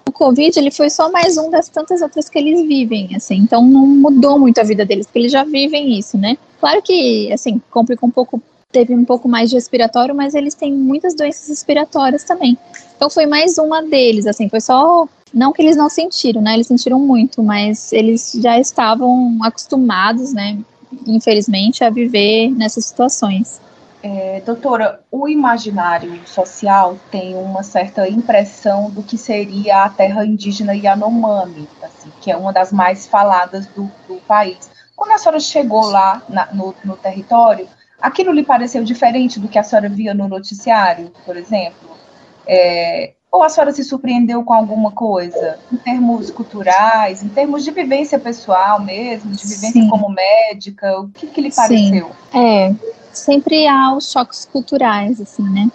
o 0.07 0.11
Covid 0.11 0.57
ele 0.57 0.71
foi 0.71 0.89
só 0.89 1.11
mais 1.11 1.37
um 1.37 1.49
das 1.49 1.67
tantas 1.67 2.01
outras 2.01 2.29
que 2.29 2.37
eles 2.37 2.61
vivem, 2.67 3.15
assim. 3.15 3.37
Então, 3.37 3.65
não 3.65 3.85
mudou 3.85 4.37
muito 4.37 4.59
a 4.59 4.63
vida 4.63 4.85
deles, 4.85 5.07
porque 5.07 5.19
eles 5.19 5.31
já 5.31 5.43
vivem 5.43 5.97
isso, 5.97 6.17
né? 6.17 6.37
Claro 6.59 6.81
que, 6.81 7.31
assim, 7.33 7.61
complica 7.71 8.05
um 8.05 8.11
pouco 8.11 8.41
teve 8.71 8.93
um 8.93 9.05
pouco 9.05 9.29
mais 9.29 9.49
de 9.49 9.55
respiratório, 9.55 10.13
mas 10.13 10.35
eles 10.35 10.53
têm 10.53 10.73
muitas 10.73 11.15
doenças 11.15 11.47
respiratórias 11.47 12.25
também. 12.25 12.57
Então 12.97 13.09
foi 13.09 13.25
mais 13.25 13.57
uma 13.57 13.81
deles, 13.81 14.27
assim, 14.27 14.49
foi 14.49 14.59
só 14.59 15.07
não 15.33 15.53
que 15.53 15.61
eles 15.61 15.77
não 15.77 15.89
sentiram, 15.89 16.41
né? 16.41 16.53
Eles 16.53 16.67
sentiram 16.67 16.99
muito, 16.99 17.41
mas 17.41 17.93
eles 17.93 18.37
já 18.41 18.59
estavam 18.59 19.37
acostumados, 19.41 20.33
né? 20.33 20.57
Infelizmente, 21.05 21.83
a 21.83 21.89
viver 21.89 22.49
nessas 22.51 22.85
situações. 22.85 23.61
É, 24.03 24.41
doutora, 24.45 24.99
o 25.11 25.27
imaginário 25.27 26.21
social 26.27 26.95
tem 27.09 27.35
uma 27.35 27.63
certa 27.63 28.07
impressão 28.07 28.91
do 28.91 29.01
que 29.01 29.17
seria 29.17 29.83
a 29.83 29.89
terra 29.89 30.25
indígena 30.25 30.75
Yanomami, 30.75 31.67
assim, 31.81 32.11
que 32.21 32.29
é 32.29 32.37
uma 32.37 32.53
das 32.53 32.71
mais 32.71 33.07
faladas 33.07 33.65
do, 33.67 33.89
do 34.07 34.17
país. 34.27 34.69
Quando 34.95 35.11
a 35.11 35.17
senhora 35.17 35.39
chegou 35.39 35.85
lá 35.85 36.21
na, 36.29 36.53
no, 36.53 36.75
no 36.83 36.95
território, 36.95 37.67
Aquilo 38.01 38.31
lhe 38.31 38.43
pareceu 38.43 38.83
diferente 38.83 39.39
do 39.39 39.47
que 39.47 39.57
a 39.57 39.63
senhora 39.63 39.89
via 39.89 40.13
no 40.13 40.27
noticiário, 40.27 41.11
por 41.25 41.37
exemplo? 41.37 41.97
É, 42.45 43.13
ou 43.35 43.43
a 43.43 43.49
senhora 43.49 43.73
se 43.73 43.83
surpreendeu 43.83 44.43
com 44.43 44.53
alguma 44.53 44.91
coisa, 44.91 45.59
em 45.71 45.75
termos 45.75 46.31
culturais, 46.31 47.21
em 47.21 47.27
termos 47.27 47.65
de 47.65 47.71
vivência 47.71 48.17
pessoal 48.17 48.81
mesmo, 48.81 49.31
de 49.31 49.43
vivência 49.43 49.81
Sim. 49.81 49.89
como 49.89 50.09
médica? 50.09 51.01
O 51.01 51.09
que, 51.09 51.27
que 51.27 51.41
lhe 51.41 51.51
pareceu? 51.51 52.07
Sim. 52.31 52.39
É, 52.39 52.73
sempre 53.11 53.67
há 53.67 53.93
os 53.93 54.09
choques 54.09 54.45
culturais, 54.45 55.19
assim, 55.19 55.43
né? 55.43 55.69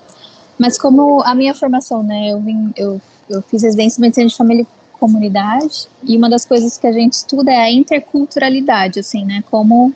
Mas 0.59 0.79
como 0.79 1.23
a 1.23 1.35
minha 1.35 1.55
formação, 1.55 2.03
né, 2.03 2.33
eu, 2.33 2.41
vim, 2.41 2.73
eu, 2.77 3.01
eu 3.29 3.43
fiz 3.43 3.63
residência 3.63 4.01
em 4.01 4.03
medicina 4.03 4.27
de 4.27 4.37
família 4.37 4.63
e 4.63 4.99
comunidade, 4.99 5.87
e 6.03 6.17
uma 6.17 6.31
das 6.31 6.47
coisas 6.47 6.79
que 6.79 6.87
a 6.87 6.93
gente 6.93 7.13
estuda 7.13 7.53
é 7.53 7.61
a 7.61 7.71
interculturalidade, 7.71 9.01
assim, 9.01 9.25
né? 9.25 9.45
Como 9.51 9.95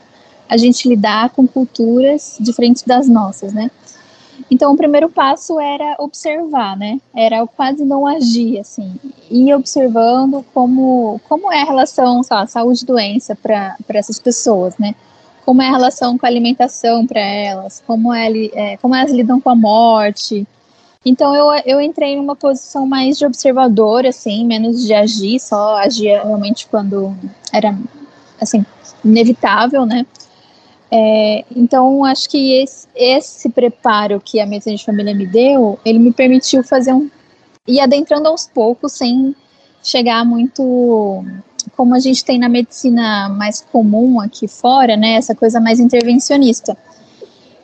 a 0.49 0.59
gente 0.59 0.87
lidar 0.87 1.31
com 1.31 1.47
culturas 1.47 2.37
diferentes 2.39 2.83
das 2.83 3.09
nossas, 3.09 3.55
né? 3.55 3.71
Então, 4.51 4.73
o 4.73 4.77
primeiro 4.77 5.09
passo 5.09 5.59
era 5.59 5.97
observar, 5.99 6.77
né? 6.77 7.01
Era 7.15 7.47
quase 7.47 7.85
não 7.85 8.07
agir, 8.07 8.59
assim, 8.59 8.95
ir 9.31 9.55
observando 9.55 10.45
como, 10.53 11.21
como 11.29 11.53
é 11.53 11.63
a 11.63 11.65
relação, 11.65 12.23
saúde 12.23 12.83
e 12.83 12.87
doença 12.87 13.35
para 13.35 13.77
essas 13.89 14.19
pessoas, 14.19 14.77
né? 14.79 14.95
Como 15.45 15.63
é 15.63 15.69
a 15.69 15.73
relação 15.73 16.17
com 16.17 16.27
a 16.27 16.29
alimentação 16.29 17.07
para 17.07 17.21
elas, 17.21 17.83
como, 17.87 18.13
é, 18.13 18.29
é, 18.55 18.77
como 18.79 18.95
elas 18.95 19.11
lidam 19.11 19.41
com 19.41 19.51
a 19.51 19.55
morte. 19.55 20.47
Então, 21.05 21.35
eu, 21.35 21.63
eu 21.67 21.81
entrei 21.81 22.17
numa 22.17 22.37
posição 22.37 22.87
mais 22.87 23.19
de 23.19 23.27
observador, 23.27 24.07
assim, 24.07 24.47
menos 24.47 24.83
de 24.83 24.95
agir, 24.95 25.39
só 25.39 25.77
agia 25.77 26.23
realmente 26.23 26.67
quando 26.67 27.15
era, 27.53 27.77
assim, 28.41 28.65
inevitável, 29.05 29.85
né? 29.85 30.07
É, 30.91 31.45
então, 31.55 32.05
acho 32.05 32.29
que 32.29 32.63
esse, 32.63 32.87
esse, 32.95 33.49
preparo 33.49 34.21
que 34.21 34.39
a 34.41 34.47
medicina 34.47 34.77
de 34.77 34.85
família 34.85 35.15
me 35.15 35.27
deu, 35.27 35.79
ele 35.85 35.99
me 35.99 36.13
permitiu 36.13 36.63
fazer 36.63 36.93
um. 36.93 37.11
ir 37.67 37.81
adentrando 37.81 38.29
aos 38.29 38.47
poucos, 38.47 38.93
sem 38.93 39.35
chegar 39.83 40.25
muito. 40.25 41.25
como 41.77 41.95
a 41.95 41.99
gente 41.99 42.25
tem 42.25 42.39
na 42.39 42.49
medicina 42.49 43.29
mais 43.29 43.61
comum 43.61 44.21
aqui 44.21 44.47
fora, 44.47 44.97
né? 44.97 45.15
Essa 45.15 45.35
coisa 45.35 45.61
mais 45.61 45.81
intervencionista. 45.81 46.77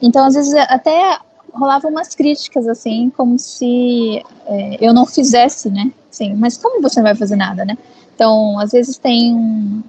Então, 0.02 0.26
às 0.26 0.34
vezes, 0.34 0.54
até 0.54 1.18
rolavam 1.52 1.90
umas 1.90 2.14
críticas, 2.14 2.66
assim, 2.66 3.10
como 3.16 3.38
se 3.38 4.22
é, 4.46 4.78
eu 4.80 4.94
não 4.94 5.06
fizesse, 5.06 5.68
né? 5.70 5.92
Sim, 6.10 6.34
mas 6.34 6.56
como 6.56 6.82
você 6.82 7.00
não 7.00 7.04
vai 7.04 7.14
fazer 7.14 7.36
nada, 7.36 7.64
né? 7.64 7.76
Então, 8.14 8.58
às 8.58 8.72
vezes 8.72 8.98
tem 8.98 9.34
um, 9.34 9.82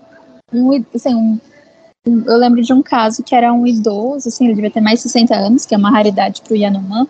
um, 0.54 0.86
assim, 0.94 1.16
um 1.16 1.40
eu 2.04 2.38
lembro 2.38 2.64
de 2.64 2.74
um 2.74 2.82
caso 2.82 3.22
que 3.22 3.36
era 3.36 3.54
um 3.54 3.68
idoso, 3.68 4.28
assim, 4.28 4.46
ele 4.46 4.56
devia 4.56 4.72
ter 4.72 4.82
mais 4.82 4.98
de 4.98 5.04
60 5.04 5.36
anos, 5.36 5.66
que 5.66 5.76
é 5.76 5.78
uma 5.78 5.92
raridade 5.92 6.42
para 6.42 6.54
o 6.54 6.58
Yanomã. 6.58 7.08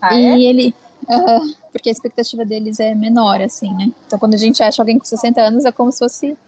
Ah, 0.00 0.14
e 0.14 0.26
é? 0.26 0.40
ele. 0.40 0.74
Uh, 1.02 1.54
porque 1.72 1.88
a 1.88 1.92
expectativa 1.92 2.44
deles 2.44 2.78
é 2.78 2.94
menor, 2.94 3.40
assim, 3.40 3.72
né? 3.74 3.92
Então, 4.06 4.18
quando 4.18 4.34
a 4.34 4.36
gente 4.38 4.62
acha 4.62 4.80
alguém 4.80 4.98
com 4.98 5.04
60 5.04 5.40
anos, 5.40 5.64
é 5.64 5.72
como 5.72 5.90
se 5.90 5.98
fosse 5.98 6.38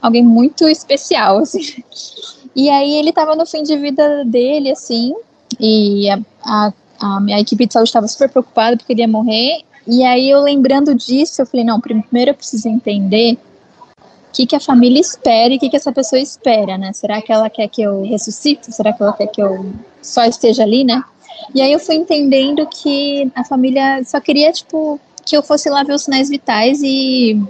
alguém 0.00 0.24
muito 0.24 0.66
especial, 0.68 1.38
assim. 1.44 1.82
E 2.54 2.70
aí 2.70 2.94
ele 2.94 3.10
estava 3.10 3.36
no 3.36 3.44
fim 3.44 3.62
de 3.62 3.76
vida 3.76 4.24
dele, 4.24 4.70
assim, 4.70 5.14
e 5.60 6.08
a, 6.08 6.18
a, 6.42 6.72
a 6.98 7.20
minha 7.20 7.38
equipe 7.38 7.66
de 7.66 7.74
saúde 7.74 7.90
estava 7.90 8.08
super 8.08 8.30
preocupada 8.30 8.76
porque 8.76 8.94
ele 8.94 9.02
ia 9.02 9.08
morrer. 9.08 9.60
E 9.86 10.02
aí 10.02 10.30
eu 10.30 10.40
lembrando 10.40 10.94
disso, 10.94 11.42
eu 11.42 11.46
falei, 11.46 11.64
não, 11.64 11.78
primeiro 11.78 12.30
eu 12.30 12.34
preciso 12.34 12.68
entender 12.68 13.38
que, 14.36 14.46
que 14.46 14.54
a 14.54 14.60
família 14.60 15.00
espera 15.00 15.54
e 15.54 15.56
o 15.56 15.60
que, 15.60 15.70
que 15.70 15.76
essa 15.76 15.90
pessoa 15.90 16.20
espera, 16.20 16.76
né? 16.76 16.92
Será 16.92 17.22
que 17.22 17.32
ela 17.32 17.48
quer 17.48 17.68
que 17.68 17.80
eu 17.80 18.02
ressuscite? 18.02 18.70
Será 18.70 18.92
que 18.92 19.02
ela 19.02 19.14
quer 19.14 19.28
que 19.28 19.40
eu 19.40 19.72
só 20.02 20.26
esteja 20.26 20.62
ali, 20.62 20.84
né? 20.84 21.02
E 21.54 21.62
aí 21.62 21.72
eu 21.72 21.78
fui 21.78 21.94
entendendo 21.94 22.66
que 22.66 23.30
a 23.34 23.42
família 23.42 24.02
só 24.04 24.20
queria, 24.20 24.52
tipo, 24.52 25.00
que 25.24 25.34
eu 25.34 25.42
fosse 25.42 25.70
lá 25.70 25.82
ver 25.82 25.94
os 25.94 26.02
sinais 26.02 26.28
vitais 26.28 26.82
e, 26.82 27.40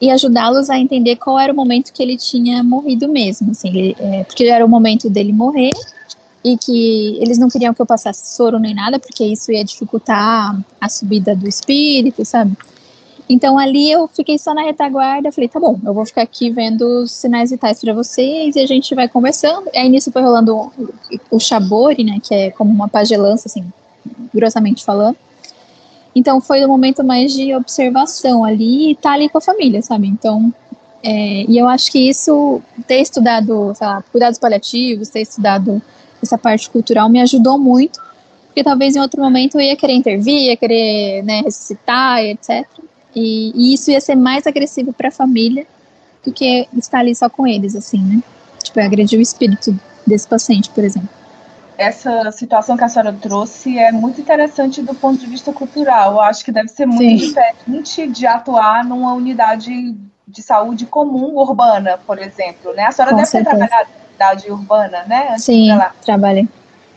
e 0.00 0.10
ajudá-los 0.10 0.68
a 0.68 0.76
entender 0.76 1.16
qual 1.16 1.38
era 1.38 1.52
o 1.52 1.56
momento 1.56 1.92
que 1.92 2.02
ele 2.02 2.16
tinha 2.16 2.64
morrido 2.64 3.08
mesmo, 3.08 3.52
assim, 3.52 3.68
ele, 3.68 3.96
é, 4.00 4.24
porque 4.24 4.44
era 4.44 4.66
o 4.66 4.68
momento 4.68 5.08
dele 5.08 5.32
morrer 5.32 5.70
e 6.44 6.56
que 6.56 7.16
eles 7.20 7.38
não 7.38 7.48
queriam 7.48 7.72
que 7.72 7.80
eu 7.80 7.86
passasse 7.86 8.34
soro 8.34 8.58
nem 8.58 8.74
nada, 8.74 8.98
porque 8.98 9.24
isso 9.24 9.52
ia 9.52 9.64
dificultar 9.64 10.60
a 10.80 10.88
subida 10.88 11.36
do 11.36 11.48
espírito, 11.48 12.24
sabe? 12.24 12.56
Então 13.28 13.58
ali 13.58 13.90
eu 13.90 14.08
fiquei 14.08 14.38
só 14.38 14.52
na 14.52 14.62
retaguarda, 14.62 15.32
falei, 15.32 15.48
tá 15.48 15.58
bom, 15.58 15.78
eu 15.84 15.94
vou 15.94 16.04
ficar 16.04 16.22
aqui 16.22 16.50
vendo 16.50 17.06
sinais 17.06 17.50
vitais 17.50 17.80
para 17.80 17.94
vocês 17.94 18.56
e 18.56 18.60
a 18.60 18.66
gente 18.66 18.94
vai 18.94 19.08
conversando. 19.08 19.70
Aí 19.74 19.88
nisso 19.88 20.12
foi 20.12 20.22
rolando 20.22 20.56
o, 20.56 20.72
o 21.30 21.40
chabore, 21.40 22.04
né, 22.04 22.18
que 22.22 22.34
é 22.34 22.50
como 22.50 22.70
uma 22.70 22.88
pagelança, 22.88 23.48
assim, 23.48 23.64
grossamente 24.34 24.84
falando. 24.84 25.16
Então 26.14 26.40
foi 26.40 26.64
um 26.64 26.68
momento 26.68 27.02
mais 27.02 27.32
de 27.32 27.54
observação 27.54 28.44
ali 28.44 28.90
e 28.90 28.94
tá 28.94 29.12
ali 29.12 29.28
com 29.28 29.38
a 29.38 29.40
família, 29.40 29.80
sabe? 29.80 30.08
Então, 30.08 30.52
é, 31.02 31.44
e 31.48 31.56
eu 31.56 31.66
acho 31.66 31.90
que 31.90 31.98
isso, 31.98 32.60
ter 32.86 33.00
estudado, 33.00 33.72
sei 33.74 33.86
lá, 33.86 34.04
cuidados 34.12 34.38
paliativos, 34.38 35.08
ter 35.08 35.22
estudado 35.22 35.80
essa 36.22 36.38
parte 36.38 36.70
cultural 36.70 37.08
me 37.08 37.20
ajudou 37.20 37.58
muito, 37.58 38.00
porque 38.46 38.62
talvez 38.62 38.94
em 38.94 39.00
outro 39.00 39.20
momento 39.20 39.56
eu 39.56 39.62
ia 39.62 39.76
querer 39.76 39.94
intervir, 39.94 40.48
ia 40.48 40.56
querer 40.56 41.22
né, 41.24 41.40
ressuscitar, 41.40 42.22
etc. 42.24 42.66
E, 43.14 43.52
e 43.54 43.74
isso 43.74 43.90
ia 43.90 44.00
ser 44.00 44.14
mais 44.14 44.46
agressivo 44.46 44.92
para 44.92 45.08
a 45.08 45.12
família 45.12 45.66
do 46.24 46.32
que 46.32 46.68
estar 46.76 47.00
ali 47.00 47.14
só 47.14 47.28
com 47.28 47.46
eles, 47.46 47.74
assim, 47.74 48.02
né? 48.02 48.22
Tipo, 48.62 48.80
agredir 48.80 49.18
o 49.18 49.22
espírito 49.22 49.78
desse 50.06 50.26
paciente, 50.26 50.70
por 50.70 50.84
exemplo. 50.84 51.08
Essa 51.76 52.30
situação 52.30 52.76
que 52.76 52.84
a 52.84 52.88
senhora 52.88 53.12
trouxe 53.12 53.78
é 53.78 53.90
muito 53.90 54.20
interessante 54.20 54.82
do 54.82 54.94
ponto 54.94 55.18
de 55.18 55.26
vista 55.26 55.52
cultural. 55.52 56.12
Eu 56.12 56.20
acho 56.20 56.44
que 56.44 56.52
deve 56.52 56.68
ser 56.68 56.86
muito 56.86 57.20
Sim. 57.20 57.26
diferente 57.26 58.06
de 58.06 58.26
atuar 58.26 58.84
numa 58.84 59.12
unidade 59.14 59.96
de 60.26 60.42
saúde 60.42 60.86
comum 60.86 61.36
urbana, 61.36 61.98
por 62.06 62.18
exemplo, 62.18 62.72
né? 62.74 62.86
A 62.86 62.92
senhora 62.92 63.12
Com 63.12 63.16
deve 63.16 63.28
certeza. 63.28 63.50
ter 63.50 63.58
trabalhado 63.58 63.90
em 63.90 64.08
unidade 64.08 64.50
urbana, 64.50 65.04
né? 65.06 65.28
Antes 65.32 65.44
Sim, 65.44 65.68
trabalhei. 66.04 66.48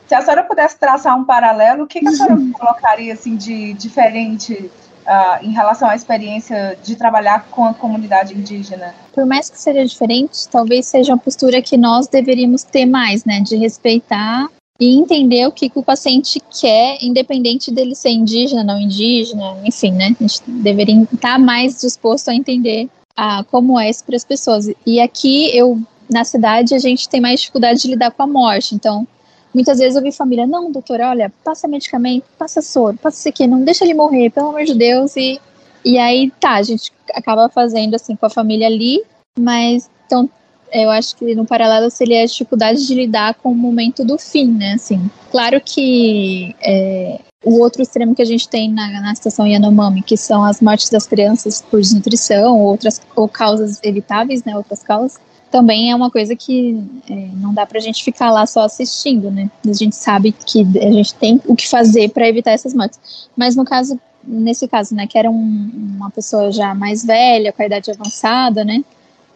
Se 0.07 0.13
a 0.13 0.22
senhora 0.22 0.43
pudesse 0.43 0.78
traçar 0.78 1.18
um 1.18 1.26
paralelo, 1.26 1.86
o 1.86 1.88
que, 1.88 1.99
que 1.99 2.07
a 2.07 2.11
senhora 2.11 2.38
colocaria 2.53 3.13
assim 3.13 3.36
de 3.36 3.74
diferente 3.74 4.72
uh, 5.06 5.43
em 5.43 5.51
relação 5.51 5.89
à 5.89 5.95
experiência 5.95 6.78
de 6.84 6.95
trabalhar 6.95 7.47
com 7.49 7.66
a 7.66 7.74
comunidade 7.74 8.34
indígena? 8.34 8.93
Por 9.14 9.26
mais 9.26 9.49
que 9.49 9.60
seja 9.60 9.86
diferente, 9.86 10.47
talvez 10.49 10.86
seja 10.88 11.14
uma 11.14 11.18
postura 11.18 11.62
que 11.62 11.78
nós 11.78 12.08
deveríamos 12.08 12.64
ter 12.64 12.86
mais, 12.86 13.24
né? 13.26 13.39
De 13.39 13.56
respeitar 13.56 14.47
e 14.80 14.97
entender 14.97 15.47
o 15.47 15.51
que, 15.51 15.72
o 15.74 15.84
paciente 15.84 16.41
quer, 16.60 16.97
independente 17.01 17.72
dele 17.72 17.95
ser 17.95 18.10
indígena, 18.10 18.64
não 18.64 18.80
indígena, 18.80 19.58
enfim, 19.64 19.91
né? 19.91 20.16
A 20.20 20.24
gente 20.24 20.41
deveria 20.47 21.01
estar 21.14 21.39
mais 21.39 21.80
disposto 21.80 22.30
a 22.30 22.36
entender 22.36 22.89
a, 23.16 23.43
como 23.45 23.80
é 23.80 23.89
isso 23.89 24.03
para 24.03 24.18
as 24.18 24.26
pessoas. 24.26 24.70
E 24.86 24.99
aqui, 24.99 25.56
eu, 25.58 25.80
na 26.10 26.26
cidade, 26.26 26.76
a 26.76 26.80
gente 26.80 27.08
tem 27.08 27.22
mais 27.22 27.39
dificuldade 27.39 27.82
de 27.82 27.88
lidar 27.88 28.12
com 28.12 28.24
a 28.24 28.28
morte, 28.28 28.76
então 28.76 29.08
Muitas 29.56 29.80
vezes 29.80 29.95
eu 29.95 30.03
vi 30.03 30.12
família, 30.12 30.45
não, 30.45 30.70
doutora, 30.70 31.12
olha, 31.12 31.32
passa 31.41 31.66
medicamento, 31.66 32.26
passa 32.38 32.62
soro, 32.62 32.97
passa 32.97 33.20
isso 33.20 33.30
aqui, 33.30 33.47
não 33.47 33.64
deixa 33.64 33.86
ele 33.86 33.93
morrer, 33.93 34.30
pelo 34.30 34.49
amor 34.49 34.66
de 34.66 34.76
Deus. 34.76 35.16
E, 35.16 35.39
e 35.86 35.97
aí, 35.97 36.30
tá, 36.41 36.56
a 36.56 36.62
gente 36.62 36.91
acaba 37.14 37.47
fazendo 37.47 37.95
assim 37.95 38.18
com 38.18 38.26
a 38.26 38.30
família 38.30 38.68
ali, 38.68 39.01
mas 39.39 39.89
então 40.06 40.30
eu 40.74 40.89
acho 40.89 41.16
que 41.16 41.34
no 41.34 41.45
paralelo 41.45 41.89
seria 41.89 42.24
a 42.24 42.26
dificuldade 42.26 42.86
de 42.86 42.93
lidar 42.93 43.36
com 43.36 43.49
o 43.51 43.56
momento 43.56 44.03
do 44.03 44.18
fim, 44.18 44.51
né? 44.51 44.74
Assim, 44.74 45.10
claro 45.32 45.62
que 45.62 46.53
é, 46.62 47.22
o 47.41 47.58
outro 47.62 47.82
extremo 47.82 48.14
que 48.14 48.22
a 48.22 48.26
gente 48.26 48.49
tem 48.49 48.70
na, 48.70 48.99
na 48.99 49.16
situação 49.16 49.47
Yanomami, 49.47 50.01
que 50.01 50.18
são 50.18 50.43
as 50.43 50.60
mortes 50.60 50.89
das 50.89 51.08
crianças 51.08 51.62
por 51.62 51.80
desnutrição, 51.80 52.60
outras 52.60 52.99
ou 53.16 53.30
causas 53.30 53.80
evitáveis, 53.82 54.43
né? 54.43 54.58
Outras 54.58 54.84
causas 54.84 55.18
também 55.56 55.89
é 55.89 55.95
uma 55.95 56.12
coisa 56.12 56.36
que 56.36 56.78
é, 57.10 57.30
não 57.36 57.53
dá 57.53 57.66
para 57.66 57.78
a 57.78 57.82
gente 57.82 58.03
ficar 58.03 58.30
lá 58.30 58.45
só 58.45 58.66
assistindo, 58.66 59.32
né? 59.32 59.49
A 59.66 59.72
gente 59.72 59.95
sabe 59.95 60.34
que 60.34 60.60
a 60.82 60.91
gente 60.91 61.16
tem 61.16 61.39
o 61.45 61.56
que 61.56 61.66
fazer 61.66 62.10
para 62.10 62.28
evitar 62.28 62.51
essas 62.51 62.74
mortes. 62.74 62.99
Mas 63.38 63.56
no 63.56 63.64
caso 63.64 63.97
nesse 64.28 64.68
caso, 64.68 64.93
né, 64.93 65.08
que 65.08 65.18
era 65.18 65.30
um, 65.30 65.72
uma 65.95 66.10
pessoa 66.10 66.51
já 66.51 66.74
mais 66.74 67.06
velha, 67.06 67.53
com 67.53 67.62
a 67.62 67.66
idade 67.68 67.91
avançada, 67.91 68.66
né, 68.66 68.84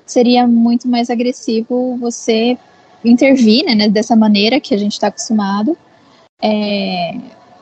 seria 0.05 0.47
muito 0.47 0.87
mais 0.87 1.09
agressivo 1.09 1.95
você 1.97 2.57
intervir, 3.05 3.63
né, 3.63 3.87
dessa 3.87 4.15
maneira 4.15 4.59
que 4.59 4.73
a 4.73 4.77
gente 4.77 4.93
está 4.93 5.07
acostumado 5.07 5.77
é, 6.41 7.17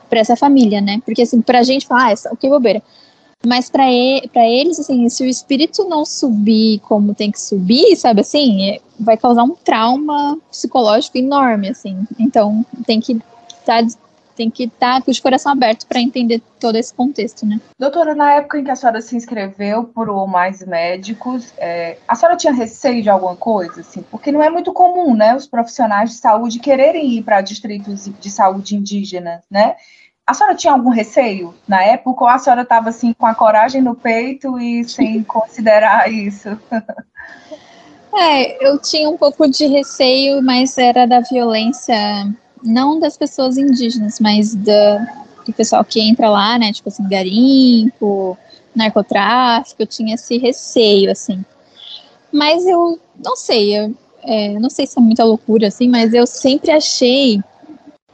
para 0.08 0.20
essa 0.20 0.36
família, 0.36 0.80
né, 0.80 1.02
porque 1.04 1.20
assim, 1.20 1.42
para 1.42 1.58
a 1.58 1.62
gente 1.62 1.86
falar, 1.86 2.12
ah, 2.12 2.32
o 2.32 2.36
que 2.36 2.48
bobeira, 2.48 2.82
mas 3.46 3.70
para 3.70 3.90
ele, 3.90 4.28
eles, 4.34 4.80
assim, 4.80 5.08
se 5.08 5.22
o 5.22 5.26
espírito 5.26 5.88
não 5.88 6.04
subir 6.04 6.80
como 6.80 7.14
tem 7.14 7.30
que 7.30 7.40
subir, 7.40 7.96
sabe 7.96 8.20
assim, 8.20 8.70
é, 8.70 8.80
vai 8.98 9.16
causar 9.16 9.44
um 9.44 9.54
trauma 9.54 10.38
psicológico 10.50 11.18
enorme, 11.18 11.68
assim. 11.68 12.04
Então 12.18 12.64
tem 12.84 13.00
que 13.00 13.12
estar 13.60 13.84
tá, 13.84 13.98
tem 14.34 14.50
que 14.50 14.64
estar 14.64 15.00
tá 15.00 15.02
com 15.02 15.10
o 15.10 15.22
coração 15.22 15.52
aberto 15.52 15.86
para 15.86 16.00
entender 16.00 16.40
todo 16.60 16.76
esse 16.76 16.92
contexto, 16.92 17.46
né? 17.46 17.60
Doutora, 17.78 18.14
na 18.14 18.34
época 18.34 18.58
em 18.58 18.64
que 18.64 18.70
a 18.70 18.76
senhora 18.76 19.00
se 19.00 19.16
inscreveu 19.16 19.84
por 19.84 20.08
o 20.08 20.26
Mais 20.26 20.64
Médicos, 20.64 21.52
é, 21.58 21.98
a 22.06 22.14
senhora 22.14 22.36
tinha 22.36 22.52
receio 22.52 23.02
de 23.02 23.10
alguma 23.10 23.36
coisa, 23.36 23.80
assim? 23.80 24.02
Porque 24.10 24.32
não 24.32 24.42
é 24.42 24.50
muito 24.50 24.72
comum, 24.72 25.14
né, 25.14 25.34
os 25.34 25.46
profissionais 25.46 26.10
de 26.10 26.16
saúde 26.16 26.60
quererem 26.60 27.06
ir 27.12 27.22
para 27.22 27.40
distritos 27.40 28.08
de 28.20 28.30
saúde 28.30 28.76
indígena, 28.76 29.42
né? 29.50 29.76
A 30.28 30.34
senhora 30.34 30.54
tinha 30.54 30.74
algum 30.74 30.90
receio 30.90 31.54
na 31.66 31.82
época 31.82 32.22
ou 32.22 32.28
a 32.28 32.38
senhora 32.38 32.60
estava 32.60 32.90
assim 32.90 33.14
com 33.14 33.24
a 33.24 33.34
coragem 33.34 33.80
no 33.80 33.94
peito 33.94 34.60
e 34.60 34.84
sem 34.84 35.22
considerar 35.24 36.12
isso? 36.12 36.50
É, 38.14 38.68
eu 38.68 38.78
tinha 38.78 39.08
um 39.08 39.16
pouco 39.16 39.48
de 39.48 39.66
receio, 39.66 40.42
mas 40.42 40.76
era 40.76 41.06
da 41.06 41.20
violência, 41.20 41.96
não 42.62 43.00
das 43.00 43.16
pessoas 43.16 43.56
indígenas, 43.56 44.20
mas 44.20 44.54
da, 44.54 44.98
do 45.46 45.52
pessoal 45.54 45.82
que 45.82 45.98
entra 45.98 46.28
lá, 46.28 46.58
né? 46.58 46.74
Tipo 46.74 46.90
assim, 46.90 47.08
garimpo, 47.08 48.36
narcotráfico, 48.74 49.80
eu 49.80 49.86
tinha 49.86 50.14
esse 50.14 50.36
receio, 50.36 51.10
assim. 51.10 51.42
Mas 52.30 52.66
eu 52.66 53.00
não 53.24 53.34
sei, 53.34 53.78
eu 53.78 53.94
é, 54.22 54.58
não 54.58 54.68
sei 54.68 54.86
se 54.86 54.98
é 54.98 55.00
muita 55.00 55.24
loucura, 55.24 55.68
assim, 55.68 55.88
mas 55.88 56.12
eu 56.12 56.26
sempre 56.26 56.70
achei 56.70 57.42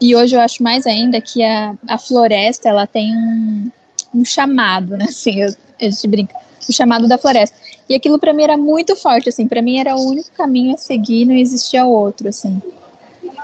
e 0.01 0.15
hoje 0.15 0.37
eu 0.37 0.41
acho 0.41 0.63
mais 0.63 0.87
ainda 0.87 1.21
que 1.21 1.43
a, 1.43 1.75
a 1.89 1.99
floresta 1.99 2.69
ela 2.69 2.87
tem 2.87 3.17
um, 3.17 3.71
um 4.15 4.25
chamado, 4.25 4.97
né? 4.97 5.07
Assim, 5.11 5.41
eu, 5.41 5.55
a 5.81 5.85
gente 5.85 6.09
brinca, 6.09 6.35
o 6.69 6.73
chamado 6.73 7.09
da 7.09 7.19
floresta. 7.19 7.57
E 7.89 7.95
aquilo 7.95 8.19
para 8.19 8.33
mim 8.33 8.43
era 8.43 8.57
muito 8.57 8.97
forte, 8.97 9.29
assim, 9.29 9.47
para 9.47 9.61
mim 9.61 9.79
era 9.79 9.95
o 9.95 10.09
único 10.09 10.31
caminho 10.33 10.75
a 10.75 10.79
seguir, 10.79 11.27
não 11.27 11.35
existia 11.35 11.85
outro, 11.85 12.29
assim. 12.29 12.63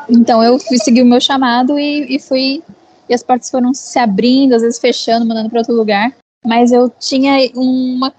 Então 0.09 0.43
eu 0.43 0.59
fui 0.59 0.79
seguir 0.79 1.03
o 1.03 1.07
meu 1.07 1.21
chamado 1.21 1.79
e, 1.79 2.17
e 2.17 2.19
fui 2.19 2.63
e 3.09 3.15
as 3.15 3.23
portas 3.23 3.51
foram 3.51 3.75
se 3.75 3.99
abrindo, 3.99 4.55
às 4.55 4.63
vezes 4.63 4.79
fechando, 4.79 5.27
mandando 5.27 5.51
para 5.51 5.59
outro 5.59 5.75
lugar, 5.75 6.15
mas 6.47 6.71
eu 6.73 6.89
tinha 6.89 7.51
uma, 7.55 8.15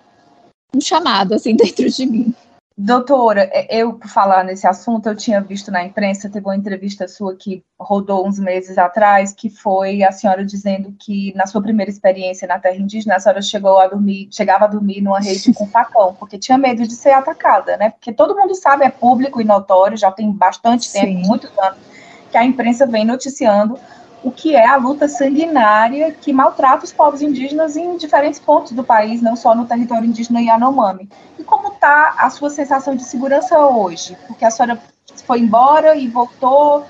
um 0.76 0.82
chamado 0.82 1.34
assim 1.34 1.56
dentro 1.58 1.90
de 1.90 2.06
mim. 2.06 2.36
Doutora, 2.84 3.48
é, 3.54 3.68
eu, 3.78 3.94
por 3.94 4.08
falar 4.08 4.44
nesse 4.44 4.66
assunto, 4.66 5.08
eu 5.08 5.16
tinha 5.16 5.40
visto 5.40 5.70
na 5.70 5.84
imprensa, 5.84 6.28
teve 6.28 6.48
uma 6.48 6.56
entrevista 6.56 7.08
sua 7.08 7.36
que 7.36 7.64
rodou 7.80 8.28
uns 8.28 8.40
meses 8.40 8.76
atrás, 8.76 9.32
que 9.32 9.52
foi 9.52 10.02
a 10.02 10.12
senhora 10.12 10.44
dizendo 10.44 10.92
que 11.00 11.32
na 11.36 11.46
sua 11.46 11.62
primeira 11.62 11.92
experiência 11.92 12.48
na 12.48 12.58
terra 12.58 12.78
indígena, 12.78 13.18
a 13.18 13.20
senhora 13.20 13.40
chegou 13.40 13.78
a 13.78 13.88
dormir, 13.88 14.30
chegava 14.32 14.66
a 14.66 14.68
dormir 14.68 15.00
numa 15.00 15.20
rede 15.20 15.54
com 15.54 15.68
facão, 15.68 16.16
porque 16.16 16.40
tinha 16.40 16.58
medo 16.58 16.88
de 16.88 16.96
ser 16.96 17.12
atacada, 17.12 17.78
né? 17.78 17.92
Porque 17.92 18.12
todo 18.12 18.36
mundo 18.36 18.56
sabe, 18.56 18.84
é 18.84 18.90
público 18.90 19.40
e 19.40 19.44
notório, 19.44 19.96
já 19.96 20.12
tem 20.12 20.32
bastante 20.32 20.88
Sim. 20.88 21.02
tempo, 21.02 21.28
muitos 21.28 21.52
anos, 21.60 21.78
que 22.32 22.38
a 22.38 22.44
imprensa 22.44 22.88
vem 22.88 23.06
noticiando 23.06 23.78
o 24.24 24.32
que 24.32 24.56
é 24.56 24.68
a 24.68 24.76
luta 24.76 25.08
sanguinária 25.08 26.12
que 26.12 26.32
maltrata 26.32 26.86
os 26.86 26.92
povos 26.92 27.22
indígenas 27.22 27.76
em 27.76 27.98
diferentes 27.98 28.40
pontos 28.40 28.72
do 28.72 28.84
país, 28.84 29.22
não 29.22 29.36
só 29.36 29.56
no 29.56 29.66
território 29.66 30.08
indígena 30.08 30.42
Yanomami. 30.42 31.10
E 31.40 31.44
como 31.44 31.70
está 31.70 32.16
a 32.18 32.30
sua 32.30 32.50
sensação 32.50 32.96
de 32.96 33.04
segurança 33.04 33.58
hoje? 33.60 34.16
Porque 34.28 34.46
a 34.46 34.52
senhora 34.52 34.80
foi 35.26 35.40
embora 35.40 35.96
e 35.96 36.08
voltou. 36.08 36.86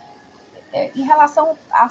É, 0.74 0.90
em 0.96 1.02
relação 1.02 1.58
à 1.70 1.90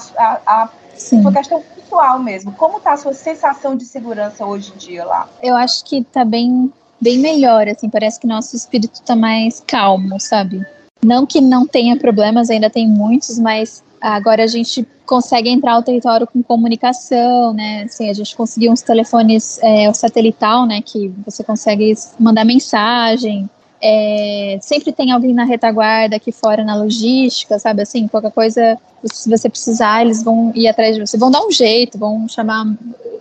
sua 0.97 1.30
questão 1.30 1.62
pessoal 1.74 2.18
mesmo, 2.18 2.53
como 2.53 2.78
está 2.78 2.93
a 2.93 2.97
sua 2.97 3.12
sensação 3.12 3.76
de 3.76 3.84
segurança 3.84 4.47
hoje 4.47 4.72
em 4.74 4.78
dia 4.78 5.05
lá? 5.05 5.28
Eu 5.43 5.55
acho 5.55 5.84
que 5.84 5.99
está 5.99 6.24
bem, 6.24 6.72
bem 6.99 7.18
melhor, 7.18 7.68
assim, 7.68 7.91
parece 7.91 8.18
que 8.18 8.26
nosso 8.26 8.57
espírito 8.57 8.95
está 8.95 9.14
mais 9.14 9.62
calmo, 9.66 10.18
sabe? 10.18 10.64
Não 11.03 11.26
que 11.26 11.43
não 11.43 11.66
tenha 11.66 11.95
problemas, 11.99 12.49
ainda 12.49 12.70
tem 12.70 12.88
muitos, 12.88 13.38
mas 13.38 13.82
Agora 14.01 14.44
a 14.44 14.46
gente 14.46 14.86
consegue 15.05 15.51
entrar 15.51 15.76
no 15.76 15.82
território 15.82 16.26
com 16.26 16.42
comunicação, 16.42 17.53
né? 17.53 17.82
Assim, 17.82 18.09
a 18.09 18.12
gente 18.14 18.34
conseguiu 18.34 18.72
uns 18.72 18.80
telefones 18.80 19.59
é, 19.62 19.92
satelital, 19.92 20.64
né? 20.66 20.80
Que 20.80 21.12
você 21.24 21.44
consegue 21.44 21.92
mandar 22.18 22.44
mensagem. 22.44 23.48
É, 23.82 24.59
sempre 24.61 24.92
tem 24.92 25.11
alguém 25.11 25.34
na 25.34 25.44
retaguarda 25.44 26.16
aqui 26.16 26.32
fora 26.32 26.64
na 26.64 26.76
logística, 26.76 27.59
sabe? 27.59 27.82
Assim, 27.82 28.09
qualquer 28.09 28.32
coisa, 28.32 28.78
se 29.05 29.28
você 29.28 29.48
precisar, 29.48 30.03
eles 30.03 30.22
vão 30.22 30.53
ir 30.55 30.68
atrás 30.68 30.94
de 30.94 31.01
você, 31.01 31.18
vão 31.18 31.30
dar 31.30 31.44
um 31.44 31.51
jeito, 31.51 31.98
vão 31.98 32.28
chamar 32.28 32.66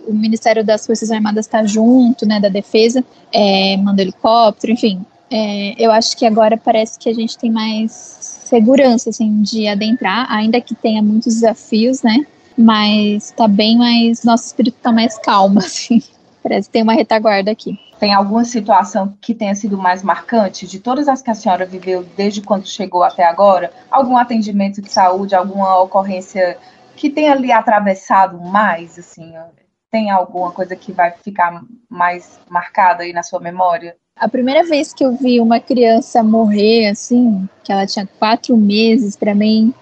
o 0.06 0.12
Ministério 0.12 0.64
das 0.64 0.86
Forças 0.86 1.10
Armadas 1.10 1.46
está 1.46 1.64
junto, 1.64 2.26
né? 2.26 2.40
Da 2.40 2.48
Defesa, 2.48 3.04
é, 3.32 3.76
manda 3.76 4.00
helicóptero, 4.00 4.72
enfim. 4.72 5.04
É, 5.30 5.74
eu 5.78 5.92
acho 5.92 6.16
que 6.16 6.26
agora 6.26 6.56
parece 6.56 6.98
que 6.98 7.08
a 7.08 7.14
gente 7.14 7.38
tem 7.38 7.50
mais 7.50 8.29
segurança, 8.50 9.10
assim, 9.10 9.40
de 9.42 9.68
adentrar, 9.68 10.26
ainda 10.30 10.60
que 10.60 10.74
tenha 10.74 11.00
muitos 11.00 11.34
desafios, 11.34 12.02
né? 12.02 12.26
Mas 12.58 13.30
tá 13.30 13.46
bem 13.46 13.78
mais, 13.78 14.24
nosso 14.24 14.46
espírito 14.46 14.76
tá 14.82 14.92
mais 14.92 15.16
calmo, 15.18 15.60
assim. 15.62 16.02
Parece 16.42 16.68
que 16.68 16.72
tem 16.72 16.82
uma 16.82 16.92
retaguarda 16.92 17.50
aqui. 17.50 17.78
Tem 18.00 18.12
alguma 18.12 18.44
situação 18.44 19.14
que 19.20 19.34
tenha 19.34 19.54
sido 19.54 19.76
mais 19.78 20.02
marcante 20.02 20.66
de 20.66 20.80
todas 20.80 21.06
as 21.06 21.22
que 21.22 21.30
a 21.30 21.34
senhora 21.34 21.66
viveu 21.66 22.02
desde 22.16 22.40
quando 22.40 22.66
chegou 22.66 23.02
até 23.02 23.24
agora? 23.24 23.70
Algum 23.90 24.16
atendimento 24.16 24.80
de 24.80 24.90
saúde, 24.90 25.34
alguma 25.34 25.78
ocorrência 25.80 26.58
que 26.96 27.10
tenha 27.10 27.34
lhe 27.34 27.52
atravessado 27.52 28.40
mais, 28.40 28.98
assim? 28.98 29.34
Tem 29.90 30.10
alguma 30.10 30.50
coisa 30.50 30.74
que 30.74 30.92
vai 30.92 31.10
ficar 31.12 31.62
mais 31.88 32.40
marcada 32.48 33.02
aí 33.02 33.12
na 33.12 33.22
sua 33.22 33.38
memória? 33.38 33.96
A 34.20 34.28
primeira 34.28 34.62
vez 34.62 34.92
que 34.92 35.02
eu 35.02 35.16
vi 35.16 35.40
uma 35.40 35.58
criança 35.58 36.22
morrer, 36.22 36.88
assim, 36.88 37.48
que 37.64 37.72
ela 37.72 37.86
tinha 37.86 38.06
quatro 38.18 38.54
meses, 38.54 39.16
para 39.16 39.34
mim, 39.34 39.72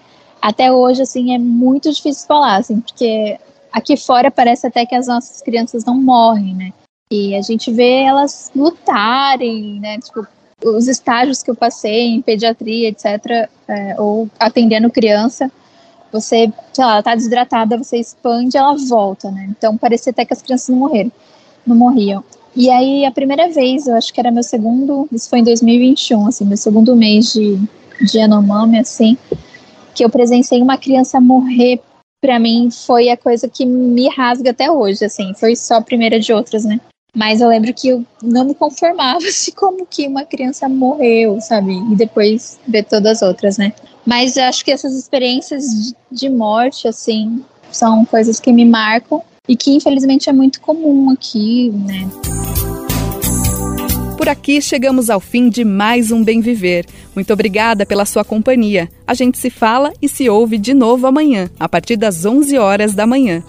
até 0.41 0.71
hoje, 0.71 1.01
assim, 1.01 1.35
é 1.35 1.37
muito 1.37 1.91
difícil 1.91 2.25
falar, 2.25 2.55
assim, 2.55 2.79
porque 2.79 3.37
aqui 3.69 3.97
fora 3.97 4.31
parece 4.31 4.65
até 4.65 4.85
que 4.85 4.95
as 4.95 5.07
nossas 5.07 5.41
crianças 5.41 5.83
não 5.83 6.01
morrem, 6.01 6.55
né? 6.55 6.71
E 7.11 7.35
a 7.35 7.41
gente 7.41 7.69
vê 7.69 8.03
elas 8.03 8.49
lutarem, 8.55 9.77
né? 9.81 9.99
Tipo, 9.99 10.25
os 10.63 10.87
estágios 10.87 11.43
que 11.43 11.51
eu 11.51 11.55
passei 11.55 12.07
em 12.07 12.21
pediatria, 12.21 12.87
etc., 12.87 13.49
é, 13.67 13.95
ou 13.99 14.29
atendendo 14.39 14.89
criança, 14.89 15.51
você, 16.13 16.49
sei 16.71 16.85
lá, 16.85 16.93
ela 16.93 17.03
tá 17.03 17.13
desidratada, 17.13 17.77
você 17.77 17.97
expande, 17.97 18.55
ela 18.55 18.75
volta, 18.87 19.29
né? 19.31 19.47
Então 19.49 19.77
parecia 19.77 20.11
até 20.11 20.23
que 20.23 20.33
as 20.33 20.41
crianças 20.41 20.69
não 20.69 20.77
morreram, 20.77 21.11
não 21.67 21.75
morriam. 21.75 22.23
E 22.55 22.69
aí, 22.69 23.05
a 23.05 23.11
primeira 23.11 23.49
vez, 23.49 23.87
eu 23.87 23.95
acho 23.95 24.13
que 24.13 24.19
era 24.19 24.31
meu 24.31 24.43
segundo, 24.43 25.07
isso 25.11 25.29
foi 25.29 25.39
em 25.39 25.43
2021, 25.43 26.27
assim, 26.27 26.45
meu 26.45 26.57
segundo 26.57 26.95
mês 26.95 27.31
de, 27.31 27.57
de 28.01 28.17
Yanomami, 28.17 28.79
assim, 28.79 29.17
que 29.93 30.03
eu 30.03 30.09
presenciei 30.09 30.61
uma 30.61 30.77
criança 30.77 31.21
morrer, 31.21 31.79
para 32.21 32.39
mim, 32.39 32.69
foi 32.69 33.09
a 33.09 33.17
coisa 33.17 33.47
que 33.47 33.65
me 33.65 34.09
rasga 34.09 34.51
até 34.51 34.69
hoje, 34.69 35.05
assim, 35.05 35.33
foi 35.33 35.55
só 35.55 35.75
a 35.75 35.81
primeira 35.81 36.19
de 36.19 36.33
outras, 36.33 36.65
né? 36.65 36.79
Mas 37.15 37.41
eu 37.41 37.47
lembro 37.47 37.73
que 37.73 37.89
eu 37.89 38.05
não 38.21 38.45
me 38.45 38.53
conformava 38.53 39.19
de 39.19 39.51
como 39.55 39.85
que 39.85 40.07
uma 40.07 40.25
criança 40.25 40.67
morreu, 40.67 41.39
sabe? 41.41 41.73
E 41.73 41.95
depois 41.95 42.59
ver 42.67 42.83
todas 42.83 43.21
as 43.21 43.27
outras, 43.27 43.57
né? 43.57 43.73
Mas 44.05 44.37
eu 44.37 44.43
acho 44.43 44.63
que 44.65 44.71
essas 44.71 44.93
experiências 44.95 45.93
de 46.11 46.29
morte, 46.29 46.87
assim, 46.87 47.43
são 47.71 48.05
coisas 48.05 48.39
que 48.39 48.51
me 48.51 48.65
marcam 48.65 49.21
e 49.49 49.55
que 49.55 49.71
infelizmente 49.71 50.29
é 50.29 50.33
muito 50.33 50.61
comum 50.61 51.09
aqui, 51.09 51.71
né? 51.71 52.07
Por 54.15 54.29
aqui 54.29 54.61
chegamos 54.61 55.09
ao 55.09 55.19
fim 55.19 55.49
de 55.49 55.65
mais 55.65 56.11
um 56.11 56.23
Bem 56.23 56.39
Viver. 56.39 56.85
Muito 57.15 57.33
obrigada 57.33 57.83
pela 57.83 58.05
sua 58.05 58.23
companhia. 58.23 58.87
A 59.07 59.15
gente 59.15 59.39
se 59.39 59.49
fala 59.49 59.91
e 59.99 60.07
se 60.07 60.29
ouve 60.29 60.59
de 60.59 60.75
novo 60.75 61.07
amanhã, 61.07 61.49
a 61.59 61.67
partir 61.67 61.97
das 61.97 62.25
11 62.25 62.59
horas 62.59 62.93
da 62.93 63.07
manhã. 63.07 63.43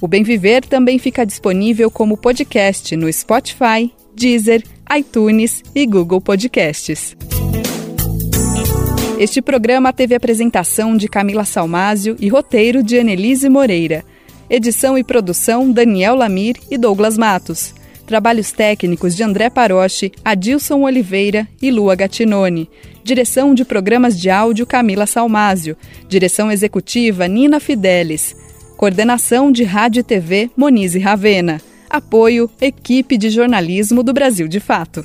O 0.00 0.06
Bem 0.06 0.22
Viver 0.22 0.64
também 0.64 0.96
fica 0.96 1.26
disponível 1.26 1.90
como 1.90 2.16
podcast 2.16 2.94
no 2.94 3.12
Spotify, 3.12 3.92
Deezer, 4.14 4.62
iTunes 4.96 5.64
e 5.74 5.84
Google 5.86 6.20
Podcasts. 6.20 7.16
Este 9.18 9.42
programa 9.42 9.92
teve 9.92 10.14
apresentação 10.14 10.96
de 10.96 11.08
Camila 11.08 11.44
Salmásio 11.44 12.16
e 12.20 12.28
roteiro 12.28 12.80
de 12.80 12.96
Annelise 12.96 13.48
Moreira. 13.48 14.04
Edição 14.48 14.96
e 14.96 15.02
produção 15.02 15.72
Daniel 15.72 16.14
Lamir 16.14 16.56
e 16.70 16.78
Douglas 16.78 17.18
Matos. 17.18 17.74
Trabalhos 18.06 18.52
técnicos 18.52 19.16
de 19.16 19.24
André 19.24 19.50
Paroche, 19.50 20.12
Adilson 20.24 20.82
Oliveira 20.82 21.48
e 21.60 21.68
Lua 21.72 21.96
Gatinone. 21.96 22.70
Direção 23.02 23.52
de 23.54 23.64
programas 23.64 24.18
de 24.18 24.30
áudio 24.30 24.64
Camila 24.64 25.04
Salmásio. 25.04 25.76
Direção 26.08 26.50
executiva 26.52 27.26
Nina 27.26 27.58
Fidelis. 27.58 28.36
Coordenação 28.76 29.50
de 29.50 29.64
Rádio 29.64 30.00
e 30.00 30.04
TV 30.04 30.48
Monize 30.56 31.00
Ravena. 31.00 31.60
Apoio 31.90 32.48
Equipe 32.60 33.18
de 33.18 33.30
Jornalismo 33.30 34.04
do 34.04 34.12
Brasil 34.12 34.46
de 34.46 34.60
Fato. 34.60 35.04